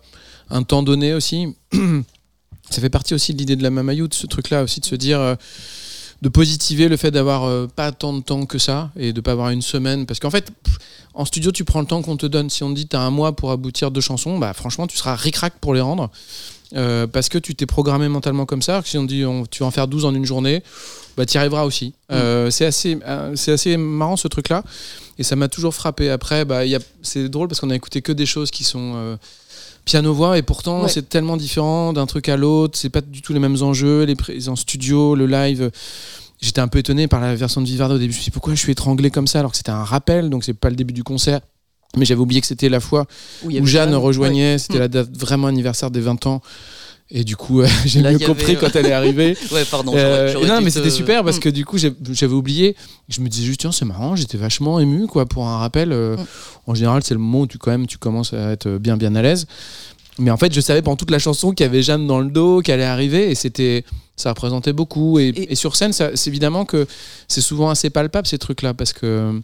un 0.49 0.63
temps 0.63 0.83
donné 0.83 1.13
aussi 1.13 1.55
ça 2.69 2.81
fait 2.81 2.89
partie 2.89 3.13
aussi 3.13 3.33
de 3.33 3.37
l'idée 3.39 3.55
de 3.55 3.63
la 3.63 3.69
Mamayout 3.69 4.09
ce 4.11 4.27
truc 4.27 4.49
là 4.49 4.63
aussi 4.63 4.79
de 4.79 4.85
se 4.85 4.95
dire 4.95 5.19
euh, 5.19 5.35
de 6.21 6.29
positiver 6.29 6.87
le 6.87 6.97
fait 6.97 7.11
d'avoir 7.11 7.43
euh, 7.45 7.67
pas 7.67 7.91
tant 7.91 8.13
de 8.13 8.21
temps 8.21 8.45
que 8.45 8.57
ça 8.57 8.89
et 8.97 9.13
de 9.13 9.21
pas 9.21 9.33
avoir 9.33 9.51
une 9.51 9.61
semaine. 9.61 10.07
Parce 10.07 10.19
qu'en 10.19 10.31
fait 10.31 10.49
pff, 10.63 10.77
en 11.13 11.25
studio 11.25 11.51
tu 11.51 11.63
prends 11.63 11.79
le 11.79 11.85
temps 11.85 12.01
qu'on 12.01 12.17
te 12.17 12.25
donne. 12.25 12.49
Si 12.49 12.63
on 12.63 12.69
te 12.71 12.75
dit 12.75 12.87
t'as 12.87 13.01
un 13.01 13.11
mois 13.11 13.35
pour 13.35 13.51
aboutir 13.51 13.91
deux 13.91 14.01
chansons 14.01 14.39
bah 14.39 14.53
franchement 14.53 14.87
tu 14.87 14.97
seras 14.97 15.15
ric-rac 15.15 15.53
pour 15.61 15.73
les 15.73 15.81
rendre. 15.81 16.09
Euh, 16.75 17.07
parce 17.07 17.29
que 17.29 17.37
tu 17.37 17.55
t'es 17.55 17.65
programmé 17.65 18.09
mentalement 18.09 18.45
comme 18.45 18.61
ça. 18.63 18.81
Que 18.81 18.89
si 18.89 18.97
on 18.97 19.03
te 19.03 19.13
dit 19.13 19.25
on- 19.25 19.45
tu 19.45 19.59
vas 19.59 19.67
en 19.67 19.71
faire 19.71 19.87
12 19.87 20.05
en 20.05 20.15
une 20.15 20.25
journée 20.25 20.63
bah 21.15 21.25
tu 21.25 21.35
y 21.35 21.37
arriveras 21.37 21.65
aussi. 21.65 21.93
Euh, 22.11 22.49
c'est 22.49 22.65
assez 22.65 22.97
c'est 23.35 23.51
assez 23.51 23.77
marrant 23.77 24.17
ce 24.17 24.27
truc 24.27 24.49
là 24.49 24.63
et 25.19 25.23
ça 25.23 25.35
m'a 25.35 25.47
toujours 25.49 25.75
frappé. 25.75 26.09
Après 26.09 26.45
bah 26.45 26.61
c'est 27.03 27.29
drôle 27.29 27.47
parce 27.47 27.59
qu'on 27.59 27.69
a 27.69 27.75
écouté 27.75 28.01
que 28.01 28.11
des 28.11 28.25
choses 28.25 28.49
qui 28.49 28.63
sont 28.63 29.17
euh, 29.87 29.91
piano 29.91 30.13
voix 30.13 30.37
et 30.37 30.41
pourtant 30.41 30.83
Ouais. 30.83 30.89
c'est 30.89 31.07
tellement 31.09 31.37
différent 31.37 31.93
d'un 31.93 32.05
truc 32.05 32.29
à 32.29 32.37
l'autre 32.37 32.77
c'est 32.77 32.89
pas 32.89 33.01
du 33.01 33.21
tout 33.21 33.33
les 33.33 33.39
mêmes 33.39 33.57
enjeux 33.61 34.03
les 34.03 34.15
prises 34.15 34.49
en 34.49 34.55
studio 34.55 35.15
le 35.15 35.25
live. 35.25 35.71
J'étais 36.39 36.61
un 36.61 36.67
peu 36.67 36.77
étonné 36.79 37.07
par 37.07 37.19
la 37.19 37.33
version 37.33 37.61
de 37.61 37.65
Vivardo 37.65 37.95
au 37.95 37.97
début. 37.97 38.13
Je 38.13 38.17
me 38.17 38.21
suis 38.21 38.29
dit 38.29 38.33
pourquoi 38.33 38.53
je 38.53 38.59
suis 38.59 38.71
étranglé 38.71 39.09
comme 39.09 39.25
ça 39.25 39.39
alors 39.39 39.51
que 39.51 39.57
c'était 39.57 39.71
un 39.71 39.83
rappel 39.83 40.29
donc 40.29 40.43
c'est 40.43 40.53
pas 40.53 40.69
le 40.69 40.75
début 40.75 40.93
du 40.93 41.03
concert. 41.03 41.39
Mais 41.95 42.05
j'avais 42.05 42.19
oublié 42.19 42.41
que 42.41 42.47
c'était 42.47 42.69
la 42.69 42.79
fois 42.81 43.07
Où 43.43 43.65
Jeanne 43.65 43.95
rejoignait 43.95 44.53
ouais. 44.53 44.57
c'était 44.59 44.77
la 44.79 44.87
date 44.89 45.09
vraiment 45.17 45.47
anniversaire 45.47 45.89
des 45.89 46.01
20 46.01 46.27
ans 46.27 46.41
et 47.09 47.23
du 47.23 47.35
coup 47.35 47.61
euh, 47.61 47.67
j'ai 47.85 48.01
mieux 48.01 48.07
avait, 48.07 48.25
compris 48.25 48.55
euh, 48.55 48.59
quand 48.59 48.75
elle 48.75 48.85
est 48.87 48.91
arrivée 48.91 49.37
Ouais, 49.51 49.63
pardon, 49.69 49.93
Euh, 49.95 50.33
non 50.45 50.59
mais 50.61 50.69
te- 50.69 50.75
c'était 50.75 50.89
super 50.89 51.23
parce 51.23 51.37
Mm. 51.37 51.41
que 51.41 51.49
du 51.49 51.65
coup 51.65 51.77
j'avais 51.77 52.33
oublié 52.33 52.75
je 53.09 53.21
me 53.21 53.29
disais 53.29 53.45
juste 53.45 53.61
tiens 53.61 53.71
c'est 53.71 53.85
marrant 53.85 54.15
j'étais 54.15 54.37
vachement 54.37 54.79
ému 54.79 55.07
quoi 55.07 55.25
pour 55.25 55.47
un 55.47 55.57
rappel 55.57 55.91
euh, 55.91 56.17
Mm. 56.17 56.25
en 56.67 56.75
général 56.75 57.03
c'est 57.03 57.13
le 57.13 57.19
moment 57.19 57.41
où 57.41 57.47
tu 57.47 57.57
quand 57.57 57.71
même 57.71 57.87
tu 57.87 57.97
commences 57.97 58.33
à 58.33 58.51
être 58.51 58.69
bien 58.77 58.97
bien 58.97 59.15
à 59.15 59.21
l'aise 59.21 59.47
mais 60.19 60.31
en 60.31 60.37
fait 60.37 60.51
je 60.53 60.59
savais 60.61 60.81
pendant 60.81 60.97
toute 60.97 61.11
la 61.11 61.19
chanson 61.19 61.51
qu'il 61.51 61.63
y 61.65 61.69
avait 61.69 61.81
Jeanne 61.83 62.07
dans 62.07 62.19
le 62.19 62.29
dos 62.29 62.61
qu'elle 62.61 62.75
allait 62.81 62.83
arriver 62.89 63.29
et 63.31 63.35
c'était 63.35 63.85
ça 64.15 64.29
représentait 64.31 64.73
beaucoup 64.73 65.19
et, 65.19 65.27
et 65.49 65.55
sur 65.55 65.75
scène 65.75 65.93
c'est 65.93 66.27
évidemment 66.27 66.65
que 66.65 66.87
c'est 67.27 67.41
souvent 67.41 67.69
assez 67.69 67.89
palpable 67.89 68.25
ces 68.27 68.39
trucs 68.39 68.63
là 68.63 68.73
parce 68.73 68.91
que 68.93 69.39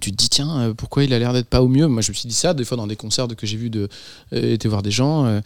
tu 0.00 0.12
te 0.12 0.16
dis 0.16 0.28
tiens 0.28 0.60
euh, 0.60 0.74
pourquoi 0.74 1.04
il 1.04 1.12
a 1.12 1.18
l'air 1.18 1.32
d'être 1.32 1.48
pas 1.48 1.62
au 1.62 1.68
mieux? 1.68 1.86
Moi 1.86 2.02
je 2.02 2.10
me 2.10 2.14
suis 2.14 2.28
dit 2.28 2.34
ça 2.34 2.54
des 2.54 2.64
fois 2.64 2.76
dans 2.76 2.86
des 2.86 2.96
concerts 2.96 3.28
que 3.36 3.46
j'ai 3.46 3.56
vu 3.56 3.70
de 3.70 3.88
euh, 4.32 4.56
voir 4.64 4.82
des 4.82 4.90
gens 4.90 5.26
euh, 5.26 5.40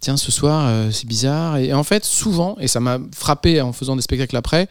tiens 0.00 0.16
ce 0.16 0.30
soir 0.30 0.66
euh, 0.66 0.90
c'est 0.90 1.06
bizarre. 1.06 1.56
Et, 1.58 1.72
en 1.72 1.84
fait 1.84 2.04
souvent 2.04 2.56
et 2.60 2.68
ça 2.68 2.80
m'a 2.80 2.98
frappé 3.14 3.60
en 3.60 3.72
faisant 3.72 3.96
des 3.96 4.02
spectacles 4.02 4.36
après 4.36 4.68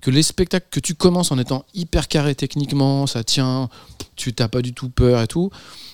que 0.00 0.10
les 0.10 0.22
spectacles 0.22 0.66
que 0.70 0.80
tu 0.80 0.94
commences 0.94 1.32
en 1.32 1.38
étant 1.38 1.64
hyper 1.74 2.08
carré 2.08 2.34
techniquement 2.34 3.06
ça 3.06 3.24
tient 3.24 3.68
tu 4.16 4.32
t'as 4.32 4.48
pas 4.48 4.62
du 4.62 4.72
tout 4.72 4.88
peur 4.88 5.22
et 5.22 5.26
tout 5.26 5.50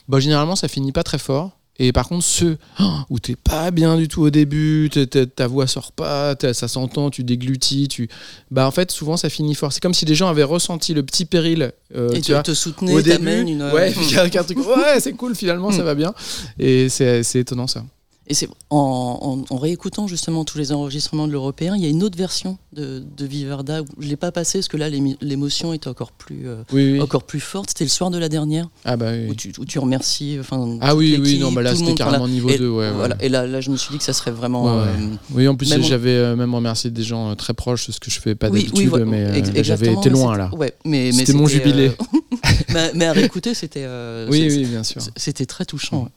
bah 0.08 0.20
généralement 0.20 0.56
ça 0.56 0.68
finit 0.68 0.92
pas 0.92 1.02
très 1.02 1.18
fort 1.18 1.59
et 1.82 1.92
par 1.92 2.06
contre, 2.08 2.24
ceux 2.24 2.58
oh, 2.78 2.84
où 3.08 3.18
t'es 3.18 3.34
pas 3.36 3.70
bien 3.70 3.96
du 3.96 4.06
tout 4.06 4.22
au 4.22 4.30
début, 4.30 4.90
ta 5.34 5.46
voix 5.46 5.66
sort 5.66 5.92
pas, 5.92 6.34
ça 6.52 6.68
s'entend, 6.68 7.10
tu 7.10 7.24
déglutis, 7.24 7.88
tu, 7.88 8.08
bah 8.50 8.66
en 8.66 8.70
fait 8.70 8.90
souvent 8.90 9.16
ça 9.16 9.28
finit 9.30 9.54
fort. 9.54 9.72
C'est 9.72 9.80
comme 9.80 9.94
si 9.94 10.04
les 10.04 10.14
gens 10.14 10.28
avaient 10.28 10.42
ressenti 10.44 10.92
le 10.94 11.02
petit 11.02 11.24
péril, 11.24 11.72
euh, 11.96 12.10
Et 12.10 12.16
tu 12.20 12.28
te- 12.28 12.32
vois, 12.32 12.42
te 12.42 12.54
soutenaient, 12.54 12.94
au 12.94 13.00
début. 13.00 13.40
une- 13.40 13.62
euh, 13.62 13.72
Ouais, 13.72 13.92
un 14.36 14.44
truc, 14.44 14.58
ouais, 14.58 15.00
c'est 15.00 15.12
cool 15.14 15.34
finalement, 15.34 15.70
ça 15.72 15.82
va 15.82 15.94
bien. 15.94 16.12
Et 16.58 16.88
c'est 16.88 17.22
étonnant 17.34 17.66
ça. 17.66 17.82
Et 18.30 18.34
c'est 18.34 18.48
en, 18.70 19.44
en- 19.50 19.54
en 19.54 19.58
réécoutant 19.58 20.06
justement 20.06 20.44
tous 20.44 20.56
les 20.56 20.70
enregistrements 20.70 21.26
de 21.26 21.32
l'européen, 21.32 21.74
il 21.76 21.82
y 21.82 21.86
a 21.86 21.88
une 21.88 22.04
autre 22.04 22.16
version 22.16 22.58
de, 22.72 23.02
de 23.16 23.26
Vivarda. 23.26 23.82
où 23.82 23.86
Je 23.98 24.06
l'ai 24.06 24.14
pas 24.14 24.30
passé 24.30 24.58
parce 24.60 24.68
que 24.68 24.76
là 24.76 24.88
l'émotion 24.88 25.72
était 25.72 25.88
encore 25.88 26.12
plus, 26.12 26.46
euh, 26.48 26.62
Oui, 26.72 26.92
oui. 26.92 27.00
encore 27.00 27.24
plus 27.24 27.40
forte. 27.40 27.70
C'était 27.70 27.82
le 27.82 27.90
soir 27.90 28.08
de 28.10 28.18
la 28.18 28.28
dernière. 28.28 28.68
Ah 28.84 28.96
bah 28.96 29.10
oui. 29.10 29.26
Où 29.28 29.34
tu, 29.34 29.52
où 29.58 29.64
tu 29.64 29.80
remercies. 29.80 30.36
Enfin, 30.38 30.78
Ah 30.80 30.94
oui, 30.94 31.18
oui, 31.20 31.40
non, 31.40 31.50
bah 31.50 31.62
là, 31.62 31.74
c'était 31.74 31.94
carrément 31.94 32.28
niveau 32.28 32.50
Et- 32.50 32.58
deux, 32.58 32.68
ouais, 32.70 32.86
ouais. 32.86 32.92
voilà. 32.92 33.16
Et 33.20 33.28
là, 33.28 33.48
là, 33.48 33.60
je 33.60 33.70
me 33.70 33.76
suis 33.76 33.90
dit 33.90 33.98
que 33.98 34.04
ça 34.04 34.12
serait 34.12 34.30
vraiment. 34.30 34.64
Ouais, 34.76 34.82
euh, 34.86 35.06
oui, 35.34 35.48
en 35.48 35.56
plus 35.56 35.66
j'avais 35.82 36.10
euh, 36.10 36.36
même 36.36 36.54
remercié 36.54 36.88
des 36.90 37.02
gens 37.02 37.34
très 37.34 37.52
proches, 37.54 37.90
ce 37.90 37.98
que 37.98 38.12
je 38.12 38.20
fais 38.20 38.36
pas 38.36 38.48
d'habitude, 38.48 38.92
mais 39.08 39.42
j'avais 39.64 39.92
été 39.92 40.08
loin 40.08 40.36
là. 40.36 40.50
ouais, 40.54 40.72
mais- 40.84 41.06
mais 41.06 41.12
c'était 41.12 41.32
mon 41.32 41.48
jubilé. 41.48 41.90
mais, 42.94 43.06
à 43.06 43.12
réécouter, 43.12 43.54
c'était. 43.54 43.86
Oui, 44.30 44.46
oui, 44.48 44.64
bien 44.66 44.84
sûr. 44.84 45.02
C'était 45.16 45.46
très 45.46 45.64
touchant. 45.64 46.08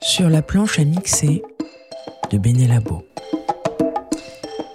Sur 0.00 0.28
la 0.28 0.42
planche 0.42 0.78
à 0.78 0.84
mixer 0.84 1.42
de 2.30 2.38
Bénélabo. 2.38 3.02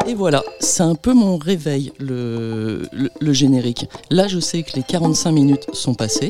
Et 0.08 0.16
voilà, 0.16 0.44
c'est 0.60 0.84
un 0.84 0.96
peu 0.96 1.14
mon 1.14 1.38
réveil, 1.38 1.94
le, 2.00 2.84
le, 2.92 3.10
le 3.20 3.34
générique. 3.34 3.88
Là, 4.10 4.28
je 4.28 4.40
sais 4.40 4.64
que 4.64 4.76
les 4.76 4.84
45 4.84 5.32
minutes 5.32 5.68
sont 5.74 5.94
passées. 5.94 6.30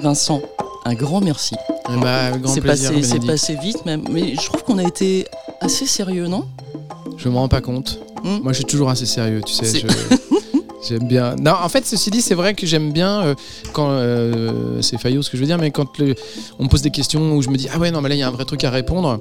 Vincent, 0.00 0.40
un 0.86 0.94
grand 0.94 1.20
merci. 1.20 1.54
Eh 1.90 2.00
bah, 2.00 2.30
grand 2.38 2.52
c'est 2.52 2.62
passé 2.62 3.56
vite, 3.62 3.84
même. 3.84 4.04
Mais 4.10 4.34
je 4.34 4.46
trouve 4.46 4.64
qu'on 4.64 4.78
a 4.78 4.84
été 4.84 5.26
assez 5.60 5.86
sérieux, 5.86 6.26
non? 6.26 6.46
Je 7.18 7.28
me 7.28 7.36
rends 7.36 7.48
pas 7.48 7.60
compte. 7.60 8.00
Hmm. 8.22 8.38
Moi, 8.42 8.52
je 8.52 8.58
suis 8.58 8.64
toujours 8.64 8.88
assez 8.88 9.06
sérieux, 9.06 9.42
tu 9.44 9.52
sais. 9.52 9.84
J'aime 10.86 11.06
bien. 11.08 11.34
Non, 11.36 11.52
en 11.62 11.68
fait, 11.68 11.86
ceci 11.86 12.10
dit, 12.10 12.20
c'est 12.20 12.34
vrai 12.34 12.54
que 12.54 12.66
j'aime 12.66 12.92
bien 12.92 13.22
euh, 13.22 13.34
quand. 13.72 13.88
euh, 13.90 14.82
c'est 14.82 15.00
faillot 15.00 15.22
ce 15.22 15.30
que 15.30 15.36
je 15.36 15.42
veux 15.42 15.46
dire, 15.46 15.58
mais 15.58 15.70
quand 15.70 15.86
on 16.58 16.64
me 16.64 16.68
pose 16.68 16.82
des 16.82 16.90
questions 16.90 17.32
où 17.32 17.42
je 17.42 17.48
me 17.48 17.56
dis 17.56 17.68
Ah 17.72 17.78
ouais, 17.78 17.90
non, 17.90 18.00
mais 18.00 18.08
là, 18.10 18.14
il 18.14 18.18
y 18.18 18.22
a 18.22 18.28
un 18.28 18.32
vrai 18.32 18.44
truc 18.44 18.64
à 18.64 18.70
répondre. 18.70 19.18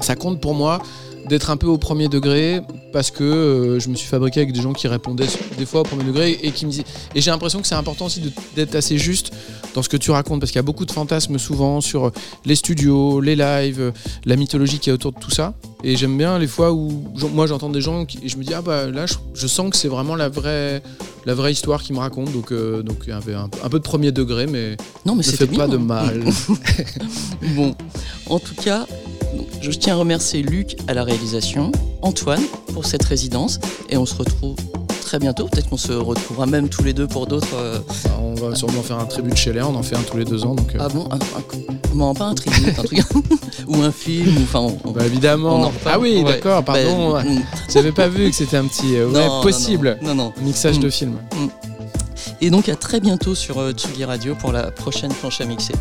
Ça 0.00 0.16
compte 0.16 0.40
pour 0.40 0.54
moi 0.54 0.80
d'être 1.28 1.50
un 1.50 1.56
peu 1.56 1.66
au 1.66 1.78
premier 1.78 2.08
degré 2.08 2.60
parce 2.92 3.10
que 3.10 3.24
euh, 3.24 3.80
je 3.80 3.88
me 3.88 3.94
suis 3.94 4.08
fabriqué 4.08 4.40
avec 4.40 4.52
des 4.52 4.60
gens 4.60 4.72
qui 4.72 4.88
répondaient 4.88 5.26
des 5.58 5.66
fois 5.66 5.80
au 5.80 5.84
premier 5.84 6.04
degré 6.04 6.38
et 6.42 6.50
qui 6.50 6.66
me 6.66 6.70
disaient. 6.70 6.84
Et 7.14 7.20
j'ai 7.20 7.30
l'impression 7.30 7.60
que 7.60 7.66
c'est 7.66 7.74
important 7.74 8.06
aussi 8.06 8.22
d'être 8.54 8.74
assez 8.74 8.98
juste 8.98 9.32
dans 9.74 9.82
ce 9.82 9.88
que 9.88 9.96
tu 9.96 10.10
racontes 10.10 10.40
parce 10.40 10.52
qu'il 10.52 10.58
y 10.58 10.60
a 10.60 10.62
beaucoup 10.64 10.86
de 10.86 10.92
fantasmes 10.92 11.38
souvent 11.38 11.80
sur 11.80 12.12
les 12.44 12.54
studios, 12.54 13.20
les 13.20 13.36
lives, 13.36 13.80
euh, 13.80 13.90
la 14.24 14.36
mythologie 14.36 14.78
qui 14.78 14.90
est 14.90 14.92
autour 14.92 15.12
de 15.12 15.18
tout 15.18 15.30
ça. 15.30 15.54
Et 15.82 15.96
j'aime 15.96 16.16
bien 16.16 16.38
les 16.38 16.46
fois 16.46 16.72
où 16.72 17.04
moi 17.32 17.46
j'entends 17.46 17.68
des 17.68 17.82
gens 17.82 18.06
qui, 18.06 18.18
et 18.22 18.28
je 18.28 18.38
me 18.38 18.44
dis 18.44 18.54
ah 18.54 18.62
bah 18.62 18.86
là 18.90 19.04
je, 19.04 19.14
je 19.34 19.46
sens 19.46 19.68
que 19.70 19.76
c'est 19.76 19.88
vraiment 19.88 20.16
la 20.16 20.30
vraie 20.30 20.82
la 21.26 21.34
vraie 21.34 21.52
histoire 21.52 21.82
qu'ils 21.82 21.94
me 21.94 22.00
racontent 22.00 22.30
donc 22.30 22.52
euh, 22.52 22.82
donc 22.82 23.06
un, 23.08 23.18
un 23.18 23.68
peu 23.68 23.78
de 23.78 23.84
premier 23.84 24.10
degré 24.10 24.46
mais 24.46 24.76
Non, 25.04 25.14
mais 25.14 25.24
ne 25.24 25.30
fait 25.30 25.46
pas 25.46 25.68
de 25.68 25.76
mal. 25.76 26.22
Bon, 27.54 27.74
en 28.26 28.38
tout 28.38 28.54
cas, 28.54 28.86
je 29.70 29.78
tiens 29.78 29.94
à 29.94 29.98
remercier 29.98 30.42
Luc 30.42 30.76
à 30.88 30.94
la 30.94 31.04
réalisation, 31.04 31.72
Antoine 32.02 32.42
pour 32.72 32.86
cette 32.86 33.04
résidence, 33.04 33.58
et 33.88 33.96
on 33.96 34.06
se 34.06 34.14
retrouve 34.14 34.56
très 35.02 35.18
bientôt. 35.18 35.46
Peut-être 35.48 35.68
qu'on 35.68 35.76
se 35.76 35.92
retrouvera 35.92 36.46
même 36.46 36.68
tous 36.68 36.82
les 36.82 36.92
deux 36.92 37.06
pour 37.06 37.26
d'autres. 37.26 37.54
euh, 37.54 37.78
Bah, 38.04 38.10
on 38.20 38.34
va 38.34 38.54
sûrement 38.54 38.82
faire 38.82 38.98
un 38.98 39.04
tribut 39.04 39.30
de 39.30 39.36
Scheller, 39.36 39.62
on 39.62 39.74
en 39.74 39.82
fait 39.82 39.96
un 39.96 40.02
tous 40.02 40.16
les 40.16 40.24
deux 40.24 40.44
ans 40.44 40.54
donc. 40.54 40.74
euh, 40.74 40.78
Ah 40.80 40.88
bon 40.88 41.06
un, 41.10 41.16
un- 41.16 41.94
non, 41.94 42.12
pas 42.14 42.24
un 42.24 42.34
tribut, 42.34 42.70
un 42.70 42.82
truc. 42.82 43.00
ou 43.68 43.76
un 43.82 43.92
film, 43.92 44.36
ou 44.36 44.42
enfin. 44.42 44.60
on- 44.60 44.78
on- 44.88 44.92
Bah 44.92 45.06
évidemment. 45.06 45.56
on 45.56 45.64
en 45.64 45.68
reparle. 45.68 45.94
ah 45.96 45.98
oui, 46.00 46.16
Ouais. 46.18 46.24
d'accord, 46.24 46.64
pardon. 46.64 47.12
Bah, 47.12 47.22
mm. 47.24 47.42
J'avais 47.72 47.92
pas 47.92 48.08
vu 48.08 48.30
que 48.30 48.36
c'était 48.36 48.56
un 48.56 48.66
petit. 48.66 48.96
euh, 48.96 49.10
Non, 49.10 49.42
possible. 49.42 49.98
Non, 50.02 50.14
non. 50.14 50.32
Mixage 50.42 50.78
de 50.80 50.88
Mm. 50.88 50.92
film. 50.92 51.16
Et 52.40 52.50
donc 52.50 52.68
à 52.68 52.74
très 52.76 53.00
bientôt 53.00 53.34
sur 53.34 53.70
Tsugi 53.72 54.04
Radio 54.04 54.34
pour 54.34 54.52
la 54.52 54.70
prochaine 54.70 55.12
planche 55.12 55.40
à 55.40 55.44
mixer. 55.44 55.74